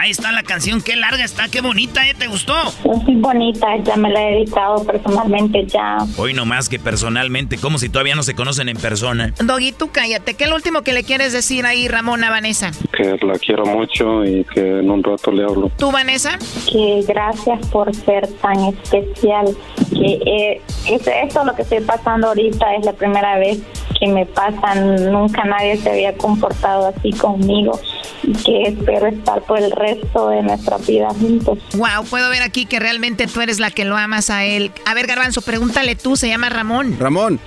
[0.00, 2.14] Ahí está la canción, qué larga está, qué bonita, ¿eh?
[2.18, 2.54] ¿Te gustó?
[2.68, 5.98] Es muy bonita, ya me la he dedicado personalmente ya.
[6.16, 9.34] Hoy no más que personalmente, como si todavía no se conocen en persona.
[9.44, 10.32] Doggy, tú cállate.
[10.32, 12.70] ¿Qué es lo último que le quieres decir ahí, Ramón, a Vanessa?
[12.96, 15.70] Que la quiero mucho y que en un rato le hablo.
[15.76, 16.38] ¿Tú, Vanessa?
[16.72, 19.54] Que gracias por ser tan especial.
[19.90, 23.60] Que eh, es esto lo que estoy pasando ahorita es la primera vez
[23.98, 24.76] que me pasa.
[24.76, 27.78] Nunca nadie se había comportado así conmigo.
[28.22, 31.58] Y que espero estar por el resto de nuestra vida juntos.
[31.74, 34.70] Wow, puedo ver aquí que realmente tú eres la que lo amas a él.
[34.84, 36.96] A ver, Garbanzo, pregúntale tú, se llama Ramón.
[36.98, 37.40] Ramón,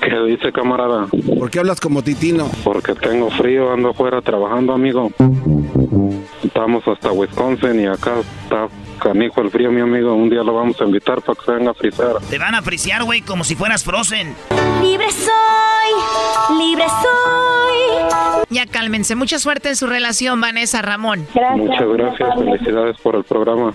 [0.00, 1.06] ¿Qué dice, camarada?
[1.38, 2.50] ¿por qué hablas como titino?
[2.62, 5.10] Porque tengo frío, ando afuera trabajando, amigo.
[6.42, 8.14] Estamos hasta Wisconsin y acá
[8.44, 8.68] está
[9.04, 10.14] canijo el frío, mi amigo.
[10.14, 12.16] Un día lo vamos a invitar para que se venga a frizar.
[12.30, 14.34] Te van a frisear, güey, como si fueras Frozen.
[14.82, 18.44] Libre soy, libre soy.
[18.48, 19.14] Ya cálmense.
[19.14, 21.26] Mucha suerte en su relación, Vanessa Ramón.
[21.56, 23.74] Muchas gracias, felicidades por el programa.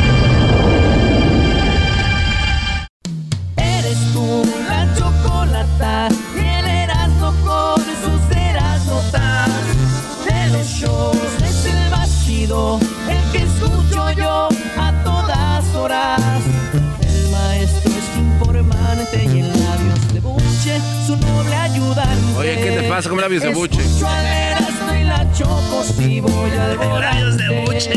[24.99, 27.71] y la choco si voy al Labios de volante.
[27.71, 27.93] buche.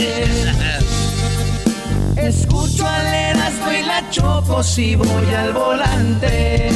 [2.16, 6.70] Escucho al Erasmo y la choco si voy al volante.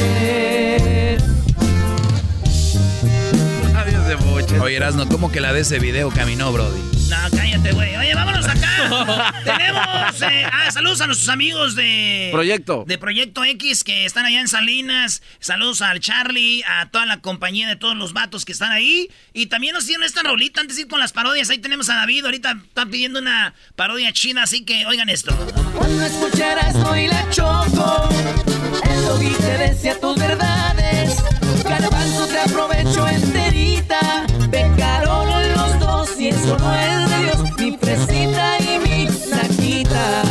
[4.60, 6.80] Oye, Erasno, ¿cómo que la de ese video caminó, Brody?
[7.08, 7.94] No, cállate, güey.
[7.96, 9.32] Oye, vámonos acá.
[9.44, 10.22] Tenemos.
[10.22, 12.28] eh, ah, saludos a nuestros amigos de.
[12.32, 12.84] Proyecto.
[12.86, 15.22] De Proyecto X que están allá en Salinas.
[15.38, 19.10] Saludos al Charlie, a toda la compañía de todos los vatos que están ahí.
[19.32, 21.48] Y también nos dieron esta rolita antes de ir con las parodias.
[21.50, 22.24] Ahí tenemos a David.
[22.24, 25.34] Ahorita están pidiendo una parodia china, así que oigan esto.
[25.74, 28.08] Cuando escucharas hoy la choco,
[28.84, 31.22] el doggy te decía tus verdades.
[31.64, 34.26] Garbanzo te aprovecho enterita.
[36.48, 37.58] Eso no es de Dios.
[37.58, 40.22] Mi fresita y mi naquita.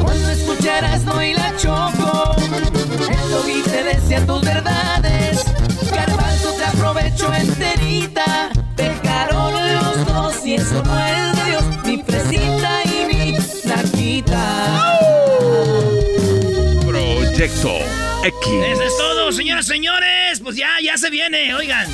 [0.00, 2.36] Cuando escucharas hoy la choco,
[3.10, 5.44] el doggy te decía tus verdades.
[5.90, 8.50] Garbanzo te aprovecho enterita.
[8.76, 11.64] Pecaron los dos y eso no es de Dios.
[11.84, 14.90] Mi fresita y mi naquita.
[16.86, 17.78] Proyecto
[18.24, 18.48] X.
[18.72, 20.40] Eso es todo, señoras y señores.
[20.40, 21.88] Pues ya, ya se viene, oigan.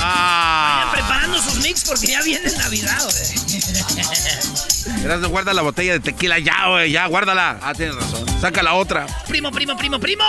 [0.00, 5.04] Vayan preparando sus mix porque ya viene Navidad, güey.
[5.04, 7.58] Erasmo, guarda la botella de tequila ya, güey, ya, guárdala.
[7.62, 8.26] Ah, tienes razón.
[8.40, 9.06] Saca la otra.
[9.26, 10.24] Primo, primo, primo, primo.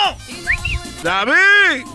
[1.04, 1.86] ¡David!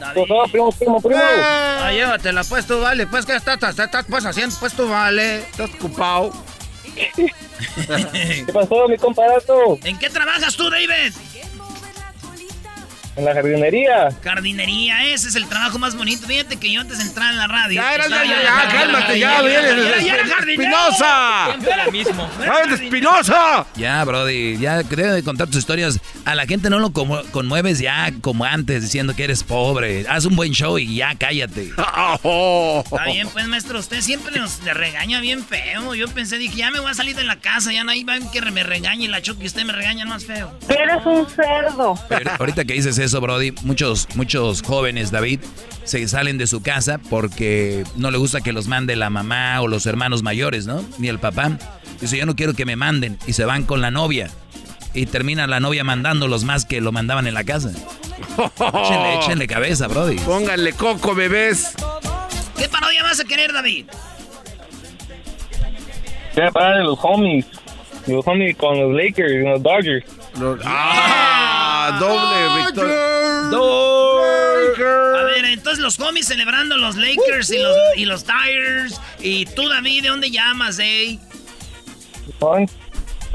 [0.50, 1.20] primo, primo, primo.
[1.20, 3.06] Ah, llévatela, pues tú vale.
[3.06, 5.40] Pues que estás, estás, estás pues haciendo, pues tú vale.
[5.40, 6.32] Estás ocupado.
[6.94, 9.78] ¿Qué pasó, mi comparato?
[9.84, 11.12] ¿En qué trabajas tú, David?
[13.16, 14.08] En la jardinería.
[14.22, 16.26] Jardinería, ese es el trabajo más bonito.
[16.26, 17.80] Fíjate que yo antes de entrar en la radio.
[17.80, 20.04] Ya, era, estaba ya, ya, cálmate, ya, viene.
[20.04, 20.62] Ya era jardinero.
[20.62, 21.44] ¡Espinosa!
[21.46, 22.30] Siempre era mismo.
[22.40, 23.66] ¡Ay, de Espinosa!
[23.76, 26.00] Ya, Brody, ya debe de contar tus historias.
[26.24, 30.06] A la gente no lo conmueves ya como antes, diciendo que eres pobre.
[30.08, 31.68] Haz un buen show y ya cállate.
[31.74, 35.94] Está bien, pues, maestro, usted siempre nos le regaña bien feo.
[35.94, 38.28] Yo pensé, dije, ya me voy a salir de la casa, ya no hay van
[38.30, 40.52] que me regañe la choque y usted me regaña más feo.
[40.68, 41.94] Eres un cerdo.
[42.08, 45.40] Pero ahorita que dices eso, Brody, muchos, muchos jóvenes, David,
[45.84, 49.68] se salen de su casa porque no le gusta que los mande la mamá o
[49.68, 50.84] los hermanos mayores, ¿no?
[50.98, 51.58] Ni el papá.
[52.00, 53.18] Dice, yo no quiero que me manden.
[53.26, 54.30] Y se van con la novia.
[54.94, 57.70] Y termina la novia mandándolos más que lo mandaban en la casa.
[57.70, 60.16] Échenle, échenle cabeza, Brody.
[60.16, 61.74] Pónganle coco, bebés.
[62.56, 63.86] ¿Qué parodia vas a querer, David?
[66.36, 67.46] Ya para de los homies.
[68.06, 70.04] Los homies con los Lakers y los Dodgers.
[70.64, 71.33] ¡Ah!
[72.00, 72.90] Doble, Víctor.
[75.16, 79.00] A ver, entonces los homies celebrando los Lakers y los, y los Tigers.
[79.20, 81.18] Y tú, David, ¿de dónde llamas, eh?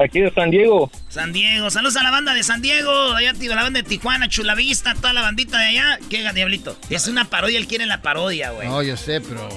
[0.01, 0.89] Aquí de San Diego.
[1.09, 1.69] San Diego.
[1.69, 3.13] Saludos a la banda de San Diego.
[3.15, 5.99] Allá, tío, la banda de Tijuana, Chulavista, toda la bandita de allá.
[6.09, 6.77] ¿Qué, Diablito?
[6.89, 8.67] Es una parodia, él quiere la parodia, güey.
[8.69, 9.47] No, yo sé, pero.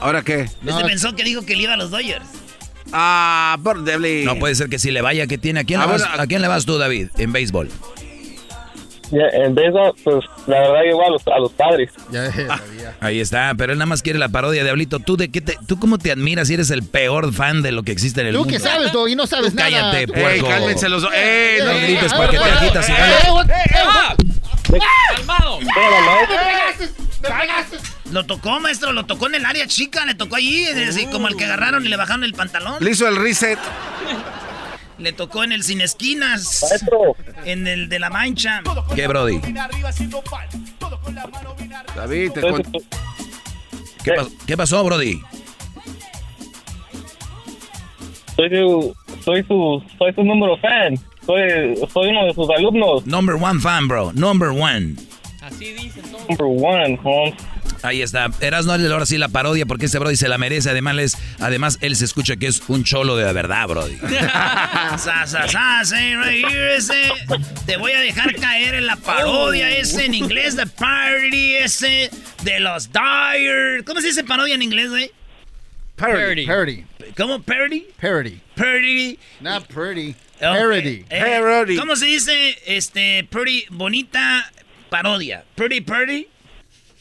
[0.00, 0.40] ¿Ahora qué?
[0.66, 2.26] Este pensó que dijo que le iba a los Dodgers.
[2.92, 4.24] Ah, por Deble.
[4.24, 5.60] No puede ser que si le vaya que tiene.
[5.60, 7.70] ¿A quién, A le vas, ver, a- ¿A quién le vas tú, David, en béisbol?
[9.10, 11.90] En béisbol, pues la verdad igual a los, a los padres.
[12.10, 12.30] Ya,
[13.00, 14.98] Ahí está, pero él nada más quiere la parodia, Diablito.
[15.00, 17.82] ¿Tú de qué te, tú cómo te admiras si eres el peor fan de lo
[17.82, 18.52] que existe en el Tú mundo?
[18.52, 19.70] que sabes, Doggy, no sabes Tú nada.
[19.70, 20.28] cállate, Tú- puerco.
[20.28, 21.10] Ey, cálmense los dos.
[21.14, 21.58] ¡Ey!
[21.60, 23.52] No no grites a porque ver, te agitas eh, eh,
[24.74, 24.78] eh,
[25.16, 25.58] ¡Calmado!
[28.12, 31.36] Lo tocó, maestro, lo tocó en el área chica, le tocó allí, así como el
[31.36, 32.76] que agarraron y le bajaron el pantalón.
[32.80, 33.58] Le hizo el reset.
[34.98, 36.64] Le tocó en el sin esquinas.
[37.44, 38.62] En el de la mancha.
[38.94, 39.40] ¿Qué, Brody?
[41.94, 42.62] David, te con-
[44.04, 45.20] ¿Qué, pas- qué pasó, Brody?
[48.36, 48.94] Soy su,
[49.24, 50.96] soy su, soy su número fan.
[51.26, 53.06] Soy, soy uno de sus alumnos.
[53.06, 54.12] Number one fan, bro.
[54.12, 54.94] Number one.
[55.42, 56.28] Así dicen todos.
[56.28, 57.34] Number one, Holmes.
[57.82, 58.30] Ahí está.
[58.40, 60.70] Eras no ahora sí la parodia porque este Brody se la merece.
[60.70, 63.98] Además, les- además, él se escucha que es un cholo de la verdad, Brody.
[66.76, 67.10] Ese.
[67.66, 72.10] Te voy a dejar caer en la parodia ese en inglés de party ese
[72.42, 73.84] de los Dyers.
[73.84, 75.10] ¿Cómo se dice parodia en inglés, güey?
[75.96, 76.46] Parody.
[76.46, 76.84] Parody.
[77.16, 77.42] ¿Cómo?
[77.42, 77.86] ¿Parody?
[78.00, 78.40] Parody.
[78.54, 79.18] Parody.
[79.40, 80.14] Not pretty.
[80.40, 81.04] Parody.
[81.10, 84.48] eh, ¿Cómo se dice, este, pretty, bonita
[84.90, 85.44] parodia?
[85.56, 86.28] Pretty, pretty?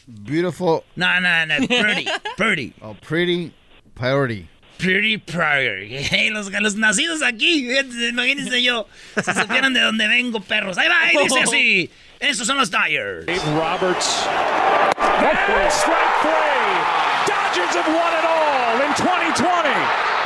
[0.08, 0.84] Beautiful.
[0.96, 2.74] No, no, no, pretty, pretty.
[2.82, 3.54] Oh, pretty.
[3.96, 4.48] Parody.
[4.78, 6.04] Pretty Prairie.
[6.04, 10.78] Hey, los, los nacidos aquí, fíjense, imagínense yo, si supieran de dónde vengo, perros.
[10.78, 11.90] Ahí va, y dice así.
[12.20, 13.26] Estos son los Dyers.
[13.56, 14.28] Roberts.
[14.98, 16.78] And strike three.
[17.26, 20.17] Dodgers have won it all in 2020.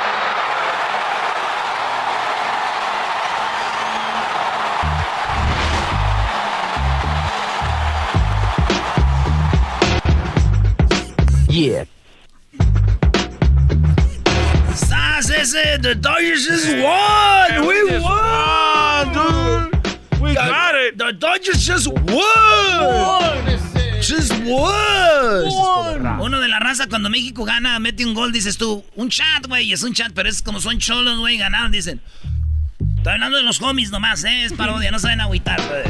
[11.52, 11.84] Yeah.
[15.42, 15.78] Ese.
[15.82, 17.68] The Dodgers just won.
[17.68, 20.22] We won, dude.
[20.22, 20.98] We got it.
[20.98, 23.60] The Dodgers just won.
[24.02, 26.22] Just won.
[26.22, 29.74] Uno de la raza, cuando México gana, mete un gol, dices tú, un chat, güey,
[29.74, 32.02] es un chat, pero es como son cholos, güey, ganaron, dicen.
[32.98, 35.84] Estoy hablando de los homies nomás, eh, es parodia, no saben agüitar, güey.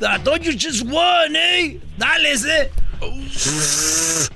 [0.00, 1.80] The Dodgers just won, eh.
[1.98, 2.70] Dale, eh.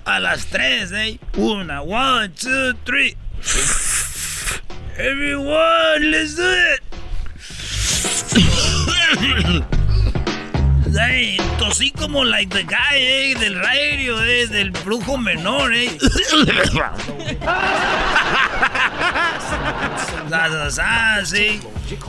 [0.05, 1.19] A las tres, eh.
[1.37, 3.17] Una, one, two, three.
[4.97, 6.81] Everyone, let's do it.
[10.91, 15.87] Hey, tosí como like the guy, eh, del radio, eh, del brujo menor, eh.
[21.25, 21.61] See?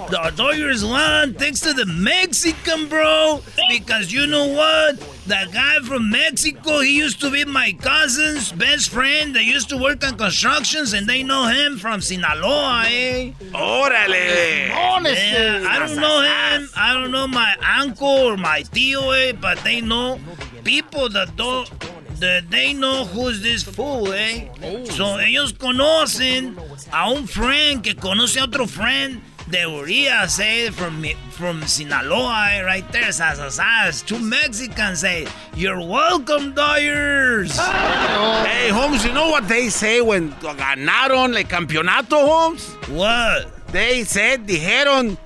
[0.09, 3.41] The Dodgers won thanks to the Mexican, bro.
[3.69, 4.97] Because you know what?
[5.29, 9.35] That guy from Mexico, he used to be my cousin's best friend.
[9.35, 13.33] They used to work on constructions, and they know him from Sinaloa, eh?
[13.53, 14.69] Órale.
[14.69, 16.69] Yeah, I don't know him.
[16.75, 19.33] I don't know my uncle or my tío, eh?
[19.33, 20.19] But they know
[20.63, 21.69] people that don't.
[22.19, 24.49] They know who's this fool, eh?
[24.97, 26.57] So ellos conocen
[26.91, 30.69] a un friend que conoce a otro friend de Urias, eh?
[30.71, 32.63] From, from Sinaloa?
[32.63, 34.05] Right there, sasasas.
[34.05, 37.57] Two Mexicans say, You're welcome, Dyers.
[37.57, 42.73] Hey, Holmes, you know what they say when ganaron el campeonato, Holmes?
[42.89, 43.47] What?
[43.71, 45.17] They said, dijeron,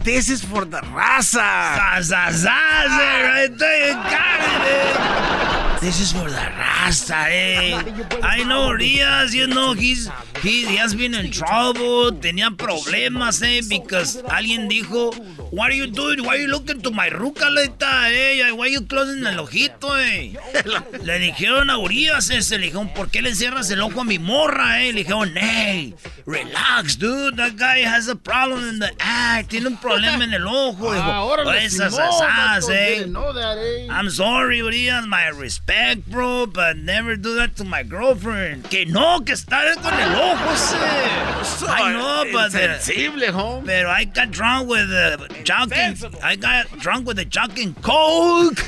[0.00, 1.76] this is for the raza.
[1.76, 2.44] Sasasas?
[2.44, 5.75] Right there, you got it?
[5.86, 7.80] This is for the Rasta, eh?
[8.20, 10.10] I know Urias, you know, he's,
[10.42, 13.62] he, has been in trouble, tenía problemas, eh?
[13.68, 15.14] Because alguien dijo,
[15.52, 16.24] what are you doing?
[16.24, 18.50] Why are you looking to my ruca, leta, eh?
[18.50, 20.34] Why are you closing el ojito, eh?
[21.04, 24.18] Le dijeron a Urias ese, le dijeron, ¿por qué le cierras el ojo a mi
[24.18, 24.92] morra, eh?
[24.92, 25.94] Le dijeron, hey,
[26.26, 30.48] relax, dude, that guy has a problem in the eye, tiene un problema en el
[30.48, 30.92] ojo.
[30.92, 33.06] Dijo, Ah, esas, esas, eh?
[33.06, 33.88] eh.
[33.88, 35.75] I'm sorry, Urias, my respect,
[36.06, 38.68] bro, but never do that to my girlfriend.
[38.70, 40.76] Que no, que está con el ojo ese.
[41.68, 42.54] I know, but...
[42.54, 43.66] uh, Insensible, Holmes.
[43.66, 45.96] Pero I got drunk with the jogging.
[46.22, 48.56] I got drunk with the jogging coke.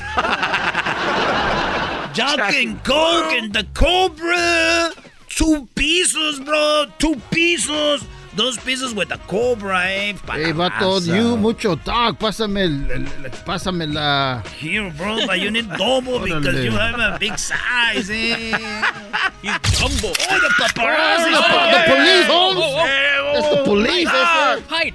[2.14, 4.92] jogging coke and the cobra.
[5.28, 6.86] Two pieces, bro.
[6.98, 8.04] Two pieces.
[8.38, 10.12] Dos pieces with the cobra, eh.
[10.30, 10.70] Hey, vato,
[11.00, 11.16] Palaza.
[11.16, 12.20] you mucho talk.
[12.20, 14.40] Pásame, el, el- el- pásame la...
[14.60, 18.56] Here, bro, but you need double because you have a big size, eh.
[19.42, 20.08] You jumbo.
[20.30, 21.32] Oh, the paparazzi.
[21.34, 23.38] Oh, the- the police, Holmes.
[23.38, 24.60] It's the police, Ah.
[24.68, 24.94] Hide.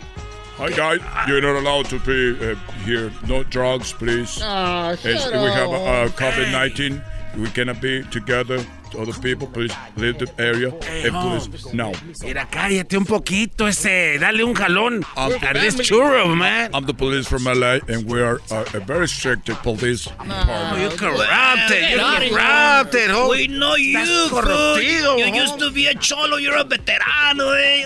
[0.57, 3.11] Hi guys, you're not allowed to be uh, here.
[3.27, 4.39] No drugs, please.
[4.41, 6.07] Ah, As shut we have uh.
[6.15, 7.01] COVID-19.
[7.37, 8.63] We cannot be together.
[8.95, 10.71] Other people, please leave the area.
[10.83, 11.73] Hey, and please, Holmes.
[11.73, 11.91] now.
[12.21, 14.19] Mira, cállate un poquito ese.
[14.19, 15.05] Dale un jalón.
[15.15, 16.71] a this churro, man.
[16.73, 20.81] I'm the police from LA, and we are uh, a very strict police department.
[20.81, 21.89] You corrupted.
[21.91, 23.09] You corrupted.
[23.29, 23.97] We know you,
[24.29, 27.85] corruptido, You used to be a cholo, you're a veterano, eh.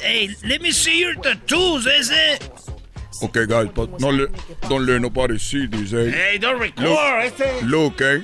[0.00, 2.38] Hey, let me see your tattoos, ese.
[3.22, 4.28] Okay, guys, but no let,
[4.68, 6.10] don't let nobody see this, eh?
[6.10, 6.84] Hey, don't record.
[6.84, 7.62] Look, Este.
[7.64, 8.20] look, eh?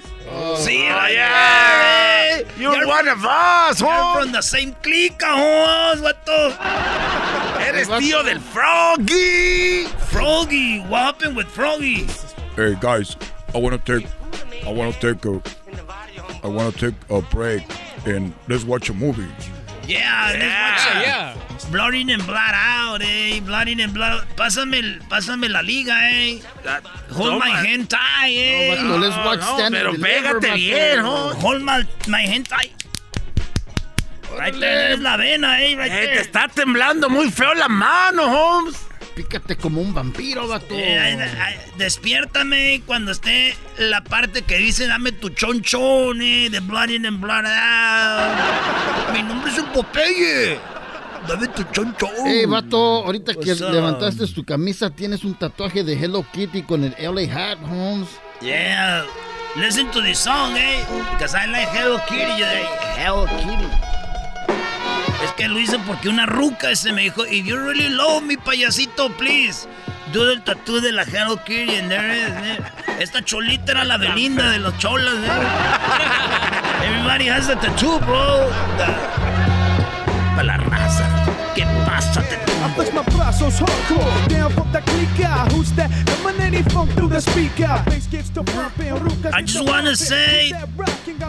[0.56, 2.38] See Oh, right yeah.
[2.38, 2.50] there, eh.
[2.58, 4.24] You're one of us, You're Holmes.
[4.24, 6.02] from the same clique, Holmes.
[6.02, 6.56] What the?
[7.66, 9.84] Eres tío del Froggy.
[10.10, 12.06] Froggy, what happened with Froggy?
[12.56, 13.16] Hey, guys,
[13.54, 14.08] I want to take,
[14.66, 15.40] I want to take a,
[16.44, 17.62] I want to take a break,
[18.06, 19.28] and let's watch a movie.
[19.90, 21.02] Yeah, let's watch it.
[21.02, 21.34] Yeah.
[21.70, 23.40] Blood in and blood out, eh.
[23.40, 24.36] Blood in and blood out.
[24.36, 26.40] Pásame, el- pásame la liga, eh.
[27.12, 28.82] Hold my hand tie, eh.
[28.82, 31.36] No, let's watch no, Stand pero pégate bien, Holmes.
[31.42, 32.70] Hold my, my hand tie.
[34.36, 35.74] Right there, es la vena, eh.
[35.76, 36.20] Right Eh, te there.
[36.22, 38.76] está temblando muy feo la mano, Holmes.
[39.20, 40.74] Pícate como un vampiro, vato.
[40.74, 46.88] Eh, ay, despiértame cuando esté la parte que dice dame tu chonchón, eh, de blood
[46.88, 49.12] in and blood out.
[49.12, 50.58] Mi nombre es el Popeye.
[51.28, 52.08] Dame tu chonchón.
[52.24, 53.70] Hey, vato, ahorita que up?
[53.70, 58.08] levantaste tu camisa, tienes un tatuaje de Hello Kitty con el LA hat, Holmes.
[58.40, 59.04] Yeah.
[59.54, 60.82] Listen to this song, eh.
[61.12, 62.42] Because I like Hello Kitty.
[62.96, 63.99] Hello Kitty.
[65.24, 68.36] Es que lo hice porque una ruca ese me dijo, if you really love me,
[68.36, 69.68] payasito, please.
[70.12, 72.58] Do the tattoo de la Hello Kitty and there is, eh.
[72.98, 76.86] Esta cholita era la Belinda de los cholas, eh.
[76.86, 78.50] Everybody has a tattoo, bro.
[80.34, 80.56] Para la
[82.80, 85.08] push my brazos hardcore down from the clique.
[85.52, 85.90] Who's that?
[86.20, 87.82] Emanating funk through the speaker.
[87.86, 88.92] Bass gets to pumping.
[89.34, 90.52] I just want to say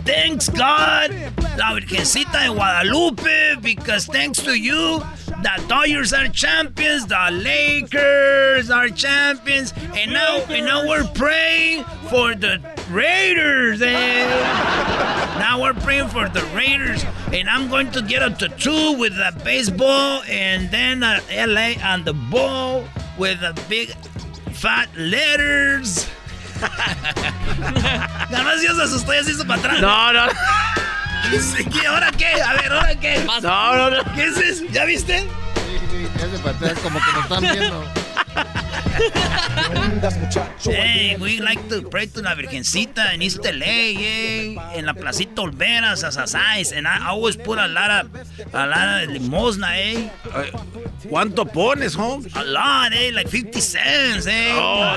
[0.06, 1.12] thanks, God,
[1.58, 8.90] La Virgencita de Guadalupe, because thanks to you, the Dodgers are champions, the Lakers are
[8.90, 13.82] champions, and now, and now we're praying for the Raiders.
[13.82, 14.92] Eh?
[15.42, 19.34] now we're praying for the Raiders, and I'm going to get a tattoo with the
[19.44, 22.84] baseball, and then a LA on the ball
[23.18, 23.90] with a big
[24.54, 26.08] fat letters.
[28.30, 29.82] Nada más Dios se asustó y así hizo para atrás.
[29.82, 30.28] No, no.
[31.32, 31.88] ¿Qué, ¿Qué?
[31.88, 32.42] ¿Ahora qué?
[32.42, 33.26] A ver, ¿ahora qué?
[33.42, 34.14] No, no, no.
[34.14, 34.66] ¿Qué es eso?
[34.72, 35.20] ¿Ya viste?
[35.22, 38.01] Sí, sí, ya se patea como que nos están viendo.
[40.64, 45.42] Hey, we like to pray to la Virgencita in East LA, eh, en la placita
[45.42, 50.10] Olveras, Asasais, and I always put a lot of, a lot of limosna, eh.
[51.10, 52.26] ¿Cuánto pones, home?
[52.36, 54.52] A lot, eh, like 50 cents, eh.
[54.54, 54.94] Oh,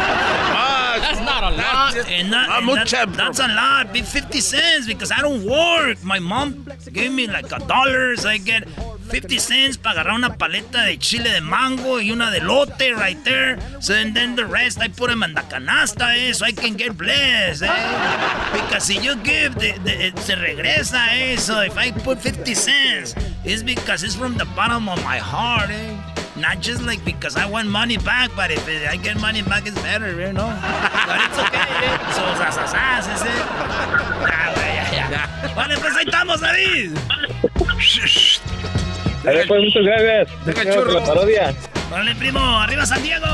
[1.01, 1.97] That's not a lot.
[2.11, 5.45] And that, Ah, and mucha, that- that's a lot, be 50 cents because I don't
[5.45, 6.03] work.
[6.05, 8.69] My mom gave me like a dollar, so I get
[9.11, 13.23] 50 cents para agarrar una paleta de chile de mango y una de lote right
[13.25, 13.59] there.
[13.81, 16.77] So and then the rest I put them in the canasta, eh, so I can
[16.77, 17.69] get blessed, eh.
[18.53, 21.37] Because if you give, the, the, se regresa, eh.
[21.37, 25.71] So if I put 50 cents, it's because it's from the bottom of my heart,
[25.71, 25.97] eh.
[26.37, 29.81] Not just like because I want money back, but if I get money back, it's
[29.83, 30.51] better, you know?
[31.07, 32.13] But it's okay, eh.
[32.13, 33.25] So, sasasas.
[33.25, 35.53] Ya, güey, ya.
[35.57, 36.93] Vale, pues ahí estamos, David.
[39.27, 40.29] Ahí pues, muchas gracias.
[40.45, 41.01] Deja churro.
[41.01, 41.55] la parodia.
[41.91, 43.27] Vale, primo, arriba San Diego.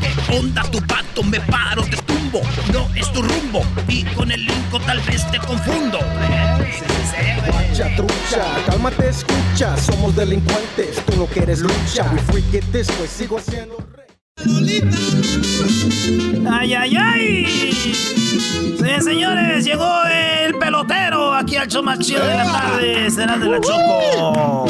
[0.00, 1.22] ¿Qué onda tu pato?
[1.22, 2.42] Me paro, te tumbo.
[2.72, 3.64] No es tu rumbo.
[3.88, 5.98] Y con el linko tal vez te confundo.
[7.78, 12.10] Trucha, trucha, cálmate, escucha, somos delincuentes, tú no quieres lucha.
[12.12, 13.87] We freak it this way, sigo haciendo.
[16.50, 17.72] ¡Ay, ay, ay!
[17.72, 23.10] Sí, señores, llegó el pelotero aquí al show más chido de la tarde.
[23.10, 24.66] Será de la Choco.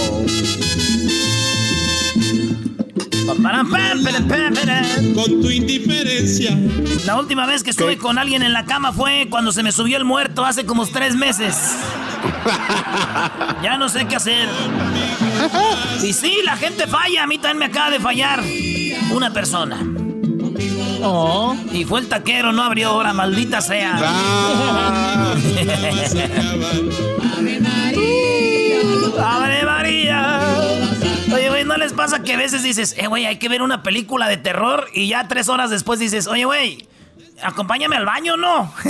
[5.15, 6.57] Con tu indiferencia.
[7.05, 9.99] La última vez que estuve con alguien en la cama fue cuando se me subió
[9.99, 11.57] el muerto hace como tres meses.
[13.63, 14.49] Ya no sé qué hacer.
[16.03, 17.25] Y sí, la gente falla.
[17.25, 18.41] A mí también me acaba de fallar
[19.13, 19.79] una persona.
[21.03, 21.57] Oh.
[21.73, 23.99] Y fue el taquero, no abrió ahora, maldita sea.
[29.21, 30.41] ¡Abre María!
[31.33, 33.83] Oye, güey, ¿no les pasa que a veces dices, eh, güey, hay que ver una
[33.83, 36.87] película de terror y ya tres horas después dices, oye, güey,
[37.43, 38.73] acompáñame al baño, ¿no?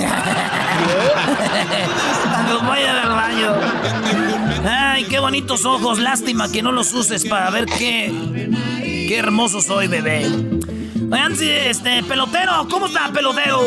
[2.35, 3.55] acompáñame al baño.
[4.69, 8.13] Ay, qué bonitos ojos, lástima que no los uses para ver qué,
[9.09, 10.27] qué hermoso soy, bebé.
[11.11, 13.61] Oigan, este, pelotero, ¿cómo está, pelotero?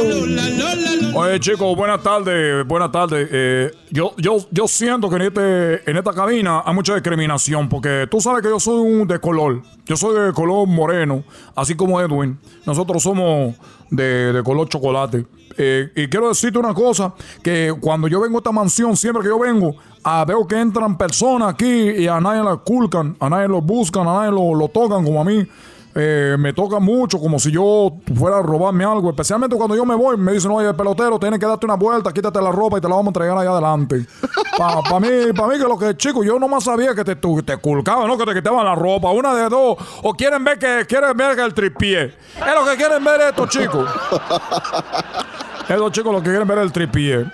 [1.15, 3.27] Oye, chicos, buenas tardes, buenas tardes.
[3.31, 8.07] Eh, yo, yo, yo siento que en, este, en esta cabina hay mucha discriminación, porque
[8.11, 9.63] tú sabes que yo soy un de color.
[9.87, 11.23] Yo soy de color moreno,
[11.55, 12.37] así como Edwin.
[12.67, 13.55] Nosotros somos
[13.91, 15.25] de, de color chocolate.
[15.57, 17.13] Eh, y quiero decirte una cosa,
[17.43, 20.97] que cuando yo vengo a esta mansión, siempre que yo vengo, ah, veo que entran
[20.97, 24.69] personas aquí y a nadie la culcan, a nadie lo buscan, a nadie lo, lo
[24.69, 25.45] tocan como a mí.
[25.93, 29.09] Eh, me toca mucho, como si yo fuera a robarme algo.
[29.09, 32.41] Especialmente cuando yo me voy, me dicen, oye, pelotero, tienes que darte una vuelta, quítate
[32.41, 34.05] la ropa y te la vamos a entregar allá adelante.
[34.57, 37.57] Para mí, para mí que lo que, chico, yo nomás sabía que te, tu- te
[37.57, 38.15] culcaban, ¿no?
[38.17, 39.75] Que te quitaban la ropa, una de dos.
[40.03, 42.03] O quieren ver que quieren ver que el tripié.
[42.05, 43.89] Es lo que quieren ver estos chicos.
[45.69, 47.25] Estos chicos lo que quieren ver es el tripié.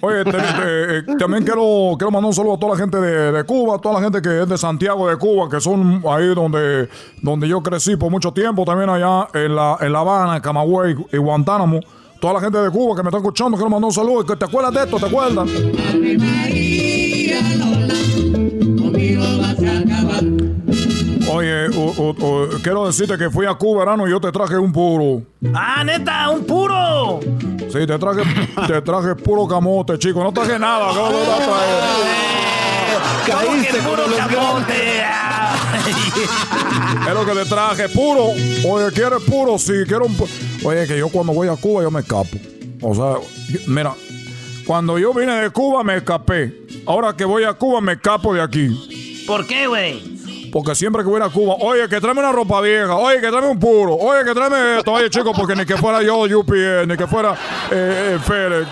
[0.00, 0.22] Oye,
[0.64, 3.96] eh, también quiero, quiero mandar un saludo a toda la gente de, de Cuba, toda
[3.96, 6.88] la gente que es de Santiago de Cuba, que son ahí donde,
[7.22, 11.16] donde yo crecí por mucho tiempo, también allá en La, en la Habana, Camagüey y
[11.16, 11.80] Guantánamo.
[12.20, 14.24] Toda la gente de Cuba que me está escuchando, quiero mandar un saludo.
[14.24, 14.96] ¿Te acuerdas de esto?
[14.98, 15.48] ¿Te acuerdas?
[21.28, 24.56] Oye, o- o- o, quiero decirte que fui a Cuba, verano, y yo te traje
[24.56, 25.22] un puro.
[25.54, 27.18] Ah, neta, un puro.
[27.72, 28.22] Sí, te traje,
[28.68, 30.22] te traje puro camote, chico.
[30.22, 30.88] No traje nada.
[30.88, 31.82] ¿cómo te vas a traer?
[33.46, 35.02] ¿Cómo que puro camote?
[37.08, 38.26] Es lo que te traje, puro.
[38.68, 39.58] Oye, ¿quieres puro?
[39.58, 40.28] Sí, quiero un pu-
[40.64, 42.36] Oye, que yo cuando voy a Cuba yo me escapo.
[42.82, 43.14] O sea,
[43.50, 43.92] yo- mira,
[44.66, 46.66] cuando yo vine de Cuba me escapé.
[46.86, 49.24] Ahora que voy a Cuba me escapo de aquí.
[49.26, 50.15] ¿Por qué, güey?
[50.56, 53.58] Porque siempre que voy Cuba, oye, que tráeme una ropa vieja, oye, que tráeme un
[53.58, 57.06] puro, oye, que tráeme esto, oye, chico, porque ni que fuera yo UPS, ni que
[57.06, 57.34] fuera
[57.70, 58.68] eh, eh, FedEx.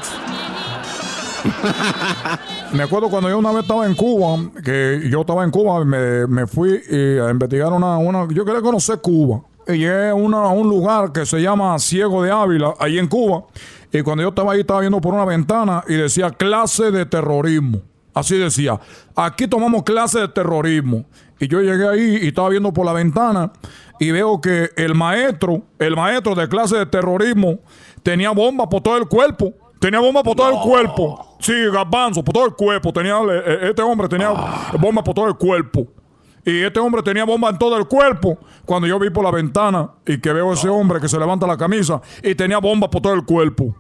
[2.73, 6.27] Me acuerdo cuando yo una vez estaba en Cuba, que yo estaba en Cuba, me,
[6.27, 8.27] me fui eh, a investigar una, una.
[8.33, 9.43] Yo quería conocer Cuba.
[9.69, 10.31] Y llegué un
[10.67, 13.45] lugar que se llama Ciego de Ávila, ahí en Cuba.
[13.93, 17.83] Y cuando yo estaba ahí, estaba viendo por una ventana y decía clase de terrorismo.
[18.15, 18.81] Así decía.
[19.15, 21.05] Aquí tomamos clase de terrorismo.
[21.41, 23.53] Y yo llegué ahí y estaba viendo por la ventana
[23.99, 27.59] y veo que el maestro, el maestro de clase de terrorismo,
[28.03, 29.53] tenía bomba por todo el cuerpo.
[29.81, 31.37] Tenía bomba por todo el cuerpo.
[31.41, 32.93] Sí, garbanzo, por todo el cuerpo.
[32.93, 34.31] Tenía, eh, eh, este hombre tenía
[34.79, 35.87] bomba por todo el cuerpo.
[36.45, 38.39] Y este hombre tenía bomba en todo el cuerpo.
[38.65, 41.47] Cuando yo vi por la ventana y que veo a ese hombre que se levanta
[41.47, 43.75] la camisa y tenía bomba por todo el cuerpo.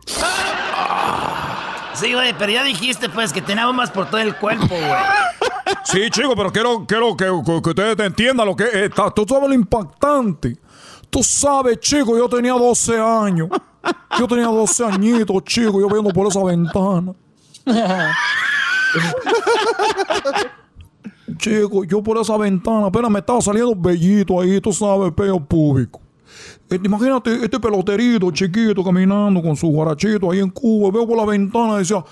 [1.94, 4.82] Sí, güey, pero ya dijiste pues que tenía bombas por todo el cuerpo, güey.
[5.84, 7.24] Sí, chico, pero quiero, quiero que,
[7.62, 8.90] que, ustedes entiendan lo que es.
[9.14, 10.56] Tú sabes lo impactante.
[11.10, 13.48] Tú sabes, chico, yo tenía 12 años.
[14.18, 17.12] Yo tenía 12 añitos, chico, yo viendo por esa ventana.
[21.38, 26.00] chico, yo por esa ventana apenas me estaba saliendo bellito ahí, tú sabes, peo público.
[26.70, 30.90] Eh, imagínate este peloterito chiquito caminando con su guarachito ahí en Cuba.
[30.90, 32.04] Veo por la ventana y decía,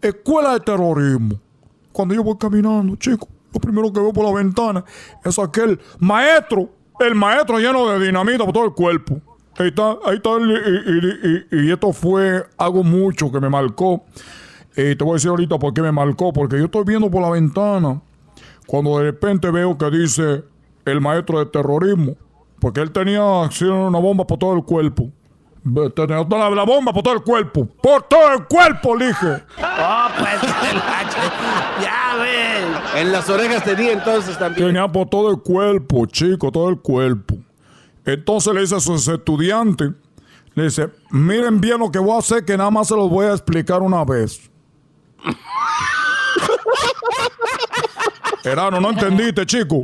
[0.00, 1.40] escuela de terrorismo.
[1.92, 4.84] Cuando yo voy caminando, chico, lo primero que veo por la ventana
[5.24, 6.68] es aquel maestro,
[7.00, 9.20] el maestro lleno de dinamita por todo el cuerpo.
[9.56, 10.30] Ahí está, ahí está,
[11.52, 14.04] y, esto fue algo mucho que me marcó.
[14.76, 17.22] Y te voy a decir ahorita por qué me marcó, porque yo estoy viendo por
[17.22, 18.02] la ventana,
[18.66, 20.42] cuando de repente veo que dice
[20.84, 22.16] el maestro de terrorismo,
[22.64, 25.10] porque él tenía una bomba por todo el cuerpo.
[25.94, 27.66] Tenía la, bomba por todo el cuerpo.
[27.66, 29.44] ¡Por todo el cuerpo, dije!
[29.58, 30.40] ¡Oh, pues!
[31.82, 33.02] ¡Ya, ves!
[33.02, 34.68] En las orejas tenía entonces también.
[34.68, 37.36] Tenía por todo el cuerpo, chico, todo el cuerpo.
[38.06, 39.90] Entonces le dice a sus estudiantes,
[40.54, 43.26] le dice, miren bien lo que voy a hacer, que nada más se los voy
[43.26, 44.50] a explicar una vez.
[48.42, 49.82] Erano, no entendiste, chico.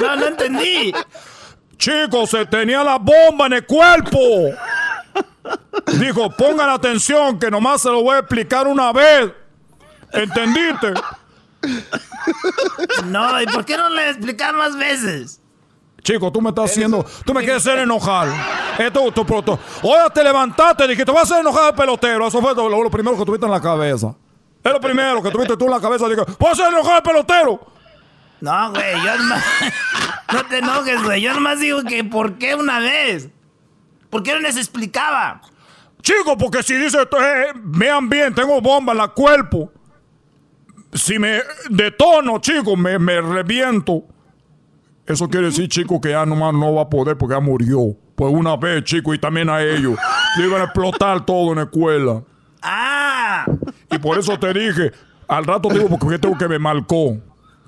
[0.00, 0.92] No, no entendí.
[1.82, 4.16] Chico, se tenía la bomba en el cuerpo.
[5.98, 9.32] Dijo, pongan atención, que nomás se lo voy a explicar una vez.
[10.12, 10.94] ¿Entendiste?
[13.06, 15.40] No, ¿y por qué no le explicar más veces?
[16.02, 17.04] Chico, tú me estás haciendo.
[17.24, 18.28] Tú me quieres hacer enojar.
[18.78, 22.28] Esto, tu, tu, Oye, te levantaste y dije, te voy a hacer enojar el pelotero.
[22.28, 24.14] Eso fue lo, primero que tuviste en la cabeza.
[24.62, 26.08] Es lo primero que tuviste tú en la cabeza.
[26.08, 27.60] Dije, voy a hacer enojar el pelotero.
[28.40, 29.44] No, güey, yo nomás.
[30.32, 31.22] no te enojes, güey.
[31.22, 33.30] Yo nomás digo que, ¿por qué una vez?
[34.10, 35.40] ¿Por qué no les explicaba?
[36.02, 39.72] Chico, porque si dice, eh, vean bien, tengo bomba en la cuerpo.
[40.92, 41.40] Si me
[41.70, 44.02] detono, chico, me, me reviento.
[45.06, 47.96] Eso quiere decir, chico, que ya nomás no va a poder porque ya murió.
[48.14, 49.98] Pues una vez, chico, y también a ellos.
[50.36, 52.22] Le iban a explotar todo en la escuela.
[52.62, 53.46] ¡Ah!
[53.90, 54.92] Y por eso te dije,
[55.26, 57.18] al rato digo, porque tengo que me marcó.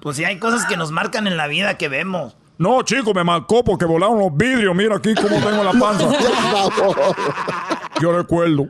[0.00, 2.36] Pues si hay cosas que nos marcan en la vida que vemos.
[2.56, 4.74] No, chico, me marcó porque volaron los vidrios.
[4.74, 6.08] Mira aquí cómo tengo la panza.
[8.00, 8.68] Yo recuerdo,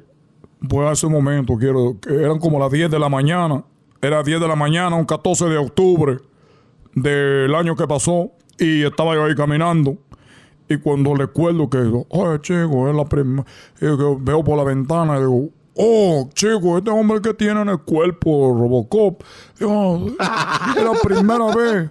[0.69, 3.65] pues hace un momento, quiero, eran como las 10 de la mañana.
[4.01, 6.19] Era 10 de la mañana, un 14 de octubre
[6.94, 8.31] del año que pasó.
[8.59, 9.98] Y estaba yo ahí caminando.
[10.69, 11.78] Y cuando recuerdo que,
[12.09, 13.44] oye, chico, es la primera.
[13.81, 18.55] Veo por la ventana y digo, oh, chico, este hombre que tiene en el cuerpo
[18.59, 19.23] Robocop.
[19.62, 20.06] Oh,
[20.77, 21.90] es la primera vez.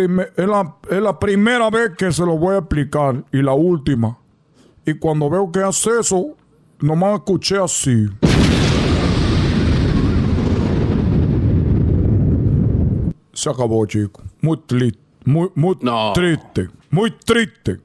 [0.00, 3.24] Es, la, es la primera vez que se lo voy a explicar.
[3.32, 4.18] Y la última.
[4.84, 6.36] Y cuando veo que hace eso,
[6.80, 8.06] nomás escuché así.
[13.32, 14.22] Se acabó, chico.
[14.40, 14.98] Muy triste.
[15.24, 15.76] Muy, muy
[16.14, 16.68] triste.
[16.90, 17.80] Muy triste.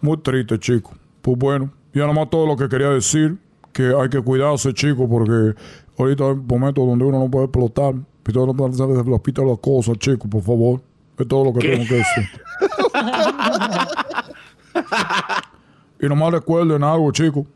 [0.00, 0.92] Muy triste, chico.
[1.20, 3.38] Pues bueno, ya nomás todo lo que quería decir.
[3.72, 5.54] Que hay que cuidarse, chico, porque
[5.98, 7.94] ahorita hay momentos donde uno no puede explotar.
[8.26, 10.80] Y todo no puede hacer las cosas, chico, por favor.
[11.20, 12.28] Es todo lo que tengo que decir.
[16.00, 17.46] y nomás recuerden algo, chicos.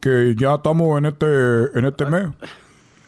[0.00, 1.26] Que ya estamos en este,
[1.78, 2.28] en este mes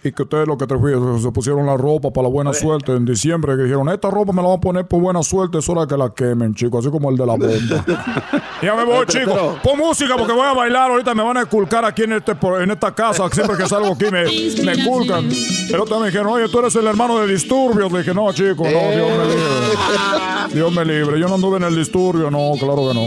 [0.03, 0.75] y que ustedes lo que te
[1.21, 4.41] se pusieron la ropa para la buena suerte en diciembre, que dijeron, esta ropa me
[4.43, 7.11] la van a poner por buena suerte, es hora que la quemen, chicos, así como
[7.11, 7.85] el de la bomba.
[8.63, 9.59] ya me voy, chicos.
[9.63, 12.71] Pon música porque voy a bailar, ahorita me van a esculcar aquí en, este, en
[12.71, 14.25] esta casa, siempre que salgo aquí me,
[14.65, 15.29] me esculcan.
[15.69, 17.93] El otro me dijeron, oye, tú eres el hermano de disturbios.
[17.93, 20.55] Le dije, no, chicos, no, Dios me libre.
[20.55, 23.07] Dios me libre, yo no anduve en el disturbio, no, claro que no.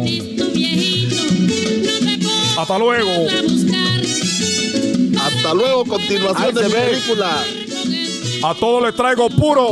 [2.62, 3.10] Hasta luego.
[5.36, 7.44] Hasta luego, continuación de película.
[8.44, 9.70] A todos les traigo puro.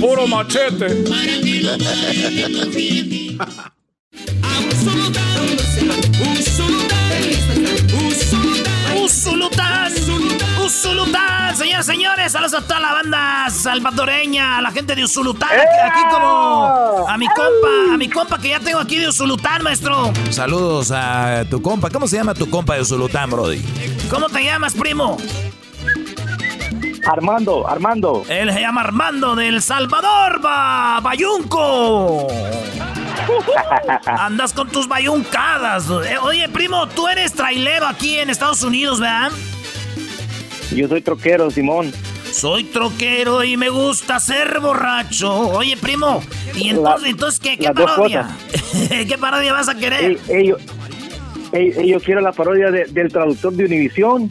[0.00, 1.04] puro machete.
[10.94, 16.00] Usulután, señores, señores, saludos a toda la banda salvadoreña, a la gente de Usulután, aquí,
[16.08, 20.12] como a mi compa, a mi compa que ya tengo aquí de Usulután, maestro.
[20.30, 23.60] Saludos a tu compa, ¿cómo se llama tu compa de Usulután, Brody?
[24.08, 25.16] ¿Cómo te llamas, primo?
[27.04, 28.24] Armando, Armando.
[28.28, 32.28] Él se llama Armando del Salvador, ba, Bayunco.
[34.06, 35.88] Andas con tus bayuncadas.
[36.06, 39.32] Eh, oye, primo, tú eres trailero aquí en Estados Unidos, ¿verdad?
[40.72, 41.92] Yo soy troquero, Simón.
[42.30, 45.32] Soy troquero y me gusta ser borracho.
[45.50, 46.20] Oye, primo,
[46.56, 48.28] ¿y entonces, entonces qué, qué parodia?
[49.08, 50.18] ¿Qué parodia vas a querer?
[51.84, 54.30] yo quiero la parodia del traductor de Univisión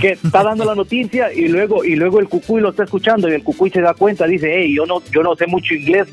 [0.00, 3.32] que está dando la noticia y luego y luego el cucuy lo está escuchando y
[3.32, 6.08] el cucuy se da cuenta dice hey yo no yo no sé mucho inglés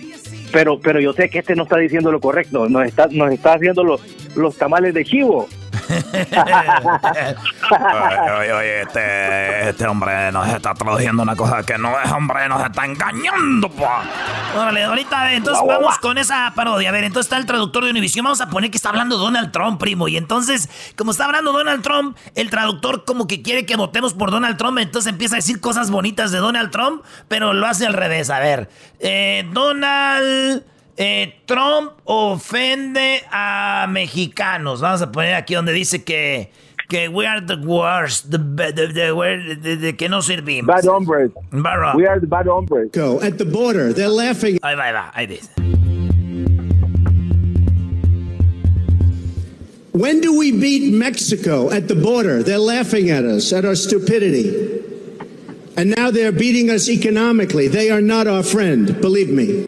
[0.51, 3.53] pero pero yo sé que este no está diciendo lo correcto nos está nos está
[3.53, 4.01] haciendo los
[4.35, 5.47] los tamales de chivo
[8.39, 12.63] oye, oye, este, este hombre nos está traduciendo una cosa que no es, hombre, nos
[12.63, 14.03] está engañando, pa.
[14.55, 16.89] Órale, ahorita, entonces vamos con esa parodia.
[16.89, 18.23] A ver, entonces está el traductor de Univision.
[18.23, 20.07] Vamos a poner que está hablando Donald Trump, primo.
[20.07, 24.31] Y entonces, como está hablando Donald Trump, el traductor como que quiere que votemos por
[24.31, 24.79] Donald Trump.
[24.79, 28.29] Entonces empieza a decir cosas bonitas de Donald Trump, pero lo hace al revés.
[28.29, 30.63] A ver, eh, Donald
[30.97, 34.81] eh, Trump ofende a mexicanos.
[34.81, 36.51] Vamos a poner aquí donde dice que,
[36.89, 40.67] que we are the worst, the, the, the, que no servimos.
[40.67, 41.31] Bad hombres.
[41.95, 42.89] We are the bad hombres.
[42.91, 43.93] Go at the border.
[43.93, 44.59] They're laughing.
[44.61, 45.49] Ahí va, ahí va, ahí dice.
[49.93, 52.41] When do we beat Mexico at the border?
[52.43, 54.79] They're laughing at us, at our stupidity.
[55.75, 57.67] And now they're beating us economically.
[57.67, 59.67] They are not our friend, believe me.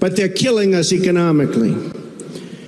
[0.00, 1.72] But they're killing us economically.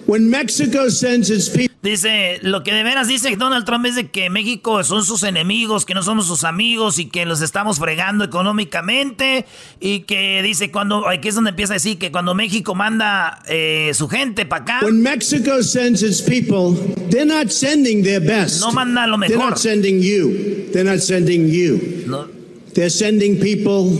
[0.07, 4.09] When Mexico sends its people Dice, lo que de veras dice Donald Trump es de
[4.09, 8.23] que México son sus enemigos, que no somos sus amigos y que los estamos fregando
[8.23, 9.47] económicamente
[9.81, 13.91] y que dice cuando, aquí es donde empieza a decir que cuando México manda eh,
[13.95, 14.79] su gente para acá.
[14.85, 16.77] When Mexico sends its people,
[17.11, 18.61] they're not sending their best.
[18.61, 19.37] No manda lo mejor.
[19.37, 20.71] They're not sending you.
[20.73, 22.05] They're not sending you.
[22.07, 22.29] No.
[22.75, 23.91] They're sending people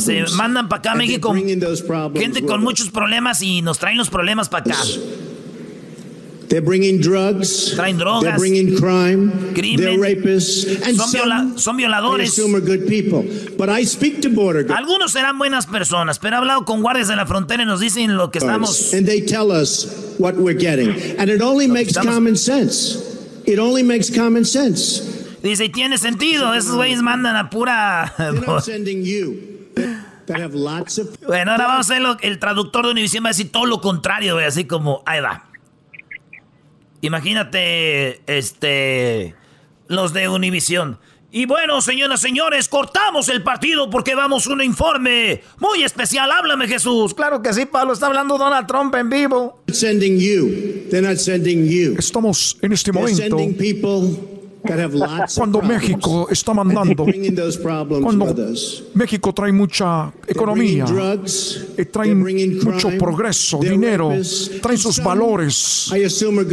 [0.00, 4.64] se mandan para acá México gente con muchos problemas y nos traen los problemas para
[4.64, 4.78] acá.
[6.62, 7.72] bringing drugs.
[7.74, 8.38] Traen drogas.
[8.38, 9.32] bringing crime.
[9.54, 10.00] Crimen.
[10.00, 10.66] rapists.
[11.56, 12.38] son, violadores.
[14.70, 18.16] Algunos serán buenas personas, pero he hablado con guardias de la frontera y nos dicen
[18.16, 18.94] lo que estamos.
[18.94, 23.00] And they tell us what we're getting, and it only makes common sense.
[23.46, 25.23] It only makes common sense.
[25.44, 28.14] Dice, y tiene sentido, esos güeyes mandan a pura...
[31.26, 34.36] bueno, ahora vamos a ver el traductor de Univision va a decir todo lo contrario,
[34.36, 35.50] güey, así como, ahí va.
[37.02, 39.34] Imagínate, este,
[39.86, 40.98] los de Univision.
[41.30, 46.32] Y bueno, señoras y señores, cortamos el partido porque vamos a un informe muy especial.
[46.32, 47.12] Háblame, Jesús.
[47.12, 47.92] Claro que sí, Pablo.
[47.92, 49.62] Está hablando Donald Trump en vivo.
[51.98, 53.36] Estamos en este momento
[55.36, 57.06] cuando México está mandando,
[58.02, 58.34] cuando
[58.94, 60.86] México trae mucha economía,
[61.76, 64.12] eh, trae mucho progreso, dinero,
[64.62, 65.90] trae sus valores,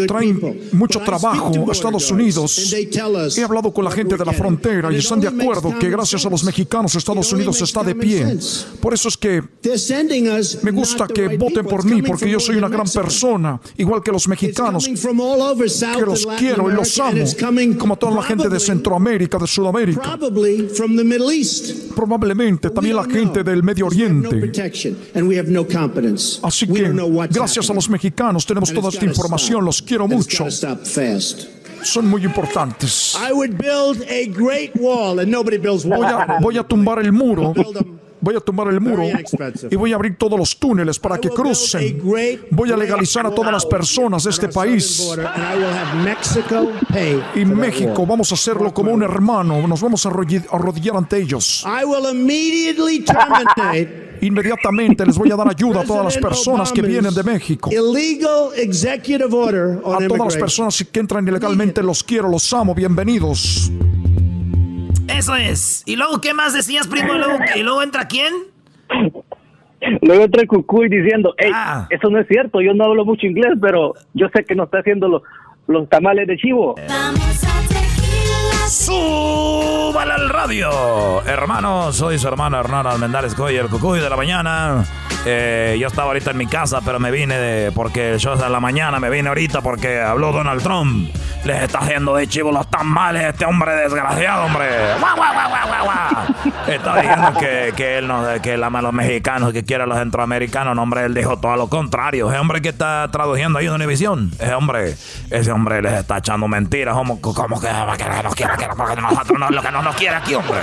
[0.08, 0.34] trae
[0.74, 2.74] mucho trabajo a Estados Unidos.
[3.38, 6.30] He hablado con la gente de la frontera y están de acuerdo que gracias a
[6.30, 8.38] los mexicanos Estados Unidos está de pie.
[8.82, 9.42] Por eso es que
[10.64, 14.28] me gusta que voten por mí porque yo soy una gran persona, igual que los
[14.28, 17.24] mexicanos, que los quiero y los amo,
[17.78, 20.18] como toda la gente de Centroamérica, de Sudamérica.
[21.96, 24.52] Probablemente también la gente del Medio Oriente.
[26.42, 26.92] Así que,
[27.30, 29.64] gracias a los mexicanos, tenemos toda esta información.
[29.64, 30.46] Los quiero mucho.
[31.84, 33.16] Son muy importantes.
[36.42, 37.54] voy a tumbar el muro
[38.22, 39.04] Voy a tumbar el muro
[39.70, 42.00] y voy a abrir todos los túneles para que crucen.
[42.52, 45.12] Voy a legalizar a todas las personas de este país.
[47.36, 49.68] Y México, vamos a hacerlo como un hermano.
[49.68, 51.66] Nos vamos a arrodillar ante ellos.
[54.22, 57.72] Inmediatamente les voy a dar ayuda a todas las personas que vienen de México.
[59.84, 63.72] A todas las personas que entran ilegalmente los quiero, los amo, bienvenidos.
[65.18, 65.84] Eso es.
[65.86, 67.14] ¿Y luego qué más decías, primo?
[67.56, 68.34] ¿Y luego, entra quién?
[70.02, 71.88] Luego entra el cucuy diciendo, hey, ah.
[71.90, 74.80] eso no es cierto, yo no hablo mucho inglés, pero yo sé que no está
[74.80, 75.24] haciendo los,
[75.68, 76.76] los tamales de chivo.
[78.72, 81.22] ¡Súbala al radio!
[81.26, 84.86] Hermanos, soy su hermano Hernán Almendares Coy, el cucuy de la mañana.
[85.26, 88.60] Eh, yo estaba ahorita en mi casa, pero me vine de, porque yo en la
[88.62, 91.14] mañana me vine ahorita porque habló Donald Trump.
[91.44, 94.68] Les está haciendo de chivo los tamales este hombre desgraciado, hombre.
[95.00, 96.52] ¡Guau, guau, guau, guau!
[96.68, 99.88] Está diciendo que, que él no, que él ama a los mexicanos, que quiere a
[99.88, 100.76] los centroamericanos.
[100.76, 102.30] No, hombre, él dijo todo lo contrario.
[102.30, 104.96] Ese hombre que está traduciendo ahí en Univisión, ese hombre,
[105.30, 106.96] ese hombre les está echando mentiras.
[106.96, 107.68] ¿Cómo, cómo que
[108.24, 110.60] nos quiere, que nosotros no, lo que no nos quiere aquí, hombre?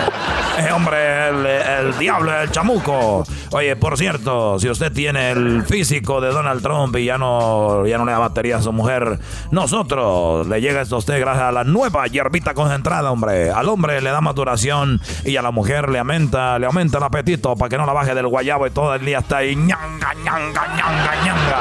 [0.59, 3.25] Ese hombre el, el diablo, el chamuco.
[3.53, 7.99] Oye, por cierto, si usted tiene el físico de Donald Trump y ya no, ya
[7.99, 9.19] no le da batería a su mujer,
[9.51, 13.51] nosotros le llega esto a usted gracias a la nueva hierbita concentrada, hombre.
[13.51, 17.57] Al hombre le da maturación y a la mujer le aumenta, le aumenta el apetito
[17.57, 20.66] para que no la baje del guayabo y todo el día está ahí ñanga, ñanga,
[20.77, 21.59] ñanga, ñanga.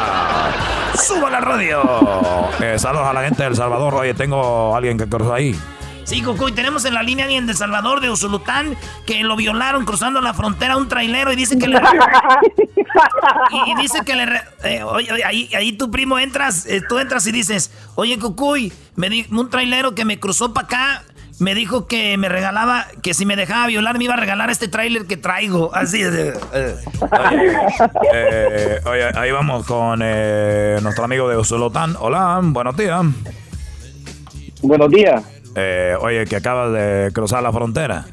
[0.96, 1.82] ¡Suba la radio!
[2.60, 3.94] Eh, saludos a la gente del Salvador.
[3.96, 5.58] Oye, tengo a alguien que cruzó ahí.
[6.08, 10.22] Sí, Cucuy, tenemos en la línea alguien de Salvador, de Usulután, que lo violaron cruzando
[10.22, 11.82] la frontera un trailero y dice que le...
[13.66, 14.24] y dice que le...
[14.64, 18.72] eh, oye, oye, ahí, ahí tu primo entras, eh, tú entras y dices, oye, Cucuy,
[18.96, 21.04] me di un trailero que me cruzó para acá,
[21.40, 24.70] me dijo que me regalaba, que si me dejaba violar me iba a regalar este
[24.70, 25.76] trailer que traigo.
[25.76, 26.40] Así de...
[26.54, 26.76] eh.
[28.14, 31.98] Eh, oye, ahí vamos con eh, nuestro amigo de Usulután.
[32.00, 33.04] Hola, buenos días.
[34.62, 35.22] Buenos días.
[35.60, 38.06] Eh, oye, que acabas de cruzar la frontera.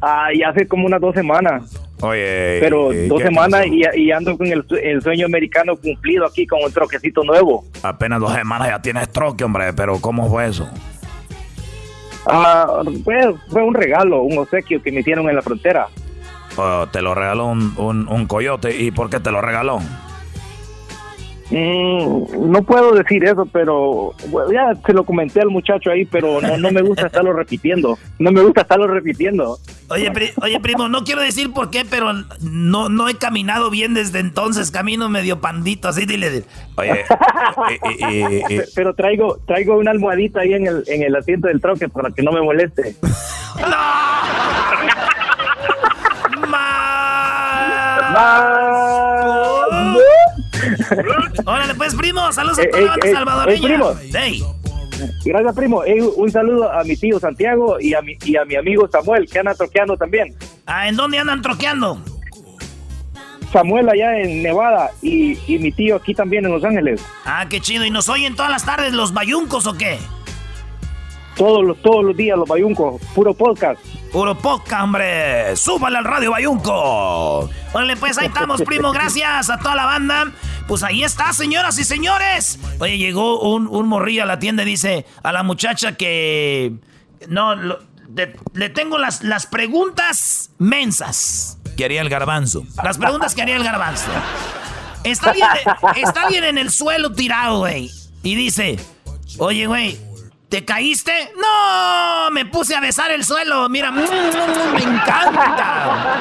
[0.00, 1.64] Ah, y hace como unas dos semanas.
[2.00, 6.24] Oye, Pero ¿y dos semanas y, y ando con el, su- el sueño americano cumplido
[6.24, 7.64] aquí con un troquecito nuevo.
[7.82, 10.68] Apenas dos semanas ya tienes troque, hombre, pero ¿cómo fue eso?
[12.26, 15.88] Ah, fue, fue un regalo, un obsequio que me hicieron en la frontera.
[16.56, 18.76] Oh, te lo regaló un, un- un coyote.
[18.80, 19.78] ¿Y por qué te lo regaló?
[21.50, 26.42] Mm, no puedo decir eso, pero bueno, ya se lo comenté al muchacho ahí, pero
[26.42, 27.98] no, no me gusta estarlo repitiendo.
[28.18, 29.58] No me gusta estarlo repitiendo.
[29.88, 32.12] Oye, pri- oye, primo, no quiero decir por qué, pero
[32.42, 34.70] no, no he caminado bien desde entonces.
[34.70, 36.44] Camino medio pandito, así dile.
[36.76, 37.04] Oye,
[38.46, 42.10] Pe- Pero traigo traigo una almohadita ahí en el, en el asiento del troque para
[42.10, 42.94] que no me moleste.
[51.44, 53.58] Órale, pues, primo, saludos a Eh, toda la banda eh, eh, salvadoreña.
[53.58, 53.94] eh, primo.
[54.18, 54.42] Ey.
[55.24, 55.84] Gracias, primo.
[55.84, 59.28] Eh, un saludo a mi tío Santiago y a mi, y a mi amigo Samuel,
[59.30, 60.34] que anda troqueando también.
[60.66, 62.02] Ah, ¿en dónde andan troqueando?
[63.52, 67.00] Samuel allá en Nevada y, y mi tío aquí también en Los Ángeles.
[67.24, 67.84] Ah, qué chido.
[67.84, 69.98] ¿Y nos oyen todas las tardes los bayuncos o qué?
[71.38, 73.80] Todos los, todos los días los bayuncos, puro podcast.
[74.12, 75.54] Puro podcast, hombre.
[75.56, 77.48] Súbale al radio bayunco.
[77.72, 78.90] Órale, pues ahí estamos, primo.
[78.92, 80.32] Gracias a toda la banda.
[80.66, 82.58] Pues ahí está, señoras y señores.
[82.80, 86.72] Oye, llegó un, un morrillo a la tienda y dice a la muchacha que...
[87.28, 87.78] No, lo-
[88.08, 91.58] de- le tengo las, las preguntas mensas.
[91.76, 92.64] ¿Qué haría el garbanzo?
[92.82, 94.10] Las preguntas que haría el garbanzo.
[95.04, 95.46] Está bien,
[95.96, 97.90] está bien en el suelo tirado, güey.
[98.24, 98.78] Y dice,
[99.38, 99.98] oye, güey,
[100.48, 101.32] ¿te caíste?
[101.36, 103.68] No, me puse a besar el suelo.
[103.68, 104.02] Mira, me
[104.82, 106.16] encanta.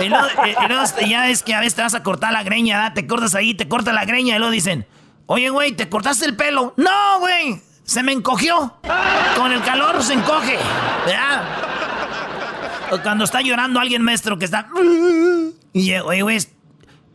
[0.00, 2.42] Y luego, eh, y luego ya es que a veces te vas a cortar la
[2.42, 2.92] greña.
[2.94, 4.86] Te cortas ahí, te cortas la greña y luego dicen,
[5.26, 6.74] oye, güey, ¿te cortaste el pelo?
[6.76, 8.74] No, güey, se me encogió.
[9.36, 10.58] Con el calor se encoge,
[13.02, 14.68] cuando está llorando alguien maestro que está...
[15.74, 16.38] Y eh, oye, güey,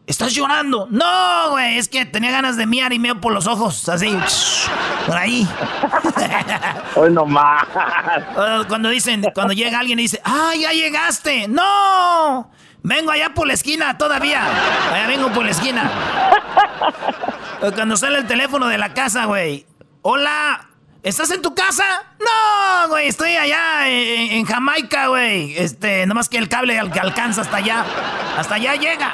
[0.07, 0.87] ¿estás llorando?
[0.89, 4.17] No, güey, es que tenía ganas de miar y meo por los ojos, así,
[5.07, 5.47] por ahí.
[6.95, 7.63] Hoy nomás.
[8.67, 11.47] Cuando dicen, cuando llega alguien y dice, ¡ah, ya llegaste!
[11.47, 12.51] ¡No!
[12.83, 14.43] Vengo allá por la esquina todavía.
[14.91, 15.89] Allá vengo por la esquina.
[17.75, 19.65] Cuando sale el teléfono de la casa, güey.
[20.01, 20.67] Hola,
[21.03, 21.83] ¿estás en tu casa?
[22.19, 25.55] No, güey, estoy allá en, Jamaica, güey.
[25.57, 27.85] Este, nomás que el cable al- que alcanza hasta allá.
[28.37, 29.13] Hasta allá llega.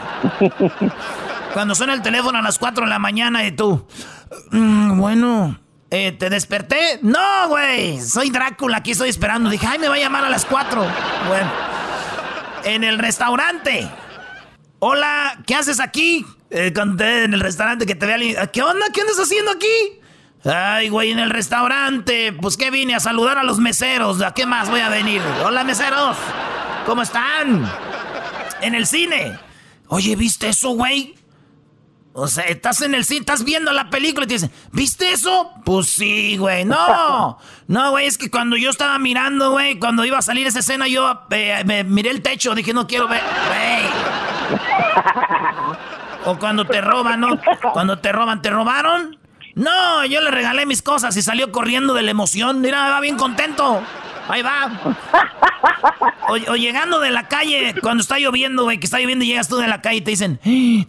[1.54, 3.86] Cuando suena el teléfono a las 4 de la mañana y tú.
[4.52, 5.60] "Mm, bueno,
[5.90, 7.00] eh, ¿te desperté?
[7.02, 8.00] No, güey.
[8.02, 9.50] Soy Drácula, aquí estoy esperando.
[9.50, 10.86] Dije, ay, me va a llamar a las 4.
[11.28, 11.52] Bueno.
[12.64, 13.90] En el restaurante.
[14.80, 16.26] Hola, ¿qué haces aquí?
[16.52, 18.36] Eh, conté en el restaurante que te vea alguien.
[18.54, 18.86] ¿Qué onda?
[18.94, 19.99] ¿Qué andas haciendo aquí?
[20.46, 22.34] Ay, güey, en el restaurante.
[22.34, 24.22] Pues que vine a saludar a los meseros.
[24.22, 25.22] ¿A qué más voy a venir?
[25.44, 26.18] Hola, meseros.
[26.86, 27.70] ¿Cómo están?
[28.62, 29.38] En el cine.
[29.88, 31.16] Oye, ¿viste eso, güey?
[32.14, 35.52] O sea, estás en el cine, estás viendo la película y te dicen, ¿viste eso?
[35.64, 36.66] Pues sí, güey.
[36.66, 37.38] No,
[37.68, 40.88] no, güey, es que cuando yo estaba mirando, güey, cuando iba a salir esa escena,
[40.88, 43.22] yo eh, me miré el techo, dije, no quiero ver.
[46.26, 47.40] O cuando te roban, ¿no?
[47.74, 49.19] Cuando te roban, ¿te robaron?
[49.56, 52.62] No, yo le regalé mis cosas y salió corriendo de la emoción.
[52.62, 53.82] Mira, va bien contento.
[54.30, 54.70] Ahí va.
[56.28, 59.58] O, llegando de la calle, cuando está lloviendo, güey, que está lloviendo y llegas tú
[59.58, 60.40] de la calle y te dicen,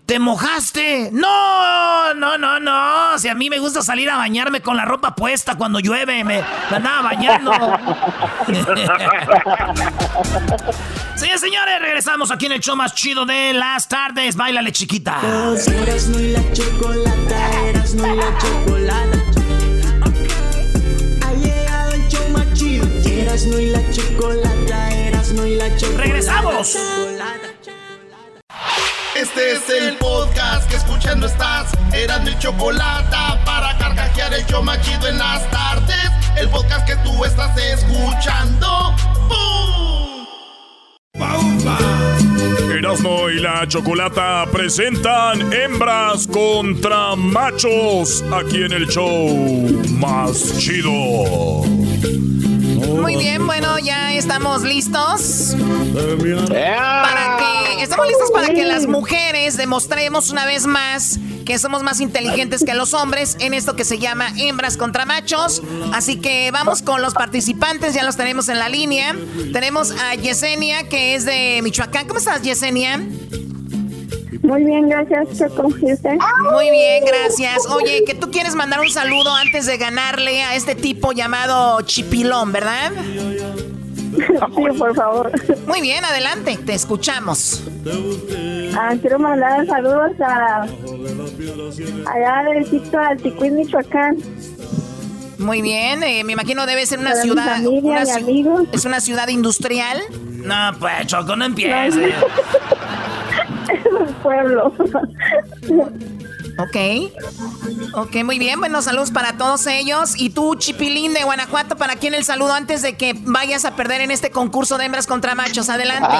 [0.04, 1.08] ¿te mojaste?
[1.10, 3.18] No, no, no, no.
[3.18, 6.44] Si a mí me gusta salir a bañarme con la ropa puesta cuando llueve, me,
[6.70, 7.52] andaba bañando.
[11.14, 14.36] Señores, señores, regresamos aquí en el show más chido de las tardes.
[14.36, 15.18] Báilale, chiquita.
[15.22, 19.39] Eras no la chocolata, eras no la chocolata.
[23.40, 26.02] Eras no y la chocolata, eras no y la chocolata.
[26.02, 26.76] ¡Regresamos!
[29.16, 31.72] Este es el podcast que escuchando estás.
[31.94, 36.10] Eran mi chocolata para carcajear el show más chido en las tardes.
[36.36, 38.94] El podcast que tú estás escuchando.
[39.30, 40.26] ¡Bum!
[42.70, 51.64] Erasmo y la Chocolata presentan hembras contra machos aquí en el show más chido.
[52.88, 55.54] Muy bien, bueno, ya estamos listos.
[56.48, 62.00] Para que estamos listos para que las mujeres demostremos una vez más que somos más
[62.00, 65.62] inteligentes que los hombres en esto que se llama hembras contra machos.
[65.92, 69.14] Así que vamos con los participantes, ya los tenemos en la línea.
[69.52, 72.06] Tenemos a Yesenia, que es de Michoacán.
[72.06, 73.00] ¿Cómo estás, Yesenia?
[74.42, 75.68] Muy bien, gracias, Choco.
[75.70, 77.66] Muy bien, gracias.
[77.66, 82.52] Oye, que tú quieres mandar un saludo antes de ganarle a este tipo llamado Chipilón,
[82.52, 82.92] ¿verdad?
[84.16, 85.32] Sí, por favor.
[85.66, 87.62] Muy bien, adelante, te escuchamos.
[88.76, 94.16] Ah, quiero mandar saludos a allá del sitio Alticuín, Michoacán.
[95.38, 97.60] Muy bien, eh, me imagino debe ser una ciudad.
[98.72, 100.00] ¿Es una ciudad industrial?
[100.44, 102.14] No, pues Choco, no empieces.
[104.22, 104.72] pueblo.
[106.58, 106.76] Ok.
[107.94, 108.60] Ok, muy bien.
[108.60, 110.20] Bueno, saludos para todos ellos.
[110.20, 114.02] Y tú, Chipilín de Guanajuato, ¿para quién el saludo antes de que vayas a perder
[114.02, 115.70] en este concurso de hembras contra machos?
[115.70, 116.16] Adelante.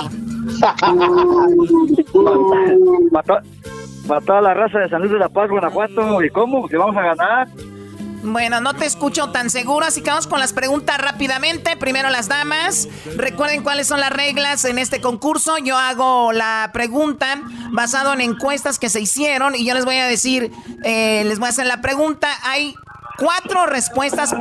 [3.12, 3.43] para,
[4.23, 6.23] toda la raza de San Luis de la Paz, Guanajuato.
[6.23, 6.69] ¿Y cómo?
[6.69, 7.49] ¿Que vamos a ganar?
[8.23, 11.77] Bueno, no te escucho tan seguro, así que vamos con las preguntas rápidamente.
[11.77, 12.87] Primero las damas.
[13.17, 15.57] Recuerden cuáles son las reglas en este concurso.
[15.59, 17.41] Yo hago la pregunta
[17.71, 20.53] basado en encuestas que se hicieron y yo les voy a decir,
[20.85, 22.29] eh, les voy a hacer la pregunta.
[22.43, 22.75] Hay
[23.17, 24.35] cuatro respuestas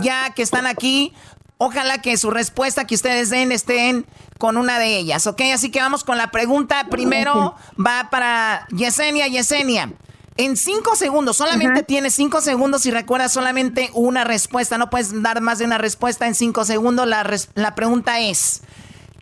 [0.00, 1.14] ya que están aquí.
[1.58, 4.06] Ojalá que su respuesta que ustedes den estén
[4.38, 5.42] con una de ellas, ¿ok?
[5.54, 6.86] Así que vamos con la pregunta.
[6.90, 9.28] Primero va para Yesenia.
[9.28, 9.92] Yesenia.
[10.40, 14.78] En cinco segundos, solamente tienes cinco segundos y recuerdas solamente una respuesta.
[14.78, 17.06] No puedes dar más de una respuesta en cinco segundos.
[17.06, 18.62] La, la pregunta es,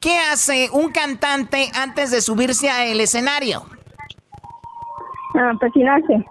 [0.01, 3.67] ¿qué hace un cantante antes de subirse al escenario?
[5.35, 6.25] Ah, persinarse.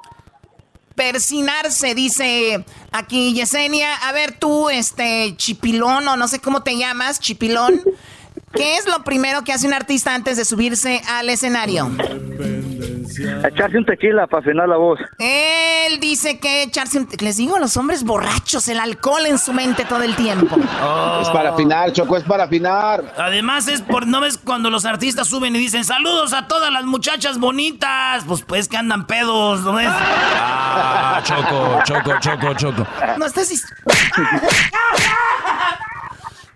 [0.95, 3.93] Persinarse, dice aquí Yesenia.
[4.07, 7.81] A ver tú, este, Chipilón, o no sé cómo te llamas, Chipilón.
[8.53, 11.91] ¿Qué es lo primero que hace un artista antes de subirse al escenario?
[13.19, 14.99] Echarse un tequila para afinar la voz.
[15.17, 19.53] Él dice que echarse un Les digo a los hombres borrachos, el alcohol en su
[19.53, 20.55] mente todo el tiempo.
[21.21, 23.03] Es para afinar, Choco, es para afinar.
[23.17, 26.85] Además es por, ¿no ves cuando los artistas suben y dicen saludos a todas las
[26.85, 28.23] muchachas bonitas?
[28.27, 29.89] Pues pues que andan pedos, ¿no ves?
[29.91, 32.87] Ah, Choco, Choco, Choco, Choco.
[33.17, 33.47] No estás...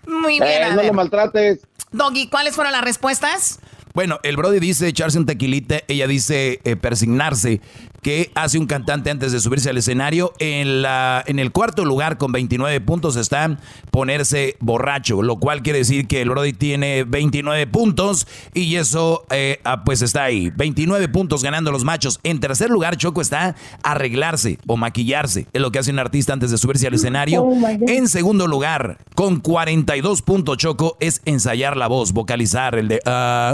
[0.05, 0.63] Muy bien.
[0.63, 1.59] Eh, no lo maltrates.
[1.91, 3.59] Doggy, ¿cuáles fueron las respuestas?
[3.93, 7.61] Bueno, el Brody dice echarse un tequilita, ella dice eh, persignarse.
[8.01, 10.33] ¿Qué hace un cantante antes de subirse al escenario?
[10.39, 13.59] En, la, en el cuarto lugar con 29 puntos está
[13.91, 19.59] ponerse borracho, lo cual quiere decir que el Brody tiene 29 puntos y eso eh,
[19.65, 20.51] ah, pues está ahí.
[20.55, 22.19] 29 puntos ganando los machos.
[22.23, 25.45] En tercer lugar, Choco está arreglarse o maquillarse.
[25.53, 27.43] Es lo que hace un artista antes de subirse al escenario.
[27.43, 32.99] Oh, en segundo lugar, con 42 puntos, Choco, es ensayar la voz, vocalizar el de...
[33.05, 33.53] Ah,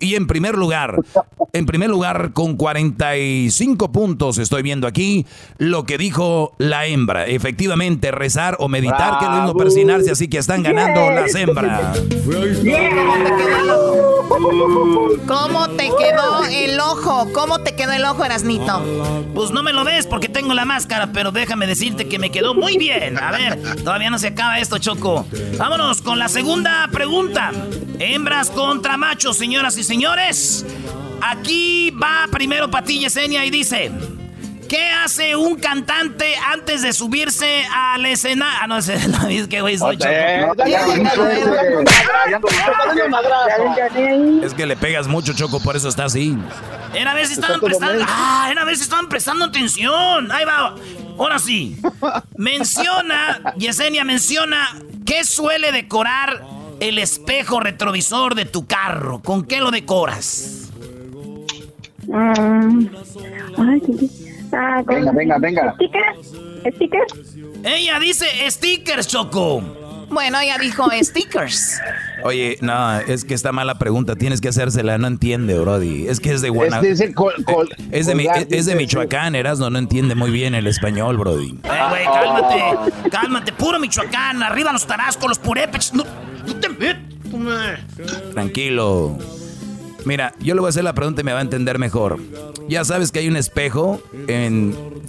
[0.00, 0.96] y en primer lugar,
[1.52, 5.26] en primer lugar con 40 35 puntos estoy viendo aquí
[5.58, 7.26] lo que dijo la hembra.
[7.26, 11.98] Efectivamente, rezar o meditar, que es lo mismo persinarse, así que están ganando las hembras.
[15.26, 17.28] ¿Cómo te quedó el ojo?
[17.32, 18.82] ¿Cómo te quedó el ojo, Erasnito?
[19.34, 22.54] Pues no me lo ves porque tengo la máscara, pero déjame decirte que me quedó
[22.54, 23.18] muy bien.
[23.18, 25.26] A ver, todavía no se acaba esto, Choco.
[25.58, 27.52] Vámonos con la segunda pregunta.
[27.98, 30.66] Hembras contra machos, señoras y señores.
[31.22, 33.90] Aquí va primero Patilla Yesenia y dice:
[34.68, 38.58] ¿Qué hace un cantante antes de subirse al escenario?
[38.60, 38.98] Ah, no sé,
[39.30, 39.96] es que güey soy
[44.42, 46.36] Es que le pegas mucho, Choco, por eso está así.
[46.94, 48.04] Era a ver si estaban prestando.
[48.06, 50.30] Ah, era a ver si estaban prestando atención.
[50.30, 50.74] Ahí va.
[51.18, 51.78] Ahora sí.
[52.36, 54.68] Menciona, Yesenia menciona
[55.06, 56.42] ¿Qué suele decorar
[56.80, 59.20] el espejo retrovisor de tu carro?
[59.22, 60.70] ¿Con qué lo decoras?
[62.12, 62.90] Ay,
[64.52, 65.74] ah, venga, venga, venga.
[65.74, 66.34] ¿Stickers?
[66.74, 67.36] ¿Stickers?
[67.64, 69.85] Ella dice stickers, Choco.
[70.08, 71.80] Bueno, ella dijo stickers.
[72.22, 74.16] Oye, no, es que está mala pregunta.
[74.16, 74.98] Tienes que hacérsela.
[74.98, 76.06] No entiende, Brody.
[76.08, 76.86] Es que es de Guanajuato.
[76.86, 77.00] Es,
[77.90, 79.70] es, de, es, de Michoacán, Erasno.
[79.70, 81.58] No entiende muy bien el español, Brody.
[81.64, 83.10] Eh, güey, cálmate.
[83.10, 83.52] Cálmate.
[83.52, 84.42] Puro Michoacán.
[84.42, 85.92] Arriba los tarascos, los purépechos.
[85.94, 86.04] No,
[86.46, 87.02] no te metas.
[88.32, 89.18] Tranquilo.
[90.06, 92.20] Mira, yo le voy a hacer la pregunta y me va a entender mejor.
[92.68, 94.00] Ya sabes que hay un espejo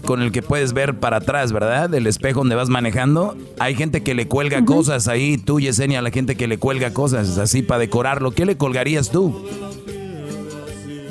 [0.06, 1.94] con el que puedes ver para atrás, ¿verdad?
[1.94, 3.38] El espejo donde vas manejando.
[3.60, 7.38] Hay gente que le cuelga cosas ahí, tú, Yesenia, la gente que le cuelga cosas
[7.38, 8.32] así para decorarlo.
[8.32, 9.48] ¿Qué le colgarías tú?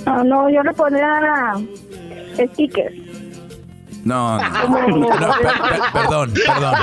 [0.05, 1.55] Ah, no, yo le pondría
[2.53, 3.15] stickers.
[4.07, 5.19] No, no,
[5.93, 6.74] perdón, perdón.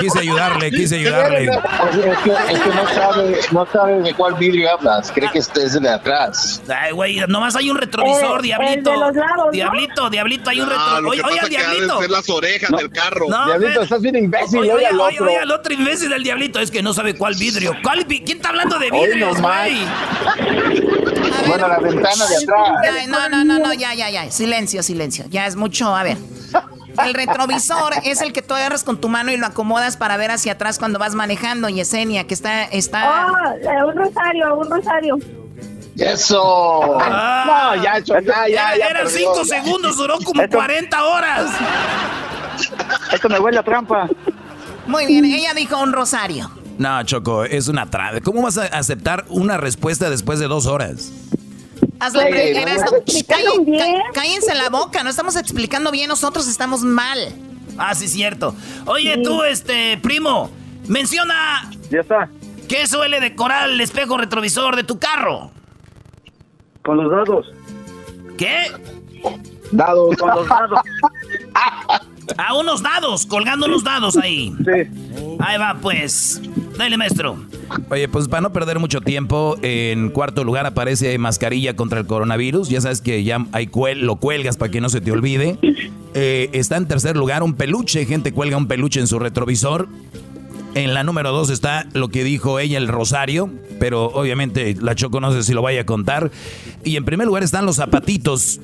[0.00, 1.44] Quise ayudarle, quise ayudarle.
[1.44, 5.12] Es que, no, sabe, no sabe de cuál vidrio hablas.
[5.12, 6.60] Cree que este es de atrás.
[6.68, 8.92] Ay, güey, nomás hay un retrovisor, diablito.
[9.52, 11.06] diablito, diablito, hay un retrovisor.
[11.06, 12.02] Oye, oye, diablito.
[12.02, 13.26] Es las orejas del carro.
[13.26, 14.58] diablito, estás bien imbécil.
[14.58, 16.58] Oye, oye, oye, oye, al otro imbécil del diablito.
[16.58, 17.76] Es que no sabe cuál vidrio.
[17.82, 19.78] ¿Cuál ¿Quién está hablando de vidrios, güey?
[21.46, 23.08] Bueno, la ventana de atrás.
[23.08, 24.30] No, no, no, no, ya, ya, ya.
[24.30, 25.24] Silencio, silencio.
[25.28, 25.94] Ya es mucho.
[25.94, 26.16] A ver.
[27.04, 30.30] El retrovisor es el que tú agarras con tu mano y lo acomodas para ver
[30.30, 32.64] hacia atrás cuando vas manejando, Yesenia, que está...
[32.64, 33.26] está...
[33.26, 35.18] Oh, un rosario, un rosario.
[35.96, 36.96] ¡Eso!
[36.98, 38.48] no, ya, ya, ya.
[38.48, 41.50] ya Eran cinco segundos, duró como 40 horas.
[43.12, 44.08] Esto me huele a trampa.
[44.86, 46.50] Muy bien, ella dijo un rosario.
[46.78, 48.20] No, Choco, es una trave.
[48.20, 51.12] ¿Cómo vas a aceptar una respuesta después de dos horas?
[52.00, 52.20] Hazlo,
[54.12, 57.18] cállense la boca, no estamos explicando bien, nosotros estamos mal.
[57.78, 58.54] Ah, sí, cierto.
[58.86, 60.50] Oye, tú, este, primo,
[60.86, 61.70] menciona.
[61.90, 62.28] Ya está.
[62.68, 65.50] ¿Qué suele decorar el espejo retrovisor de tu carro?
[66.82, 67.46] Con los dados.
[68.36, 68.66] ¿Qué?
[69.70, 70.80] Dados, con los dados.
[72.38, 74.54] A unos dados, colgando los dados ahí.
[74.64, 75.36] Sí.
[75.40, 76.40] Ahí va, pues.
[76.76, 77.36] Dale, maestro.
[77.90, 82.68] Oye, pues para no perder mucho tiempo, en cuarto lugar aparece mascarilla contra el coronavirus.
[82.68, 83.46] Ya sabes que ya
[83.96, 85.58] lo cuelgas para que no se te olvide.
[86.14, 88.04] Eh, está en tercer lugar un peluche.
[88.06, 89.88] Gente cuelga un peluche en su retrovisor.
[90.74, 93.48] En la número dos está lo que dijo ella, el rosario,
[93.78, 96.32] pero obviamente la Choco no sé si lo vaya a contar.
[96.82, 98.60] Y en primer lugar están los zapatitos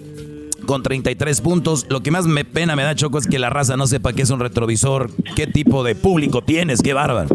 [0.70, 1.84] con 33 puntos.
[1.88, 4.22] Lo que más me pena me da, Choco, es que la raza no sepa qué
[4.22, 7.28] es un retrovisor, qué tipo de público tienes, qué bárbaro.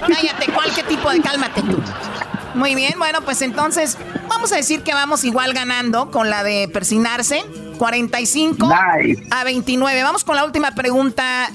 [0.00, 1.78] Cállate, ¿cuál qué tipo de cálmate tú?
[2.54, 3.98] Muy bien, bueno, pues entonces
[4.28, 7.44] vamos a decir que vamos igual ganando con la de persinarse.
[7.76, 8.68] 45
[9.32, 10.02] a 29.
[10.04, 11.50] Vamos con la última pregunta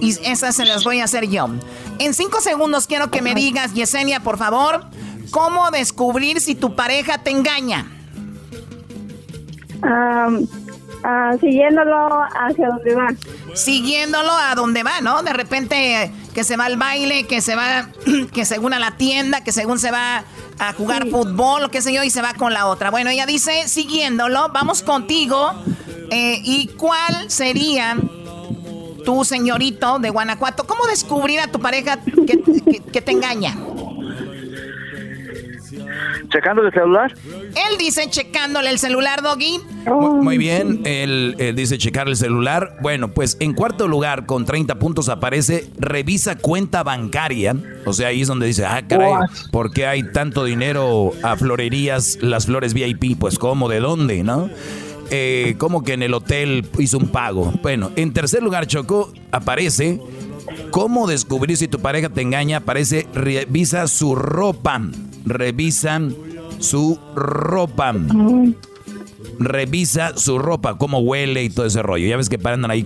[0.00, 1.48] y esa se las voy a hacer yo.
[1.98, 4.84] En cinco segundos quiero que me digas, Yesenia, por favor,
[5.32, 7.88] ¿cómo descubrir si tu pareja te engaña?
[9.82, 13.08] Ah, siguiéndolo hacia donde va.
[13.54, 15.22] Siguiéndolo a donde va, ¿no?
[15.22, 17.88] De repente que se va al baile, que se va,
[18.32, 20.24] que según a la tienda, que según se va
[20.58, 22.90] a jugar fútbol, o qué sé yo, y se va con la otra.
[22.90, 25.52] Bueno, ella dice, siguiéndolo, vamos contigo.
[26.10, 27.96] Eh, ¿Y cuál sería
[29.04, 30.66] tu señorito de Guanajuato?
[30.66, 31.98] ¿Cómo descubrir a tu pareja
[32.92, 33.56] que te engaña?
[36.28, 37.14] ¿Checándole el celular?
[37.24, 39.60] Él dice checándole el celular, Doggy.
[39.86, 42.76] Muy, bien, él, dice checar el celular.
[42.82, 47.56] Bueno, pues en cuarto lugar, con 30 puntos, aparece revisa cuenta bancaria.
[47.84, 49.14] O sea, ahí es donde dice, ah, caray,
[49.50, 53.18] ¿por qué hay tanto dinero a florerías, las flores VIP?
[53.18, 53.68] Pues, ¿cómo?
[53.68, 54.22] ¿De dónde?
[54.22, 54.50] ¿No?
[55.10, 57.52] Eh, como que en el hotel hizo un pago.
[57.62, 60.00] Bueno, en tercer lugar, Choco, aparece
[60.70, 62.58] cómo descubrir si tu pareja te engaña.
[62.58, 64.80] Aparece revisa su ropa
[65.24, 66.14] revisan
[66.58, 67.94] su ropa.
[69.38, 72.06] Revisa su ropa, cómo huele y todo ese rollo.
[72.06, 72.84] Ya ves que paran ahí.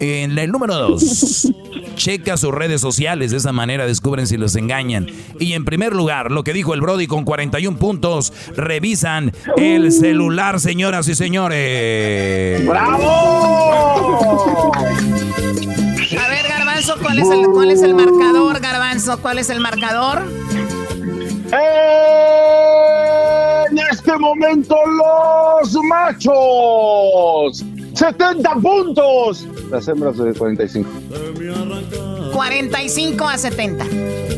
[0.00, 1.46] En el número dos,
[1.94, 3.32] checa sus redes sociales.
[3.32, 5.06] De esa manera descubren si los engañan.
[5.38, 10.58] Y en primer lugar, lo que dijo el Brody con 41 puntos, revisan el celular,
[10.58, 12.66] señoras y señores.
[12.66, 14.72] ¡Bravo!
[16.18, 19.20] A ver, Garbanzo, ¿cuál es el, cuál es el marcador, Garbanzo?
[19.20, 20.22] ¿Cuál es el marcador?
[21.52, 21.58] En
[23.90, 27.64] este momento los machos.
[27.94, 29.46] 70 puntos.
[29.70, 30.88] Las hembras de 45.
[32.32, 33.84] 45 a 70.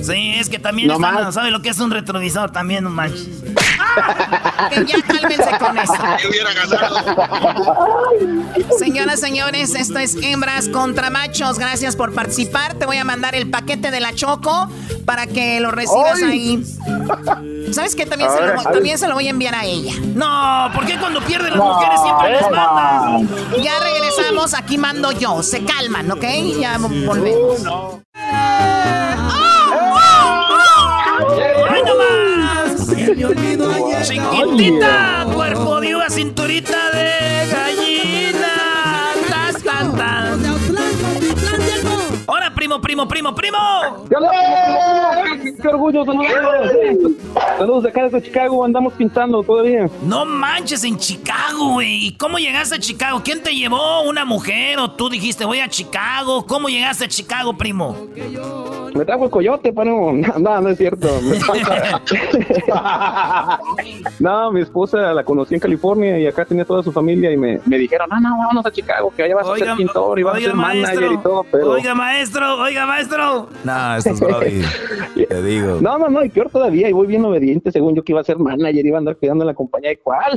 [0.03, 2.51] Sí, es que también no ¿sabe lo que es un retrovisor?
[2.51, 3.43] También, no manches.
[4.71, 5.93] Que ya cálmense con eso.
[8.79, 11.59] Señoras, señores, esto es hembras contra machos.
[11.59, 12.75] Gracias por participar.
[12.75, 14.69] Te voy a mandar el paquete de la Choco
[15.05, 16.63] para que lo recibas ahí.
[17.73, 18.07] ¿Sabes qué?
[18.07, 19.93] También, se lo, también se lo voy a enviar a ella.
[20.15, 23.29] No, ¿por qué cuando pierden las mujeres siempre les mandan?
[23.63, 25.43] Ya regresamos, aquí mando yo.
[25.43, 26.25] Se calman, ¿ok?
[26.61, 27.61] Ya volvemos.
[28.15, 29.12] ¡Ay,
[34.03, 35.27] ¡Chiquitita!
[35.35, 37.62] Cuerpo de uva, cinturita de
[42.81, 44.07] primo, primo, primo, primo!
[45.61, 46.05] ¡Qué, orgullo!
[46.05, 46.27] Saludos.
[47.59, 48.65] Saludos de acá desde Chicago.
[48.65, 49.89] Andamos pintando todavía.
[50.03, 52.07] No manches, en Chicago, güey.
[52.07, 53.21] ¿Y cómo llegaste a Chicago?
[53.25, 54.03] ¿Quién te llevó?
[54.03, 54.79] ¿Una mujer?
[54.79, 56.47] ¿O tú dijiste voy a Chicago?
[56.47, 57.97] ¿Cómo llegaste a Chicago, primo?
[58.95, 61.09] Me trajo el coyote, pero no, no, no es cierto.
[64.19, 67.61] No, mi esposa la conocí en California y acá tenía toda su familia y me,
[67.65, 70.37] me dijeron, no, no, vámonos a Chicago, que allá vas a ser pintor y vas
[70.37, 71.45] a ser manager y todo.
[71.51, 71.71] Pero...
[71.71, 73.49] Oiga, maestro, oiga, maestro.
[73.65, 74.63] No, esto es Brody.
[75.29, 75.79] Te digo.
[75.81, 78.25] No, no, no, y peor todavía, y voy bien obediente, según yo que iba a
[78.25, 79.93] ser manager, iba a andar cuidando la compañía.
[79.93, 80.33] ¿Y cuál?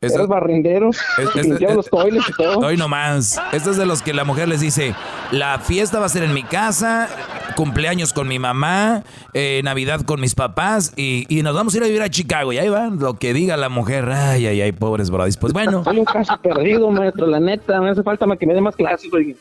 [0.00, 2.58] Eso- Eres barrendero, Es- limpiaba los toiles y todo.
[2.60, 3.40] Hoy nomás.
[3.52, 4.94] Esto es de los que la mujer les dice,
[5.32, 7.08] la fiesta va a ser en mi casa,
[7.56, 9.02] cumpleaños con mi mamá,
[9.34, 12.52] eh, Navidad con mis papás y, y nos vamos a ir a vivir a Chicago.
[12.52, 14.08] Y ahí van, lo que diga la mujer.
[14.10, 15.36] Ay, ay, ay, pobres brodis.
[15.36, 15.84] Pues bueno.
[15.84, 19.12] Sale un caso perdido, maestro, la neta, me hace falta que me dé más clases,
[19.12, 19.36] oye.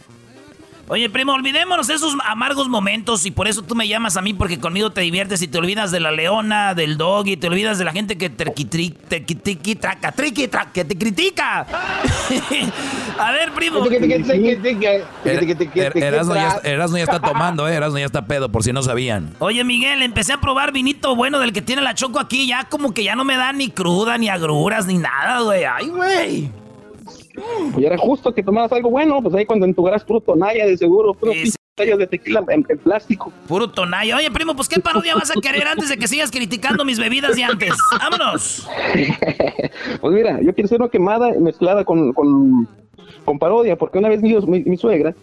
[0.91, 4.33] Oye, primo, olvidémonos de esos amargos momentos y por eso tú me llamas a mí
[4.33, 7.77] porque conmigo te diviertes y te olvidas de la leona, del dog y te olvidas
[7.77, 11.59] de la gente que te te quitiqui traca, triqui traca, que te critica.
[13.19, 13.83] a ver, primo.
[15.25, 15.39] Er-
[15.75, 17.75] Er- Erasmo ya, Erasmo ya está tomando, eh.
[17.75, 19.35] Erasmo ya está pedo, por si no sabían.
[19.37, 22.47] Oye, Miguel, empecé a probar vinito bueno del que tiene la choco aquí.
[22.47, 25.65] Ya como que ya no me da ni cruda, ni agruras, ni nada, güey.
[25.65, 26.49] Ay, güey.
[27.77, 31.13] Y era justo que tomaras algo bueno, pues ahí cuando entugarás puro tonalla de seguro,
[31.13, 31.31] puro
[31.79, 33.31] tallas de tequila en, en plástico.
[33.47, 34.17] Puro tonayo.
[34.17, 37.35] Oye, primo, pues ¿qué parodia vas a querer antes de que sigas criticando mis bebidas
[37.35, 37.73] de antes?
[37.99, 38.67] ¡Vámonos!
[40.01, 42.67] Pues mira, yo quiero hacer una quemada mezclada con, con,
[43.23, 45.15] con parodia, porque una vez mi, mi, mi suegra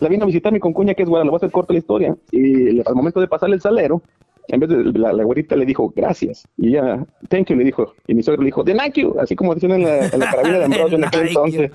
[0.00, 1.78] la vino a visitar mi concuña, que es güera, le voy a hacer corta la
[1.78, 4.02] historia, y al momento de pasarle el salero,
[4.48, 7.94] en vez de la, la güerita le dijo gracias, y ella, thank you, le dijo,
[8.06, 10.30] y mi suegra le dijo, de thank you, así como decían en la, en la
[10.30, 11.70] carabina de Ambrosio en aquel entonces.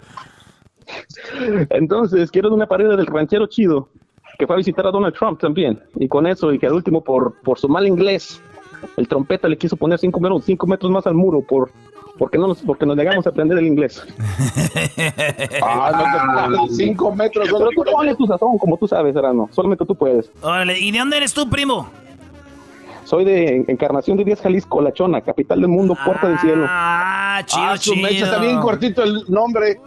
[1.69, 3.89] Entonces, quiero una parodia del ranchero chido,
[4.37, 7.03] que fue a visitar a Donald Trump también, y con eso, y que al último,
[7.03, 8.41] por, por su mal inglés,
[8.97, 11.71] el trompeta le quiso poner cinco metros, cinco metros más al muro, por
[12.17, 14.05] porque no nos, porque nos negamos a aprender el inglés.
[15.63, 17.49] ah, no metros.
[17.51, 19.49] Pero tú ponle tu sazón, como tú sabes, Erano.
[19.51, 20.29] Solamente tú puedes.
[20.41, 21.89] Órale, ¿y de dónde eres tú, primo?
[23.11, 26.65] Soy de Encarnación de Díaz, Jalisco, La Chona, capital del mundo, puerta del cielo.
[26.69, 28.07] Ah, chido, Ah, su chido.
[28.07, 29.81] mecha, está bien cortito el nombre.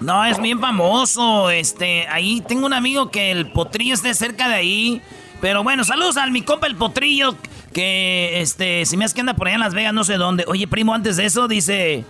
[0.00, 1.50] No, es bien famoso.
[1.50, 5.02] Este, ahí tengo un amigo que el potrillo esté cerca de ahí.
[5.42, 7.34] Pero bueno, saludos al mi compa el potrillo.
[7.74, 10.46] Que este, si me hace que anda por allá en Las Vegas, no sé dónde.
[10.48, 12.06] Oye, primo, antes de eso dice.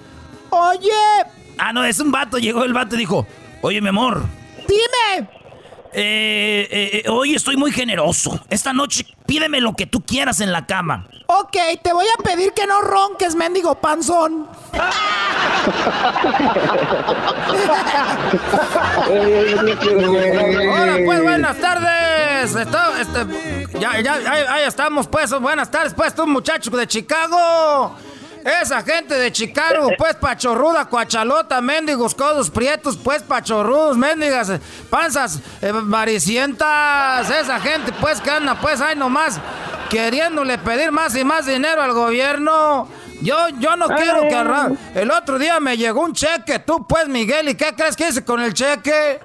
[0.50, 0.90] Oye.
[1.58, 2.38] Ah, no, es un vato.
[2.38, 3.26] Llegó el vato y dijo:
[3.62, 4.22] Oye, mi amor.
[4.68, 5.28] Dime.
[5.94, 8.40] Eh, eh, eh, hoy estoy muy generoso.
[8.48, 11.06] Esta noche pídeme lo que tú quieras en la cama.
[11.26, 14.48] Ok, te voy a pedir que no ronques, mendigo panzón.
[19.62, 22.54] Hola, pues, buenas tardes.
[22.56, 25.30] Esto- este, ya, ya, ahí, ahí estamos, pues.
[25.40, 27.94] Buenas tardes, pues, tú, muchacho de Chicago.
[28.44, 34.52] Esa gente de Chicago, pues, pachorruda, cuachalota, mendigos, codos prietos, pues, pachorrudos, mendigas,
[34.90, 37.30] panzas eh, maricientas.
[37.30, 39.38] Esa gente, pues, que anda, pues, ahí nomás,
[39.88, 42.88] queriéndole pedir más y más dinero al gobierno.
[43.22, 45.00] Yo, yo no quiero que...
[45.00, 48.24] El otro día me llegó un cheque, tú, pues, Miguel, ¿y qué crees que hice
[48.24, 49.20] con el cheque?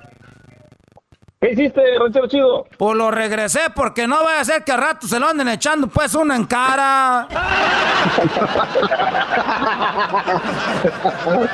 [1.39, 2.65] ¿Qué hiciste, ranchero chido?
[2.77, 5.87] Pues lo regresé porque no vaya a ser que a rato se lo anden echando
[5.87, 7.27] pues uno en cara.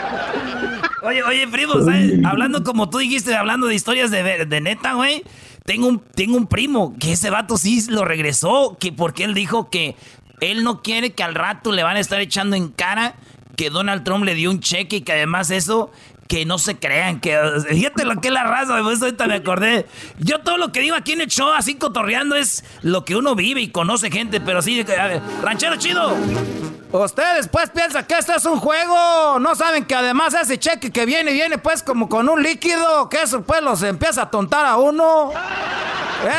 [1.01, 2.13] Oye, oye, primo, ¿sabes?
[2.23, 5.21] Hablando como tú dijiste, hablando de historias de, de neta, güey.
[5.65, 9.69] Tengo un, tengo un primo que ese vato sí lo regresó, que porque él dijo
[9.69, 9.97] que
[10.39, 13.15] él no quiere que al rato le van a estar echando en cara
[13.57, 15.91] que Donald Trump le dio un cheque y que además eso,
[16.27, 17.37] que no se crean, que
[17.69, 19.85] fíjate lo que es la raza, pues ahorita me acordé.
[20.19, 23.35] Yo todo lo que digo aquí en el show, así cotorreando, es lo que uno
[23.35, 26.15] vive y conoce gente, pero sí, a ranchero chido.
[26.91, 29.39] Ustedes pues piensan que esto es un juego.
[29.39, 33.09] No saben que además ese cheque que viene, viene pues como con un líquido.
[33.09, 35.31] Que eso pues los empieza a tontar a uno.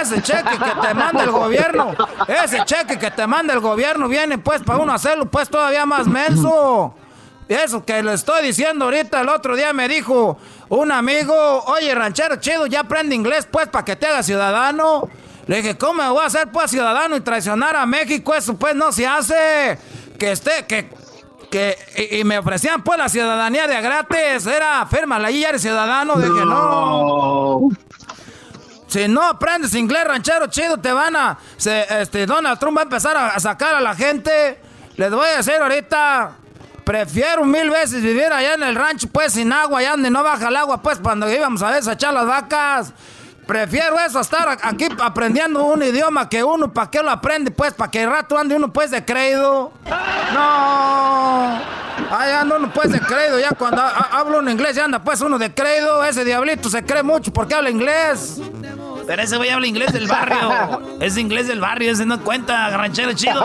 [0.01, 1.95] Ese cheque que te manda el gobierno,
[2.29, 6.07] ese cheque que te manda el gobierno viene pues para uno hacerlo pues todavía más
[6.07, 6.95] menso.
[7.49, 10.39] Eso que le estoy diciendo ahorita, el otro día me dijo
[10.71, 11.35] un amigo,
[11.65, 15.09] oye, ranchero chido, ya aprende inglés pues para que te haga ciudadano.
[15.47, 18.35] Le dije, ¿cómo me voy a hacer pues ciudadano y traicionar a México?
[18.35, 19.79] Eso pues no se hace.
[20.19, 20.89] Que esté, que,
[21.51, 21.77] que,
[22.13, 24.47] y, me ofrecían pues la ciudadanía de gratis.
[24.47, 26.17] Era, fírmala y ya eres ciudadano.
[26.17, 27.69] Dije, no.
[28.87, 31.39] Si no aprendes inglés ranchero chido, te van a.
[31.59, 34.59] este, Donald Trump va a empezar a, a sacar a la gente.
[34.97, 36.39] Les voy a decir ahorita.
[36.85, 40.49] Prefiero mil veces vivir allá en el rancho, pues sin agua, allá donde no baja
[40.49, 42.93] el agua, pues cuando íbamos a desechar las vacas.
[43.47, 47.51] Prefiero eso, estar aquí aprendiendo un idioma que uno, ¿para qué lo aprende?
[47.51, 49.73] Pues, ¿para que el rato ande uno pues de creído?
[50.33, 51.61] No.
[52.11, 55.39] Ahí anda uno pues de creído, ya cuando hablo un inglés ya anda pues uno
[55.39, 56.03] de creído.
[56.05, 58.41] Ese diablito se cree mucho porque habla inglés.
[59.07, 60.83] Pero ese güey habla inglés del barrio.
[61.01, 63.45] Es inglés del barrio, ese no cuenta, ranchero chido.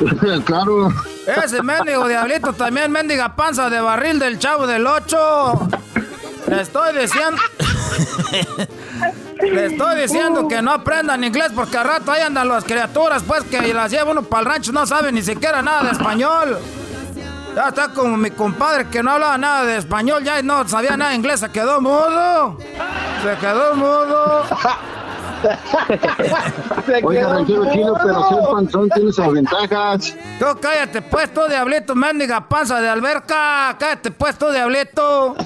[0.44, 0.92] claro.
[1.44, 5.68] Ese mendigo diablito también, mendiga panza de barril del chavo del 8.
[6.48, 7.40] Le estoy diciendo.
[9.40, 13.44] Le estoy diciendo que no aprendan inglés porque al rato ahí andan las criaturas, pues
[13.44, 16.58] que las lleva uno para el rancho, no saben ni siquiera nada de español.
[17.54, 21.12] Ya está como mi compadre que no hablaba nada de español, ya no sabía nada
[21.12, 22.58] de inglés, se quedó mudo.
[23.22, 24.42] Se quedó mudo.
[27.02, 30.16] Oiga, ranchero chino, pero si el panzón tiene sus ventajas.
[30.38, 33.76] Tú cállate, pues, tú diablito, mendiga panza de alberca.
[33.78, 35.36] Cállate, pues, tú diablito.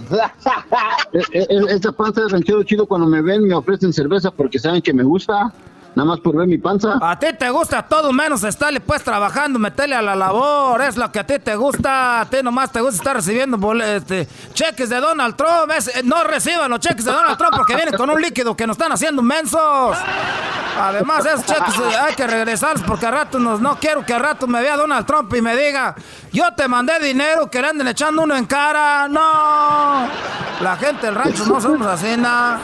[1.33, 4.81] E, e, esta panza de ranchero chido, cuando me ven, me ofrecen cerveza porque saben
[4.83, 5.53] que me gusta.
[5.99, 6.97] Nada más por ver mi panza.
[7.03, 10.81] A ti te gusta todo menos estarle pues trabajando, meterle a la labor.
[10.81, 12.21] Es lo que a ti te gusta.
[12.21, 15.73] A ti nomás te gusta estar recibiendo este, cheques de Donald Trump.
[15.73, 18.77] Eh, no reciban los cheques de Donald Trump porque vienen con un líquido que nos
[18.77, 19.99] están haciendo mensos.
[20.81, 24.47] Además, esos cheques eh, hay que regresarlos porque a rato no quiero que a rato
[24.47, 25.97] me vea Donald Trump y me diga,
[26.33, 29.09] yo te mandé dinero que le anden echando uno en cara.
[29.09, 30.07] No.
[30.61, 32.61] La gente del rancho no somos así, nada.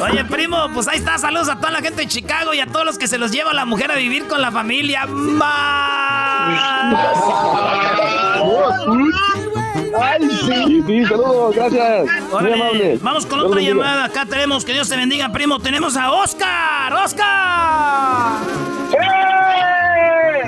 [0.00, 1.16] Oye, primo, pues ahí está.
[1.18, 3.52] Saludos a toda la gente de Chicago y a todos los que se los lleva
[3.52, 5.06] la mujer a vivir con la familia.
[10.00, 10.82] ¡Ay, sí!
[10.84, 12.08] Sí, saludos, gracias.
[13.02, 14.06] Vamos con otra llamada.
[14.06, 15.60] Acá tenemos, que Dios te bendiga, primo.
[15.60, 16.92] Tenemos a Oscar.
[16.92, 18.40] ¡Oscar!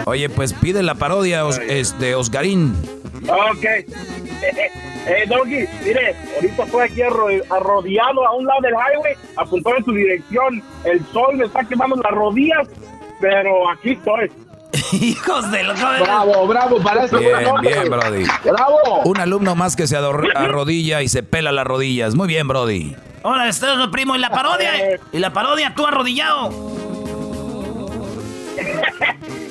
[0.07, 2.75] Oye, pues pide la parodia de Oscarín.
[3.23, 3.65] Ok.
[5.07, 9.93] Eh, Doggy, mire, ahorita estoy aquí arrodillado a un lado del highway, apuntado en su
[9.93, 10.63] dirección.
[10.85, 12.69] El sol me está quemando las rodillas,
[13.21, 14.33] pero aquí estoy.
[14.93, 17.19] Hijos de los Bravo, bravo, para eso.
[17.19, 18.25] Bien, bien, Brody.
[18.45, 19.03] Bravo.
[19.05, 22.15] Un alumno más que se arrodilla y se pela las rodillas.
[22.15, 22.97] Muy bien, Brody.
[23.23, 24.17] Hola, estoy primo.
[24.17, 24.71] ¿Y la parodia?
[25.13, 26.51] ¿Y la parodia tú arrodillado?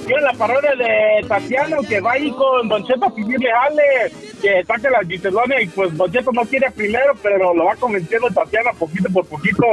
[0.07, 4.11] Yo la parodia de Tatiano que va ahí con Don Cheto a pedirle jale,
[4.41, 8.27] que saque la Giselona y pues Don Cheto no quiere primero, pero lo va convenciendo
[8.30, 9.64] Tatiana poquito por poquito.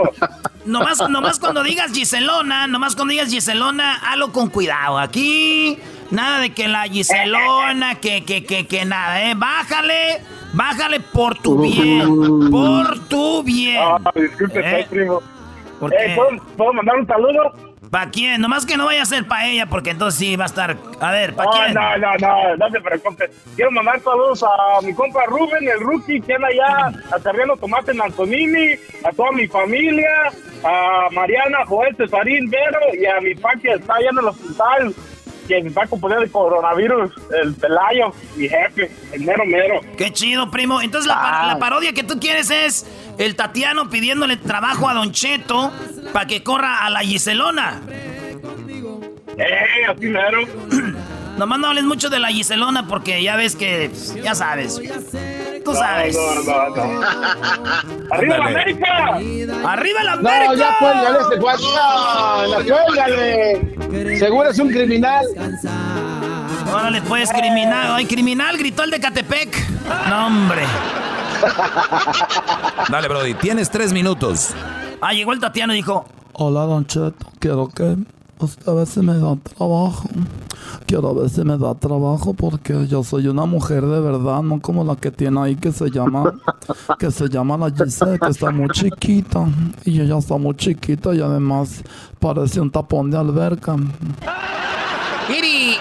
[0.65, 4.99] nomás, nomás cuando digas Giselona, nomás cuando digas Giselona, hazlo con cuidado.
[4.99, 5.79] Aquí,
[6.13, 9.35] nada de que la Giselona, que, que, que, que nada, ¿eh?
[9.37, 10.21] Bájale,
[10.53, 13.81] bájale por tu bien, por tu bien.
[13.81, 14.87] Ah, disculpe, ¿Eh?
[14.89, 15.21] primo.
[15.91, 16.17] Eh,
[16.57, 17.70] ¿puedo mandar un saludo?
[17.91, 18.41] ¿Para quién?
[18.41, 20.77] Nomás que no vaya a ser para ella, porque entonces sí va a estar.
[21.01, 21.75] A ver, ¿para quién?
[21.75, 23.31] No, no, no, no te preocupes.
[23.57, 28.01] Quiero mandar saludos a mi compa Rubén, el rookie, que anda allá acarreando tomate en
[28.01, 30.31] Antonini, a toda mi familia,
[30.63, 34.95] a Mariana, Joel, Cesarín, Vero y a mi pa que está allá en el hospital
[35.59, 37.11] que me va a componer el coronavirus,
[37.43, 39.81] el Pelayo, mi jefe, el mero mero.
[39.97, 40.81] Qué chido, primo.
[40.81, 42.87] Entonces la, la, parodia que tú quieres es
[43.19, 45.73] el Tatiano pidiéndole trabajo a Don Cheto
[46.13, 47.81] para que corra a la Giselona.
[49.37, 50.41] ¡Eh, así mero!
[51.41, 53.91] Nomás no hables mucho de la Giselona porque ya ves que,
[54.23, 54.79] ya sabes.
[55.65, 56.15] Tú sabes.
[58.11, 59.15] ¡Arriba la América!
[59.65, 60.45] ¡Arriba la América!
[60.45, 61.63] No, ya cuélgale ese cuate.
[62.69, 64.19] No, cuélgale.
[64.19, 65.25] Seguro es un criminal.
[66.75, 67.95] Órale, pues, criminal.
[67.95, 69.67] Ay, criminal, gritó el de Catepec.
[70.11, 70.67] No, hombre.
[72.91, 74.51] Dale, Brody, tienes tres minutos.
[75.01, 76.05] Ah, llegó el Tatiano y dijo:
[76.35, 77.97] Hola, Don Cheto, quiero que
[78.41, 80.07] usted a ver si me da trabajo.
[80.87, 84.85] Quiero ver si me da trabajo porque yo soy una mujer de verdad, no como
[84.85, 86.35] la que tiene ahí que se llama,
[86.99, 89.47] que se llama la Giselle, que está muy chiquita.
[89.85, 91.83] Y ella está muy chiquita y además
[92.19, 93.77] parece un tapón de alberca.
[95.29, 95.77] Iri,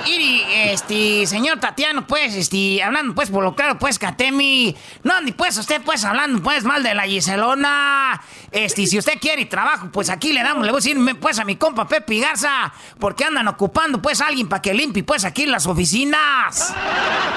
[0.71, 4.75] este, señor Tatiano, pues, este, hablando pues por lo claro, pues, Catemi.
[5.03, 8.21] No, ni pues usted, pues, hablando pues mal de la Giselona.
[8.51, 11.45] Este, si usted quiere trabajo, pues aquí le damos, le voy a decir pues a
[11.45, 15.45] mi compa Pepe Garza, porque andan ocupando pues a alguien para que limpie pues aquí
[15.45, 16.73] las oficinas.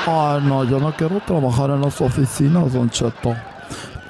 [0.07, 3.37] Ay, no, yo no quiero trabajar en las oficinas, Don Cheto.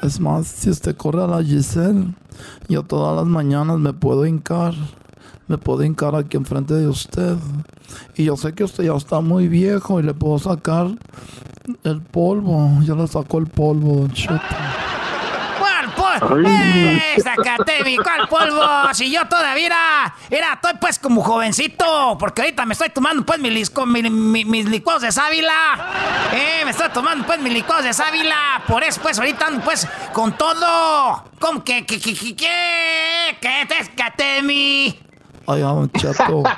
[0.03, 2.09] Es más, si usted corre a la Giselle,
[2.69, 4.74] yo todas las mañanas me puedo hincar.
[5.53, 7.37] Me puedo hincar aquí enfrente de usted.
[8.16, 10.87] Y yo sé que usted ya está muy viejo y le puedo sacar
[11.85, 12.70] el polvo.
[12.85, 14.41] Yo le saco el polvo, Don Cheto.
[15.59, 16.49] ¿Cuál polvo?
[16.49, 17.99] ¡Eh, Zacatemi!
[17.99, 18.62] ¿Cuál polvo?
[18.95, 23.39] Si yo todavía era, era, estoy pues como jovencito, porque ahorita me estoy tomando pues
[23.39, 25.53] mis, lisco- mi- mi- mis licuados de sábila.
[26.33, 28.62] Eh, me estoy tomando pues mis licuados de sábila.
[28.66, 31.24] Por eso pues ahorita ando pues con todo.
[31.39, 33.37] ¿Cómo que, que, que, que, que?
[35.47, 36.43] Ay, Don Cheto.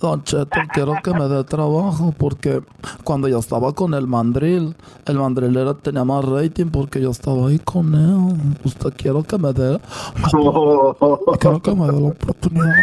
[0.00, 2.62] Don Cheto, quiero que me dé trabajo porque
[3.02, 4.76] cuando yo estaba con el mandril,
[5.06, 8.56] el mandril era, tenía más rating porque yo estaba ahí con él.
[8.62, 9.80] Usted quiero que me dé.
[11.40, 12.74] quiero que me dé la oportunidad.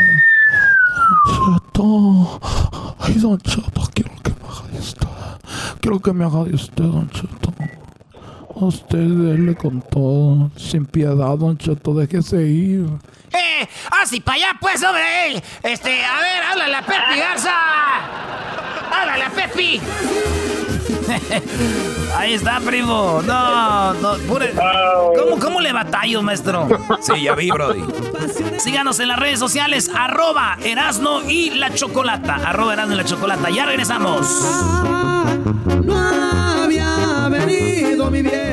[1.37, 2.39] Don Cheto.
[2.99, 5.07] Ay, Don Cheto, quiero que me haga de usted.
[5.81, 7.53] Quiero que me haga de usted, Don Cheto.
[8.55, 10.49] A usted déle con todo.
[10.55, 12.87] Sin piedad, Don Cheto, déjese ir.
[13.33, 13.67] ¡Eh!
[14.01, 15.03] ¡Así para allá, pues, hombre!
[15.37, 15.43] eh.
[15.63, 17.51] Este, a ver, háblale a Pepi Garza.
[18.91, 19.81] ¡Háblale a Pepi!
[22.17, 23.21] Ahí está, primo.
[23.25, 24.53] No, no, pure-
[25.17, 26.67] ¿Cómo, ¿Cómo le batallo, maestro?
[27.01, 27.83] Sí, ya vi, Brody.
[28.59, 32.35] Síganos en las redes sociales, arroba Erasno y la Chocolata.
[32.35, 33.49] Arroba Erasno y la Chocolata.
[33.49, 34.27] Ya regresamos.
[35.83, 38.52] No había venido mi bien.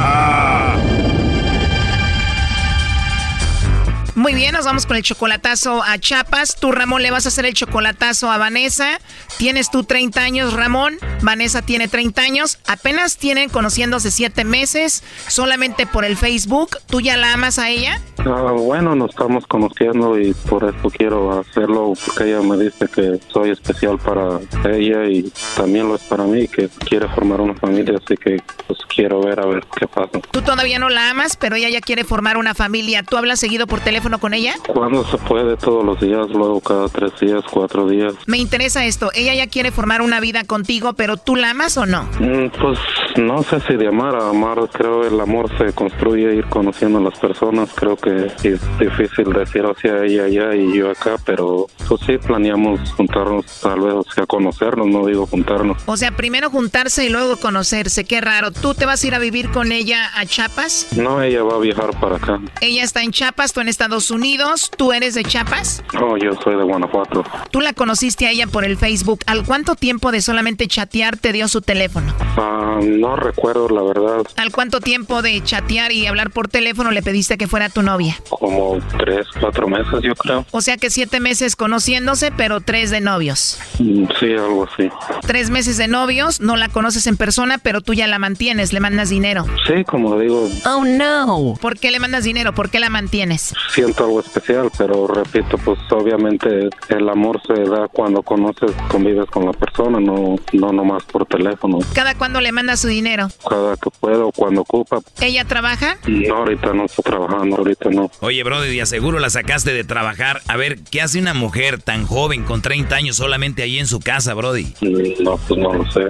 [4.21, 6.55] Muy bien, nos vamos con el chocolatazo a Chapas.
[6.55, 8.99] Tú, Ramón, le vas a hacer el chocolatazo a Vanessa.
[9.39, 10.99] Tienes tú 30 años, Ramón.
[11.23, 12.59] Vanessa tiene 30 años.
[12.67, 15.03] Apenas tienen conociéndose 7 meses.
[15.27, 16.77] Solamente por el Facebook.
[16.85, 17.99] ¿Tú ya la amas a ella?
[18.19, 23.19] Ah, bueno, nos estamos conociendo y por eso quiero hacerlo, porque ella me dice que
[23.33, 24.39] soy especial para
[24.71, 28.77] ella y también lo es para mí, que quiere formar una familia, así que pues
[28.93, 30.19] quiero ver a ver qué pasa.
[30.29, 33.01] Tú todavía no la amas, pero ella ya quiere formar una familia.
[33.01, 34.53] ¿Tú hablas seguido por teléfono con ella?
[34.73, 38.13] Cuando se puede, todos los días, luego cada tres días, cuatro días.
[38.27, 39.09] Me interesa esto.
[39.13, 42.03] Ella ya quiere formar una vida contigo, pero ¿tú la amas o no?
[42.19, 42.79] Mm, Pues
[43.17, 47.01] no sé si de amar a amar, creo el amor se construye ir conociendo a
[47.01, 52.01] las personas, creo que es difícil decir hacia ella allá y yo acá, pero pues
[52.05, 55.77] sí planeamos juntarnos tal vez, o sea, conocernos, no digo juntarnos.
[55.85, 58.05] O sea, primero juntarse y luego conocerse.
[58.05, 58.51] Qué raro.
[58.51, 60.87] ¿Tú te vas a ir a vivir con ella a Chiapas?
[60.95, 62.39] No, ella va a viajar para acá.
[62.61, 64.71] Ella está en Chiapas, tú en Estados Unidos.
[64.75, 65.83] ¿Tú eres de Chiapas?
[65.93, 67.23] No, yo soy de Guanajuato.
[67.51, 69.19] Tú la conociste a ella por el Facebook.
[69.27, 72.13] ¿Al cuánto tiempo de solamente chatear te dio su teléfono?
[72.37, 77.03] Ah, no recuerdo la verdad, ¿Al cuánto tiempo de chatear y hablar por teléfono le
[77.03, 78.17] pediste que fuera tu novia?
[78.29, 80.45] como tres, cuatro meses yo creo.
[80.51, 83.59] O sea que siete meses conociéndose, pero tres de novios.
[83.79, 84.89] Mm, Sí, algo así.
[85.25, 88.79] Tres meses de novios, no la conoces en persona, pero tú ya la mantienes, le
[88.79, 89.45] mandas dinero.
[89.67, 91.55] Sí, como digo, Oh no.
[91.59, 92.53] ¿Por qué le mandas dinero?
[92.53, 93.53] ¿Por qué la mantienes?
[93.91, 99.45] Siento algo especial, pero repito, pues obviamente el amor se da cuando conoces, convives con
[99.45, 101.79] la persona, no, no nomás por teléfono.
[101.93, 103.27] ¿Cada cuándo le mandas su dinero?
[103.49, 104.99] Cada que puedo, cuando ocupa.
[105.19, 105.97] ¿Ella trabaja?
[106.07, 108.09] No, ahorita no estoy trabajando, ahorita no.
[108.21, 110.41] Oye, Brody, de aseguro la sacaste de trabajar.
[110.47, 113.99] A ver, ¿qué hace una mujer tan joven con 30 años solamente ahí en su
[113.99, 114.73] casa, Brody?
[114.81, 116.07] Mm, No, pues no lo sé.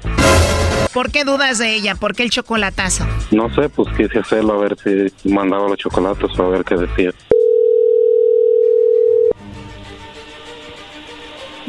[0.94, 1.96] ¿Por qué dudas de ella?
[1.96, 3.08] ¿Por qué el chocolatazo?
[3.32, 6.76] No sé, pues quise hacerlo a ver si mandaba los chocolates o a ver qué
[6.76, 7.12] decía.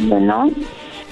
[0.04, 0.50] Bueno,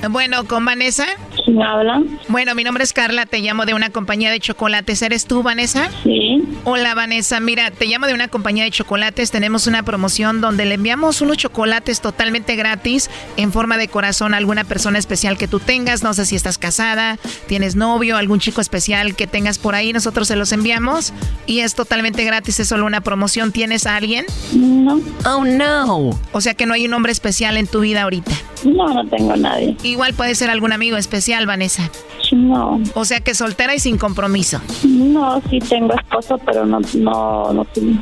[0.09, 1.05] Bueno, ¿con Vanessa?
[1.44, 2.02] ¿quién habla?
[2.28, 5.02] Bueno, mi nombre es Carla, te llamo de una compañía de chocolates.
[5.02, 5.90] ¿Eres tú, Vanessa?
[6.02, 6.43] Sí.
[6.64, 7.40] Hola, Vanessa.
[7.40, 9.31] Mira, te llamo de una compañía de chocolates.
[9.31, 14.36] Tenemos una promoción donde le enviamos unos chocolates totalmente gratis en forma de corazón a
[14.36, 16.02] alguna persona especial que tú tengas.
[16.02, 19.93] No sé si estás casada, tienes novio, algún chico especial que tengas por ahí.
[19.93, 21.12] Nosotros se los enviamos
[21.47, 22.60] y es totalmente gratis.
[22.60, 23.52] Es solo una promoción.
[23.52, 24.24] ¿Tienes a alguien?
[24.55, 25.01] No.
[25.24, 26.18] Oh, no.
[26.32, 28.32] O sea que no hay un hombre especial en tu vida ahorita.
[28.64, 29.74] No, no tengo a nadie.
[29.90, 31.90] Igual puede ser algún amigo especial, Vanessa.
[32.30, 32.80] No.
[32.94, 34.60] O sea que soltera y sin compromiso.
[34.84, 38.00] No, sí tengo esposo, pero no, no, no tengo.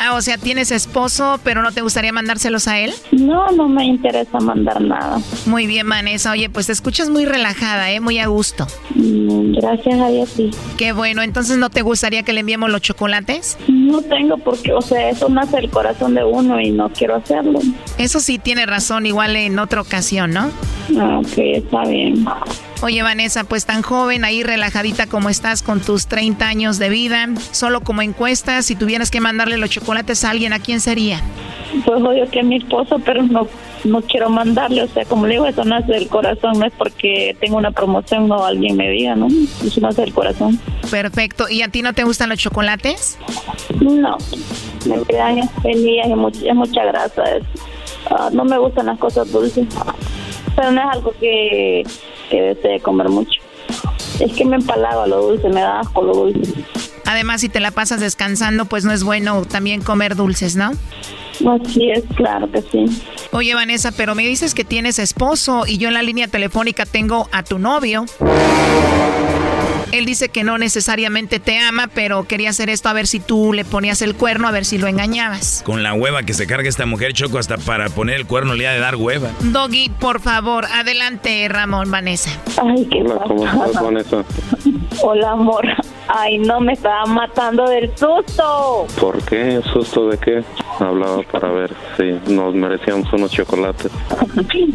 [0.00, 2.92] Ah, o sea, tienes esposo, pero no te gustaría mandárselos a él.
[3.12, 5.18] No, no me interesa mandar nada.
[5.46, 6.30] Muy bien, Vanessa.
[6.30, 8.00] Oye, pues te escuchas muy relajada, ¿eh?
[8.00, 8.66] Muy a gusto.
[8.94, 10.50] Mm, gracias a Dios, sí.
[10.78, 11.22] Qué bueno.
[11.22, 13.58] Entonces, ¿no te gustaría que le enviemos los chocolates?
[13.68, 17.60] No tengo porque, o sea, eso nace el corazón de uno y no quiero hacerlo.
[17.98, 20.50] Eso sí tiene razón, igual en otra ocasión, ¿no?
[20.98, 22.24] Ah, ok, está bien.
[22.82, 27.28] Oye, Vanessa, pues tan joven, ahí relajadita como estás con tus 30 años de vida,
[27.50, 31.20] solo como encuesta, si tuvieras que mandarle los chocolates a alguien, ¿a quién sería?
[31.84, 33.48] Pues obvio que a mi esposo, pero no,
[33.84, 37.36] no quiero mandarle, o sea, como le digo, eso nace del corazón, no es porque
[37.40, 39.28] tengo una promoción o alguien me diga, ¿no?
[39.64, 40.60] Eso nace del corazón.
[40.90, 41.48] Perfecto.
[41.48, 43.18] ¿Y a ti no te gustan los chocolates?
[43.80, 44.18] No,
[44.86, 47.46] me quedan feliz y mucha, es mucha grasa eso.
[48.10, 49.66] Ah, no me gustan las cosas dulces,
[50.56, 51.82] pero no es algo que,
[52.30, 53.40] que desee comer mucho.
[54.20, 56.52] Es que me empalaga lo dulce, me da asco lo dulce.
[57.06, 60.72] Además, si te la pasas descansando, pues no es bueno también comer dulces, ¿no?
[61.50, 62.84] Así es, claro que sí.
[63.32, 67.28] Oye, Vanessa, pero me dices que tienes esposo y yo en la línea telefónica tengo
[67.32, 68.06] a tu novio.
[69.92, 73.52] Él dice que no necesariamente te ama, pero quería hacer esto a ver si tú
[73.52, 75.62] le ponías el cuerno, a ver si lo engañabas.
[75.64, 78.66] Con la hueva que se carga esta mujer, Choco, hasta para poner el cuerno le
[78.68, 79.30] ha de dar hueva.
[79.40, 82.30] Doggy, por favor, adelante, Ramón, Vanessa.
[82.62, 84.24] Ay, qué Hola, ¿cómo estás, Vanessa?
[85.02, 85.66] Hola, amor.
[86.06, 88.86] Ay, no, me estaba matando del susto.
[89.00, 89.60] ¿Por qué?
[89.72, 90.44] ¿Susto de qué?
[90.78, 93.90] Hablaba para ver si nos merecíamos unos chocolates.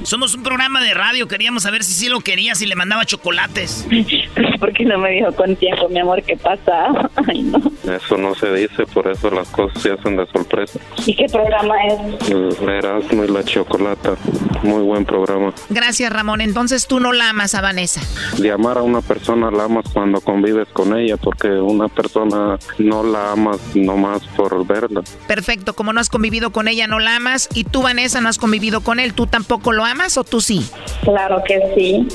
[0.04, 3.88] Somos un programa de radio, queríamos saber si sí lo querías y le mandaba chocolates.
[4.60, 7.10] ¿Por qué no me dijo con tiempo, mi amor, qué pasa?
[7.28, 7.60] Ay, no.
[7.94, 10.80] Eso no se dice, por eso las cosas se hacen de sorpresa.
[11.06, 12.30] ¿Y qué programa es?
[12.30, 14.16] El Erasmo y la Chocolata.
[14.64, 15.54] Muy buen programa.
[15.70, 16.42] Gracias, Ramón.
[16.42, 18.02] Entonces tú no la amas a Vanessa.
[18.38, 23.04] De amar a una persona la amas cuando convives con ella, porque una persona no
[23.04, 25.04] la amas nomás por verla.
[25.28, 27.48] Perfecto, como no has convivido con ella, no la amas.
[27.54, 29.14] Y tú, Vanessa, no has convivido con él.
[29.14, 30.68] ¿Tú tampoco lo amas o tú sí?
[31.04, 32.08] Claro que sí.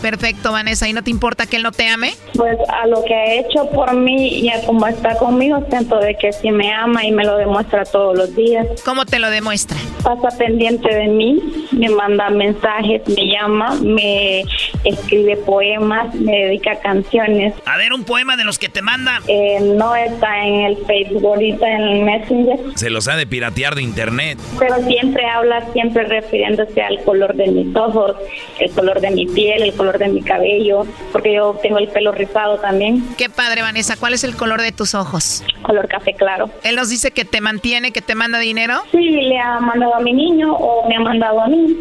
[0.00, 0.88] Perfecto, Vanessa.
[0.88, 2.12] ¿Y no te importa que él no te ame?
[2.34, 6.14] Pues a lo que ha hecho por mí y a cómo está conmigo, siento de
[6.14, 8.66] que sí me ama y me lo demuestra todos los días.
[8.84, 9.76] ¿Cómo te lo demuestra?
[10.02, 14.44] Pasa pendiente de mí, me manda mensajes, me llama, me
[14.84, 17.54] escribe poemas, me dedica canciones.
[17.66, 19.20] A ver, un poema de los que te manda.
[19.28, 23.74] Eh, no está en el Facebook, ahorita en el Messenger, Se los ha de piratear
[23.74, 24.38] de internet.
[24.58, 28.12] pero siempre habla, siempre refiriéndose al color de mis ojos,
[28.58, 32.12] el color de mi piel, el color de mi cabello, porque yo tengo el pelo
[32.12, 33.96] rizado también, Qué padre, Vanessa.
[33.96, 35.42] ¿Cuál es el color de tus ojos?
[35.62, 36.48] color café claro.
[36.62, 38.74] Él nos dice que te mantiene, que te manda dinero.
[38.92, 41.76] Sí, le ha mandado a mi niño o me ha mandado a mí.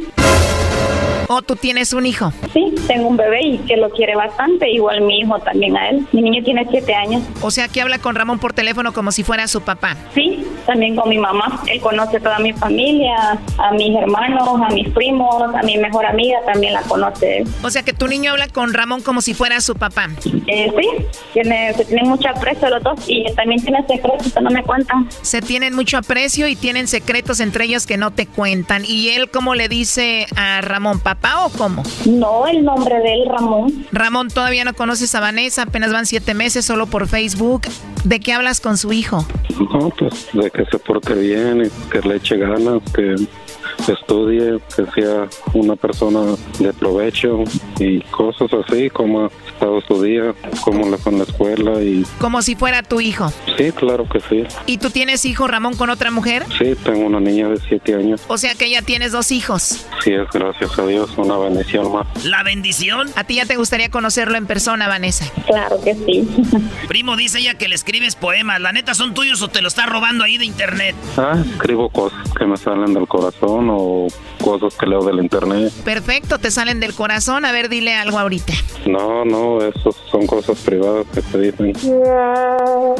[1.28, 2.32] ¿O tú tienes un hijo?
[2.54, 6.06] Sí, tengo un bebé y que lo quiere bastante, igual mi hijo también a él.
[6.12, 7.24] Mi niño tiene siete años.
[7.42, 9.96] O sea, que habla con Ramón por teléfono como si fuera su papá.
[10.14, 11.62] Sí, también con mi mamá.
[11.68, 16.40] Él conoce toda mi familia, a mis hermanos, a mis primos, a mi mejor amiga
[16.46, 17.44] también la conoce.
[17.64, 20.10] O sea, que tu niño habla con Ramón como si fuera su papá.
[20.48, 24.50] Eh, sí, tiene, se tienen mucho aprecio los dos y también tiene secretos que no
[24.50, 25.08] me cuentan.
[25.22, 28.84] Se tienen mucho aprecio y tienen secretos entre ellos que no te cuentan.
[28.86, 31.84] ¿Y él cómo le dice a Ramón, papá o cómo?
[32.06, 33.86] No, el nombre de él, Ramón.
[33.92, 37.64] Ramón, todavía no conoces a Vanessa, apenas van siete meses solo por Facebook.
[38.04, 39.26] ¿De qué hablas con su hijo?
[39.74, 43.15] No, pues de que se porte bien, y que le eche ganas, que
[43.91, 47.44] estudie, que sea una persona de provecho
[47.80, 52.06] y cosas así, como ha estado su día, cómo le fue en la escuela y
[52.19, 53.32] Como si fuera tu hijo.
[53.57, 54.44] sí, claro que sí.
[54.65, 56.45] ¿Y tú tienes hijo, Ramón, con otra mujer?
[56.57, 58.22] Sí, tengo una niña de siete años.
[58.27, 59.86] O sea que ya tienes dos hijos.
[60.03, 62.26] Sí, es gracias a Dios, una bendición más.
[62.26, 63.10] ¿La bendición?
[63.15, 65.26] ¿A ti ya te gustaría conocerlo en persona, Vanessa?
[65.48, 66.27] Claro que sí.
[66.88, 68.61] Primo, dice ella que le escribes poemas.
[68.61, 70.96] ¿La neta son tuyos o te lo está robando ahí de internet?
[71.18, 74.08] Ah, escribo cosas que me salen del corazón o
[74.42, 75.72] cosas que leo del internet.
[75.84, 77.46] Perfecto, te salen del corazón.
[77.46, 78.54] A ver, dile algo ahorita.
[78.86, 81.74] No, no, eso son cosas privadas que se dicen.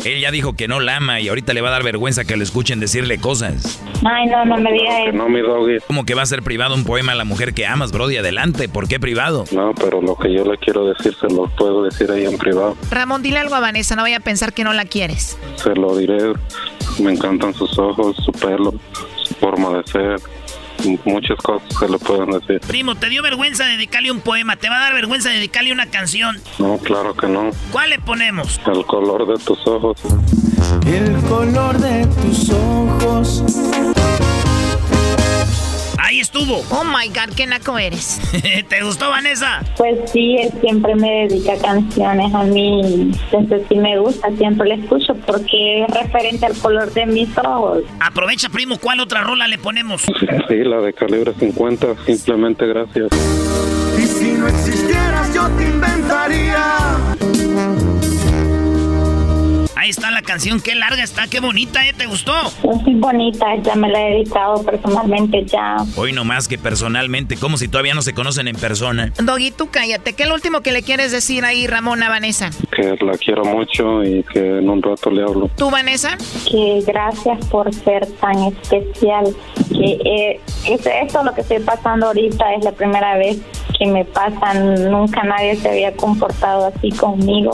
[0.04, 2.36] Él ya dijo que no la ama y ahorita le va a dar vergüenza que
[2.36, 3.82] lo escuchen decirle cosas.
[4.04, 5.18] Ay, no, no me digas eso.
[5.18, 5.78] No, mi doggy.
[5.88, 8.18] ¿Cómo que va a ser privado un poema a la mujer que amas, Brody?
[8.18, 9.46] Adelante, ¿por qué privado?
[9.52, 12.76] No, pero lo que yo le quiero decir se lo puedo decir ahí en privado.
[12.90, 15.38] Ramón, dile algo a Vanessa, no vaya a pensar que no la quieres.
[15.56, 16.34] Se lo diré.
[17.00, 18.74] Me encantan sus ojos, su pelo,
[19.24, 20.22] su forma de ser.
[21.06, 22.60] Muchas cosas se le pueden decir.
[22.68, 24.56] Primo, ¿te dio vergüenza dedicarle un poema?
[24.56, 26.38] ¿Te va a dar vergüenza dedicarle una canción?
[26.60, 27.50] No, claro que no.
[27.72, 28.60] ¿Cuál le ponemos?
[28.68, 29.98] El color de tus ojos.
[30.86, 33.44] El color de tus ojos.
[36.06, 36.64] Ahí estuvo.
[36.70, 38.22] Oh my God, qué naco eres.
[38.70, 39.64] ¿Te gustó, Vanessa?
[39.76, 43.12] Pues sí, él siempre me dedica canciones a mí.
[43.32, 47.80] Entonces sí me gusta, siempre le escucho porque es referente al color de mis ojos.
[48.00, 50.04] Aprovecha, primo, ¿cuál otra rola le ponemos?
[50.04, 53.08] Sí, la de calibre 50, simplemente gracias.
[53.98, 56.66] Y si no existieras, yo te inventaría.
[59.86, 61.94] Ahí está la canción, qué larga está, qué bonita, ¿eh?
[61.96, 62.34] ¿Te gustó?
[62.64, 65.76] Muy bonita, ya me la he dedicado personalmente ya.
[65.96, 69.14] Hoy no más que personalmente, como si todavía no se conocen en persona.
[69.24, 70.14] Doggy, tú cállate.
[70.14, 72.50] ¿Qué es lo último que le quieres decir ahí, Ramón, a Vanessa?
[72.76, 75.52] Que la quiero mucho y que en un rato le hablo.
[75.56, 76.18] ¿Tú, Vanessa?
[76.50, 79.36] Que gracias por ser tan especial.
[79.70, 83.38] Que eh, es esto lo que estoy pasando ahorita es la primera vez
[83.78, 84.56] que me pasa.
[84.56, 87.52] Nunca nadie se había comportado así conmigo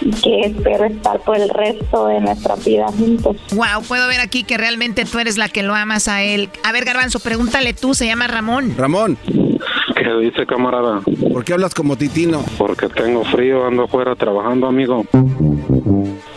[0.00, 1.73] y que espero estar por el resto
[2.08, 3.36] de nuestra vida juntos.
[3.52, 6.48] Wow, puedo ver aquí que realmente tú eres la que lo amas a él.
[6.62, 8.74] A ver, Garbanzo, pregúntale tú, se llama Ramón.
[8.76, 9.18] Ramón,
[9.96, 11.00] ¿Qué dice, camarada?
[11.32, 12.44] ¿por qué hablas como titino?
[12.58, 15.04] Porque tengo frío, ando afuera trabajando, amigo.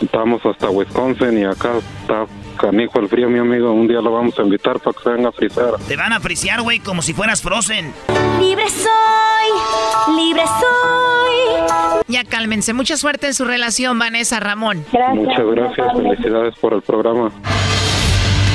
[0.00, 2.26] Estamos hasta Wisconsin y acá está
[2.58, 3.72] canijo el frío, mi amigo.
[3.72, 5.74] Un día lo vamos a invitar para que se venga a frizar.
[5.86, 7.92] Te van a frisear, güey, como si fueras Frozen.
[8.40, 12.04] Libre soy, libre soy.
[12.08, 12.72] Ya cálmense.
[12.72, 14.84] Mucha suerte en su relación, Vanessa Ramón.
[15.14, 17.30] Muchas gracias, felicidades por el programa.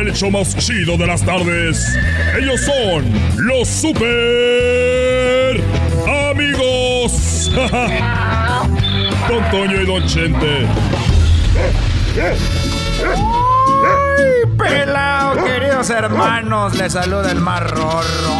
[0.00, 1.96] el hecho más chido de las tardes.
[2.38, 3.04] Ellos son
[3.36, 5.60] los super
[6.30, 7.50] amigos.
[9.28, 10.66] Don Toño y Don Chente.
[13.84, 16.74] ¡Ay, pelao, queridos hermanos!
[16.76, 18.32] Les saluda el más rorro.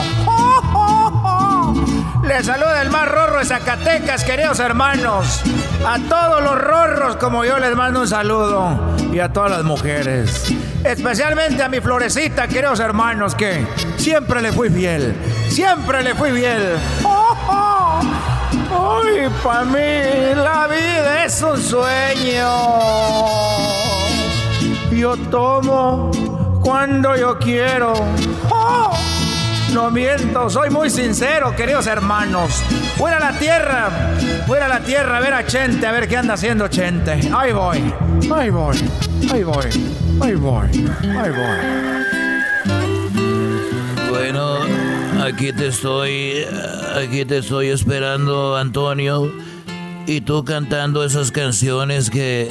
[2.25, 5.43] Les saluda el más rorro de Zacatecas, queridos hermanos.
[5.87, 8.79] A todos los rorros como yo les mando un saludo.
[9.13, 10.55] Y a todas las mujeres.
[10.85, 13.65] Especialmente a mi florecita, queridos hermanos, que
[13.97, 15.15] siempre le fui fiel.
[15.49, 16.77] Siempre le fui fiel.
[18.75, 22.49] ¡Ay, para mí la vida es un sueño!
[24.91, 26.11] Yo tomo
[26.63, 27.93] cuando yo quiero.
[28.51, 28.93] ¡Oh!
[29.73, 32.63] No miento, soy muy sincero, queridos hermanos.
[32.99, 33.89] Fuera la tierra,
[34.47, 37.19] fuera la tierra a ver a Chente, a ver qué anda haciendo Chente.
[37.35, 37.79] Ahí voy,
[38.37, 38.77] ahí voy,
[39.33, 39.65] ahí voy,
[40.23, 40.69] ahí voy,
[41.03, 41.59] ahí voy.
[44.11, 44.59] Bueno,
[45.23, 46.47] aquí te estoy,
[46.97, 49.33] aquí te estoy esperando, Antonio.
[50.07, 52.51] Y tú cantando esas canciones que,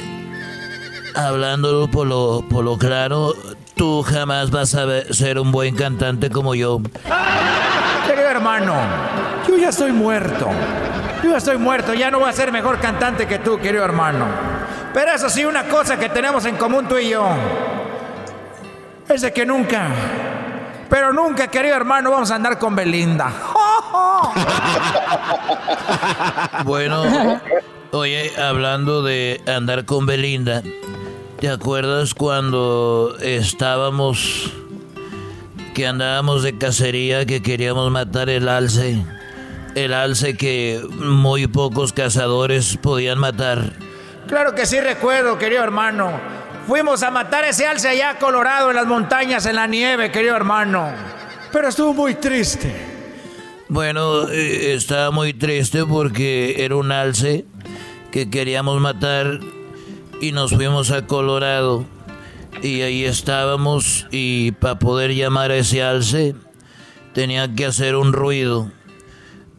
[1.14, 3.34] hablándolo por lo, por lo claro,
[3.74, 6.80] tú jamás vas a ser un buen cantante como yo.
[8.06, 8.74] Querido hermano,
[9.48, 10.48] yo ya estoy muerto.
[11.22, 14.51] Yo ya estoy muerto, ya no voy a ser mejor cantante que tú, querido hermano.
[14.94, 17.26] Pero eso sí, una cosa que tenemos en común tú y yo.
[19.08, 19.88] Es de que nunca,
[20.88, 23.32] pero nunca, querido hermano, vamos a andar con Belinda.
[26.64, 27.40] Bueno,
[27.90, 30.62] oye, hablando de andar con Belinda,
[31.40, 34.52] ¿te acuerdas cuando estábamos,
[35.74, 39.04] que andábamos de cacería, que queríamos matar el alce?
[39.74, 43.72] El alce que muy pocos cazadores podían matar.
[44.32, 46.10] Claro que sí recuerdo, querido hermano.
[46.66, 50.34] Fuimos a matar ese alce allá a colorado en las montañas, en la nieve, querido
[50.34, 50.90] hermano.
[51.52, 52.74] Pero estuvo muy triste.
[53.68, 57.44] Bueno, eh, estaba muy triste porque era un alce
[58.10, 59.38] que queríamos matar
[60.22, 61.84] y nos fuimos a Colorado
[62.62, 66.34] y ahí estábamos y para poder llamar a ese alce
[67.12, 68.72] tenía que hacer un ruido,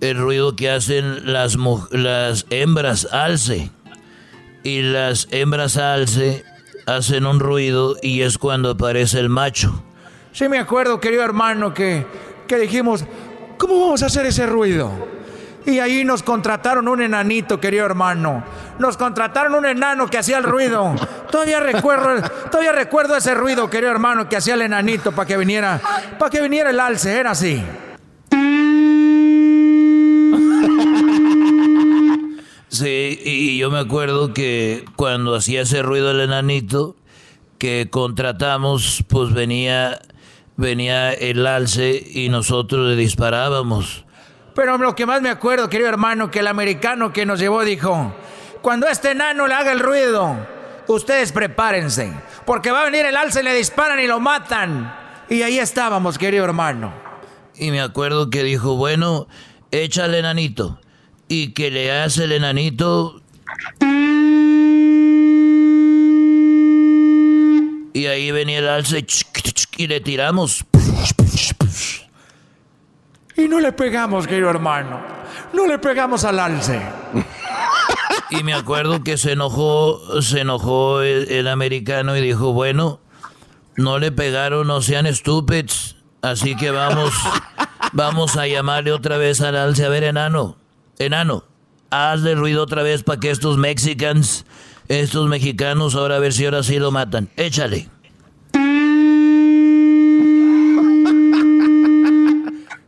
[0.01, 1.59] el ruido que hacen las,
[1.91, 3.69] las hembras alce
[4.63, 6.43] y las hembras alce
[6.85, 9.83] hacen un ruido y es cuando aparece el macho.
[10.31, 12.05] Sí me acuerdo, querido hermano, que,
[12.47, 13.05] que dijimos,
[13.57, 14.91] ¿cómo vamos a hacer ese ruido?
[15.65, 18.43] Y ahí nos contrataron un enanito, querido hermano.
[18.79, 20.93] Nos contrataron un enano que hacía el ruido.
[21.31, 25.81] Todavía recuerdo, todavía recuerdo ese ruido, querido hermano, que hacía el enanito para que viniera,
[26.19, 27.63] para que viniera el alce, era así.
[32.73, 36.95] Sí, y yo me acuerdo que cuando hacía ese ruido el enanito
[37.59, 40.01] que contratamos, pues venía
[40.55, 44.05] venía el alce y nosotros le disparábamos.
[44.55, 48.11] Pero lo que más me acuerdo, querido hermano, que el americano que nos llevó dijo,
[48.63, 50.35] cuando este enano le haga el ruido,
[50.87, 52.11] ustedes prepárense,
[52.43, 54.95] porque va a venir el alce, le disparan y lo matan.
[55.29, 56.91] Y ahí estábamos, querido hermano.
[57.53, 59.27] Y me acuerdo que dijo, bueno,
[59.69, 60.79] échale enanito.
[61.35, 63.19] Y que le hace el enanito...
[67.91, 69.03] Y ahí venía el alce
[69.77, 70.63] y le tiramos.
[73.35, 75.01] Y no le pegamos, querido hermano.
[75.53, 76.79] No le pegamos al alce.
[78.29, 82.99] Y me acuerdo que se enojó, se enojó el, americano y dijo, bueno,
[83.75, 85.97] no le pegaron, no sean estúpidos.
[86.21, 87.11] Así que vamos,
[87.91, 89.85] vamos a llamarle otra vez al alce.
[89.85, 90.57] A ver, enano,
[90.99, 91.43] enano,
[91.89, 94.45] hazle ruido otra vez para que estos mexicanos,
[94.87, 97.29] estos mexicanos, ahora a ver si ahora sí lo matan.
[97.37, 97.89] Échale.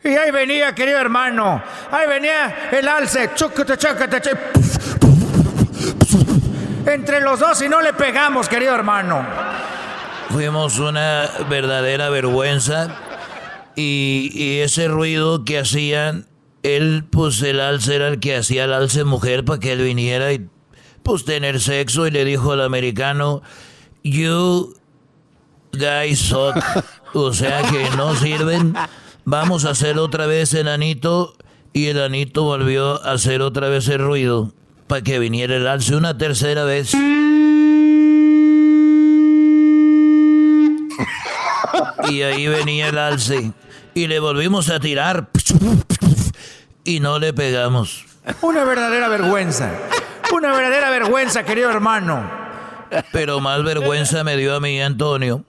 [0.05, 1.63] Y ahí venía, querido hermano.
[1.91, 3.27] Ahí venía el alce.
[6.85, 9.25] Entre los dos y no le pegamos, querido hermano.
[10.29, 12.89] Fuimos una verdadera vergüenza.
[13.75, 16.27] Y, ese ruido que hacían,
[16.65, 20.33] él, pues el alce era el que hacía el alce mujer para que él viniera
[20.33, 20.47] y
[21.03, 22.07] pues tener sexo.
[22.07, 23.43] Y le dijo al americano,
[24.03, 24.73] you
[25.73, 26.55] guys suck.
[27.17, 28.75] O sea que no sirven.
[29.23, 31.33] Vamos a hacer otra vez el anito.
[31.71, 34.51] Y el anito volvió a hacer otra vez el ruido
[34.87, 36.93] para que viniera el alce una tercera vez.
[42.09, 43.53] Y ahí venía el alce.
[43.93, 45.29] Y le volvimos a tirar.
[46.85, 48.05] Y no le pegamos.
[48.41, 49.71] Una verdadera vergüenza.
[50.33, 52.23] Una verdadera vergüenza, querido hermano.
[53.11, 55.43] Pero más vergüenza me dio a mí, Antonio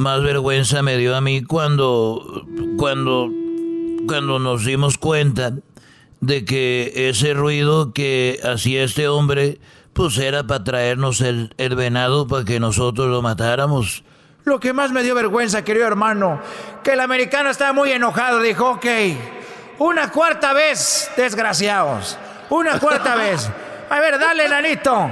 [0.00, 2.46] más vergüenza me dio a mí cuando,
[2.78, 3.28] cuando,
[4.06, 5.52] cuando nos dimos cuenta
[6.20, 9.60] de que ese ruido que hacía este hombre,
[9.92, 14.02] pues era para traernos el, el venado para que nosotros lo matáramos.
[14.44, 16.40] Lo que más me dio vergüenza, querido hermano,
[16.82, 18.40] que el americano estaba muy enojado.
[18.40, 18.86] Dijo, ok,
[19.80, 22.18] una cuarta vez, desgraciados.
[22.50, 23.48] Una cuarta vez.
[23.88, 25.10] A ver, dale, nanito.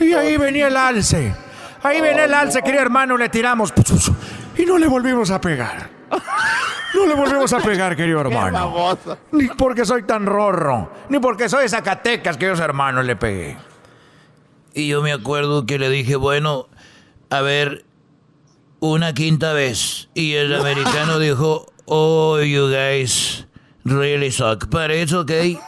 [0.00, 1.34] y ahí venía el alce.
[1.82, 3.72] Ahí venía el alce, querido hermano, le tiramos.
[4.56, 5.88] Y no le volvimos a pegar.
[6.94, 8.96] No le volvimos a pegar, querido hermano.
[9.32, 13.69] Ni porque soy tan rorro, ni porque soy de Zacatecas, queridos hermanos, le pegué.
[14.74, 16.68] Y yo me acuerdo que le dije, bueno,
[17.28, 17.84] a ver,
[18.80, 20.08] una quinta vez.
[20.14, 23.46] Y el americano dijo, oh, you guys
[23.84, 24.68] really suck.
[24.70, 25.58] But it's okay.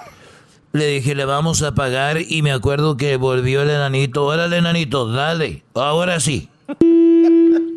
[0.73, 4.25] Le dije, le vamos a pagar y me acuerdo que volvió el enanito.
[4.25, 5.65] Órale, enanito, dale.
[5.75, 6.49] Ahora sí.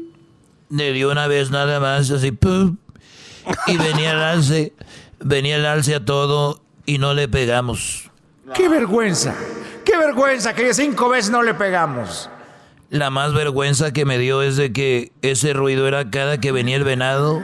[0.69, 2.77] Le dio una vez nada más, así, ¡pum!
[3.67, 4.73] Y venía el alce,
[5.19, 8.09] venía el alce a todo y no le pegamos.
[8.53, 9.35] ¡Qué vergüenza!
[9.85, 12.29] ¡Qué vergüenza que cinco veces no le pegamos!
[12.89, 16.75] La más vergüenza que me dio es de que ese ruido era cada que venía
[16.75, 17.43] el venado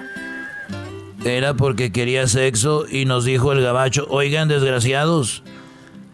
[1.23, 5.43] era porque quería sexo y nos dijo el gabacho, oigan desgraciados,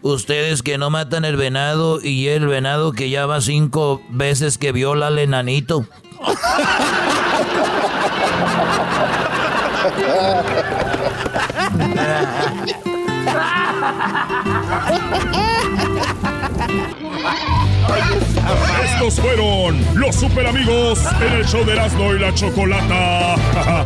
[0.02, 4.72] ustedes que no matan el venado y el venado que ya va cinco veces que
[4.72, 5.86] viola al enanito.
[18.84, 23.36] Estos fueron los super amigos en el show de Erasmo y la Chocolata.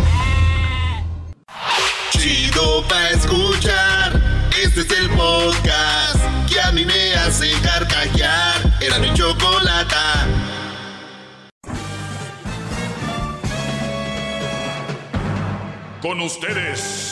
[2.12, 4.20] Chido pa' escuchar.
[4.62, 6.16] Este es el podcast
[6.48, 8.54] que a mí me hace carcajear.
[8.80, 10.26] Era mi chocolata.
[16.00, 17.11] Con ustedes.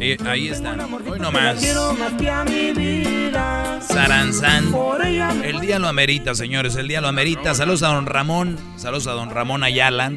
[0.00, 0.80] Eh, ahí están.
[0.80, 1.60] Hoy nomás.
[3.80, 4.72] Saranzán.
[5.42, 6.76] El día lo amerita, señores.
[6.76, 7.54] El día lo amerita.
[7.54, 8.56] Saludos a don Ramón.
[8.76, 10.12] Saludos a don Ramón Ayala.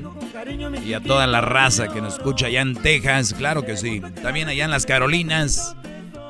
[0.86, 3.34] Y a toda la raza que nos escucha allá en Texas.
[3.34, 4.02] Claro que sí.
[4.22, 5.76] También allá en las Carolinas.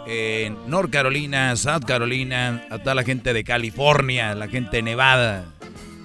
[0.08, 2.64] En North Carolina, South Carolina.
[2.70, 4.34] A toda la gente de California.
[4.36, 5.46] La gente de Nevada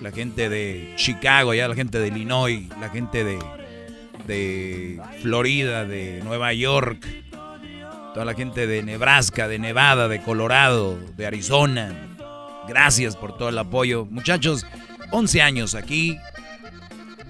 [0.01, 3.39] la gente de Chicago, ya la gente de Illinois, la gente de,
[4.27, 7.05] de Florida, de Nueva York,
[8.17, 12.17] toda la gente de Nebraska, de Nevada, de Colorado, de Arizona.
[12.67, 14.07] Gracias por todo el apoyo.
[14.07, 14.65] Muchachos,
[15.11, 16.17] 11 años aquí.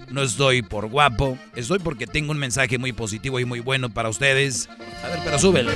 [0.09, 4.07] No estoy por guapo, estoy porque tengo un mensaje muy positivo y muy bueno para
[4.07, 4.69] ustedes.
[5.03, 5.73] A ver, pero súbele.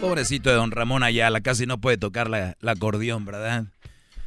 [0.00, 3.66] Pobrecito de don Ramón Ayala, casi no puede tocar la, la acordeón, ¿verdad?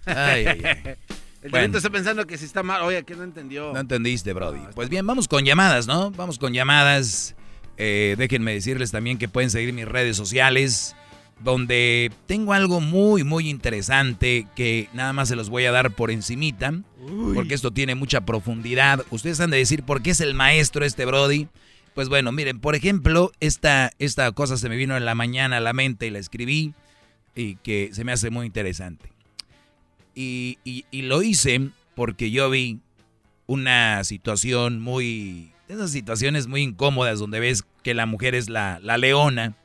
[0.06, 0.95] Ay, ay, ay.
[1.42, 1.78] El Bueno.
[1.78, 2.82] Está pensando que si está mal.
[2.84, 3.74] Oye, que no entendió.
[3.74, 4.60] No entendiste, Brody.
[4.76, 6.12] Pues bien, vamos con llamadas, ¿no?
[6.12, 7.36] Vamos con llamadas.
[7.78, 10.96] Eh, déjenme decirles también que pueden seguir mis redes sociales,
[11.44, 16.12] donde tengo algo muy, muy interesante que nada más se los voy a dar por
[16.12, 16.74] encimita,
[17.34, 19.04] porque esto tiene mucha profundidad.
[19.10, 21.48] Ustedes han de decir, ¿por qué es el maestro este Brody?
[21.96, 25.62] Pues bueno, miren, por ejemplo, esta, esta cosa se me vino en la mañana a
[25.62, 26.74] la mente y la escribí
[27.36, 29.11] y que se me hace muy interesante.
[30.14, 30.58] Y,
[30.92, 32.80] lo hice porque yo vi
[33.48, 35.52] una situación muy...
[35.68, 39.56] Esas situaciones muy incómodas donde ves que la mujer es la, la leona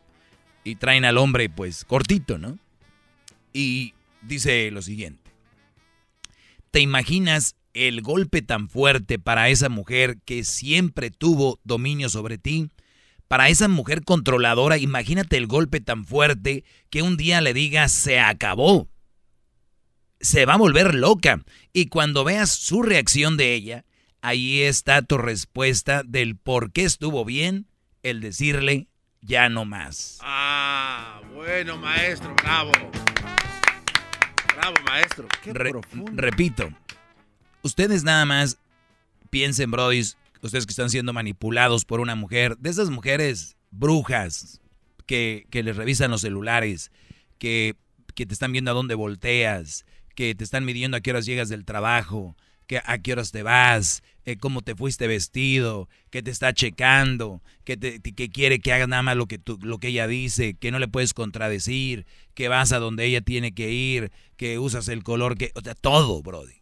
[0.62, 2.58] y traen al hombre pues cortito, ¿no?
[3.52, 5.30] Y dice lo siguiente.
[6.70, 12.70] ¿Te imaginas el golpe tan fuerte para esa mujer que siempre tuvo dominio sobre ti?
[13.26, 18.20] Para esa mujer controladora, imagínate el golpe tan fuerte que un día le digas se
[18.20, 18.88] acabó
[20.20, 21.42] se va a volver loca.
[21.72, 23.84] Y cuando veas su reacción de ella,
[24.22, 27.66] ahí está tu respuesta del por qué estuvo bien
[28.02, 28.88] el decirle
[29.20, 30.18] ya no más.
[30.22, 32.72] Ah, bueno, maestro, bravo.
[34.56, 35.28] Bravo, maestro.
[35.42, 36.12] Qué Re- profundo.
[36.14, 36.68] repito,
[37.62, 38.58] ustedes nada más
[39.30, 44.60] piensen, brodis, ustedes que están siendo manipulados por una mujer, de esas mujeres brujas
[45.06, 46.90] que, que les revisan los celulares,
[47.38, 47.74] que,
[48.14, 49.84] que te están viendo a dónde volteas,
[50.16, 52.36] que te están midiendo a qué horas llegas del trabajo,
[52.66, 57.40] que a qué horas te vas, eh, cómo te fuiste vestido, que te está checando,
[57.62, 57.78] que,
[58.32, 60.88] quiere que hagas nada más lo que, tú- lo que ella dice, que no le
[60.88, 65.52] puedes contradecir, que vas a donde ella tiene que ir, que usas el color que...
[65.54, 66.54] O sea, todo, Brody.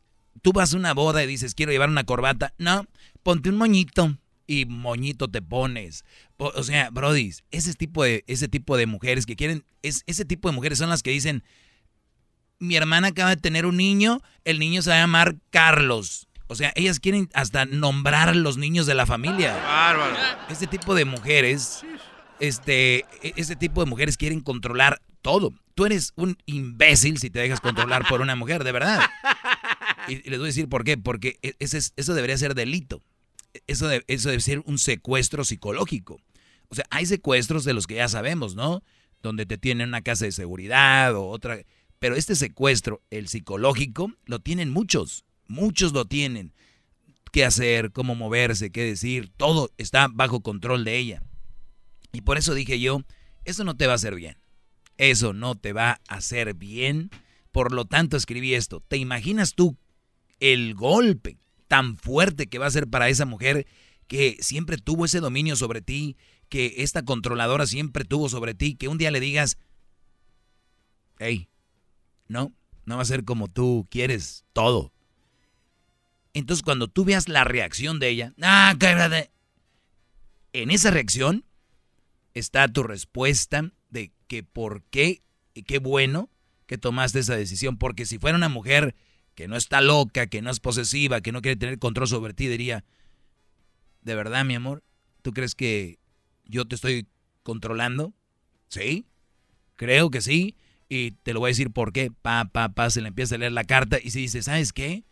[0.43, 2.53] Tú vas a una boda y dices, quiero llevar una corbata.
[2.59, 2.85] No,
[3.23, 4.19] ponte un moñito.
[4.47, 6.05] Y moñito te pones.
[6.37, 9.65] O, o sea, Brody, ese tipo, de, ese tipo de mujeres que quieren...
[9.81, 11.45] Es, ese tipo de mujeres son las que dicen,
[12.59, 16.29] mi hermana acaba de tener un niño, el niño se va a llamar Carlos.
[16.47, 19.55] O sea, ellas quieren hasta nombrar a los niños de la familia.
[19.55, 20.15] Bárbaro.
[20.51, 21.83] Este tipo de mujeres,
[22.41, 25.53] este, e- ese tipo de mujeres quieren controlar todo.
[25.75, 29.01] Tú eres un imbécil si te dejas controlar por una mujer, de verdad.
[30.07, 30.99] Y, les voy a decir por qué.
[30.99, 33.01] Porque e- ese eso debería ser delito.
[33.67, 36.21] Eso, de- eso debe ser un secuestro psicológico.
[36.69, 38.83] O sea, hay secuestros de los que ya sabemos, ¿no?
[39.23, 41.59] Donde te tienen una casa de seguridad o otra.
[41.99, 45.25] Pero este secuestro, el psicológico, lo tienen muchos.
[45.47, 46.53] Muchos lo tienen.
[47.33, 47.93] ¿Qué hacer?
[47.93, 48.71] ¿Cómo moverse?
[48.71, 49.31] ¿Qué decir?
[49.37, 51.23] Todo está bajo control de ella.
[52.13, 53.03] Y por eso dije yo,
[53.45, 54.37] eso no te va a hacer bien.
[54.97, 57.11] Eso no te va a hacer bien.
[57.51, 58.81] Por lo tanto, escribí esto.
[58.87, 59.77] ¿Te imaginas tú
[60.41, 61.39] el golpe
[61.69, 63.67] tan fuerte que va a ser para esa mujer
[64.07, 66.17] que siempre tuvo ese dominio sobre ti,
[66.49, 69.59] que esta controladora siempre tuvo sobre ti, que un día le digas,
[71.19, 71.49] hey,
[72.29, 72.53] no,
[72.85, 74.93] no va a ser como tú quieres todo.
[76.33, 79.31] Entonces cuando tú veas la reacción de ella, ah, cállate",
[80.53, 81.45] en esa reacción
[82.35, 85.23] está tu respuesta de que por qué
[85.55, 86.31] y qué bueno
[86.67, 88.95] que tomaste esa decisión, porque si fuera una mujer
[89.35, 92.47] que no está loca, que no es posesiva, que no quiere tener control sobre ti,
[92.47, 92.85] diría,
[94.03, 94.83] ¿de verdad, mi amor?
[95.23, 95.99] ¿Tú crees que
[96.45, 97.09] yo te estoy
[97.43, 98.15] controlando?
[98.69, 99.07] ¿Sí?
[99.77, 100.57] Creo que sí.
[100.95, 102.13] Y te lo voy a decir por qué.
[102.13, 105.03] Pa, pa, pa, se le empieza a leer la carta y se dice, ¿sabes qué?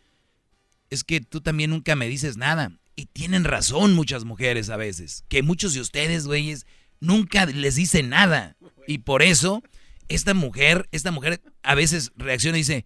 [0.89, 2.71] Es que tú también nunca me dices nada.
[2.95, 5.25] Y tienen razón muchas mujeres a veces.
[5.27, 6.65] Que muchos de ustedes, güeyes,
[7.01, 8.55] nunca les dicen nada.
[8.87, 9.61] Y por eso,
[10.07, 12.85] esta mujer, esta mujer a veces reacciona y dice,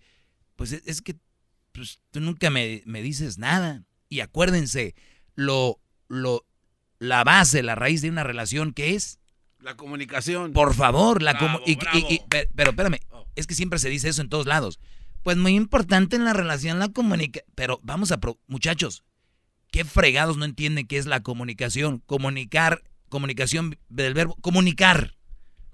[0.55, 1.17] pues es, es que
[1.73, 3.83] pues, tú nunca me, me dices nada.
[4.09, 4.95] Y acuérdense,
[5.35, 6.47] lo, lo,
[6.97, 9.19] la base, la raíz de una relación, ¿qué es?
[9.59, 10.53] La comunicación.
[10.53, 11.97] Por favor, la Bravo, comu- y- y- bravo.
[12.09, 12.99] y- pe- pero espérame,
[13.35, 14.79] es que siempre se dice eso en todos lados.
[15.23, 17.51] Pues muy importante en la relación la comunicación.
[17.55, 19.03] Pero vamos a, pro- muchachos,
[19.71, 21.99] ¿qué fregados no entienden qué es la comunicación?
[22.05, 25.15] Comunicar, comunicación del verbo, comunicar,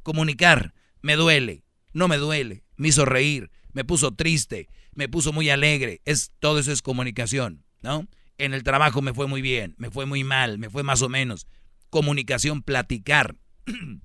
[0.01, 5.49] comunicar, me duele, no me duele, me hizo reír, me puso triste, me puso muy
[5.49, 8.07] alegre, es, todo eso es comunicación, ¿no?
[8.38, 11.10] En el trabajo me fue muy bien, me fue muy mal, me fue más o
[11.10, 11.47] menos.
[11.89, 13.35] Comunicación, platicar.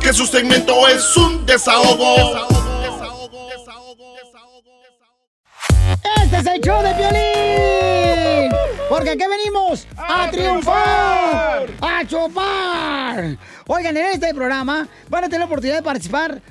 [0.00, 2.77] Que su segmento es un desahogo.
[6.22, 8.52] Este es el show de violín.
[8.88, 13.36] Porque aquí venimos a, triunfar, a chupar.
[13.66, 16.40] Oigan, en este programa van a tener la oportunidad de participar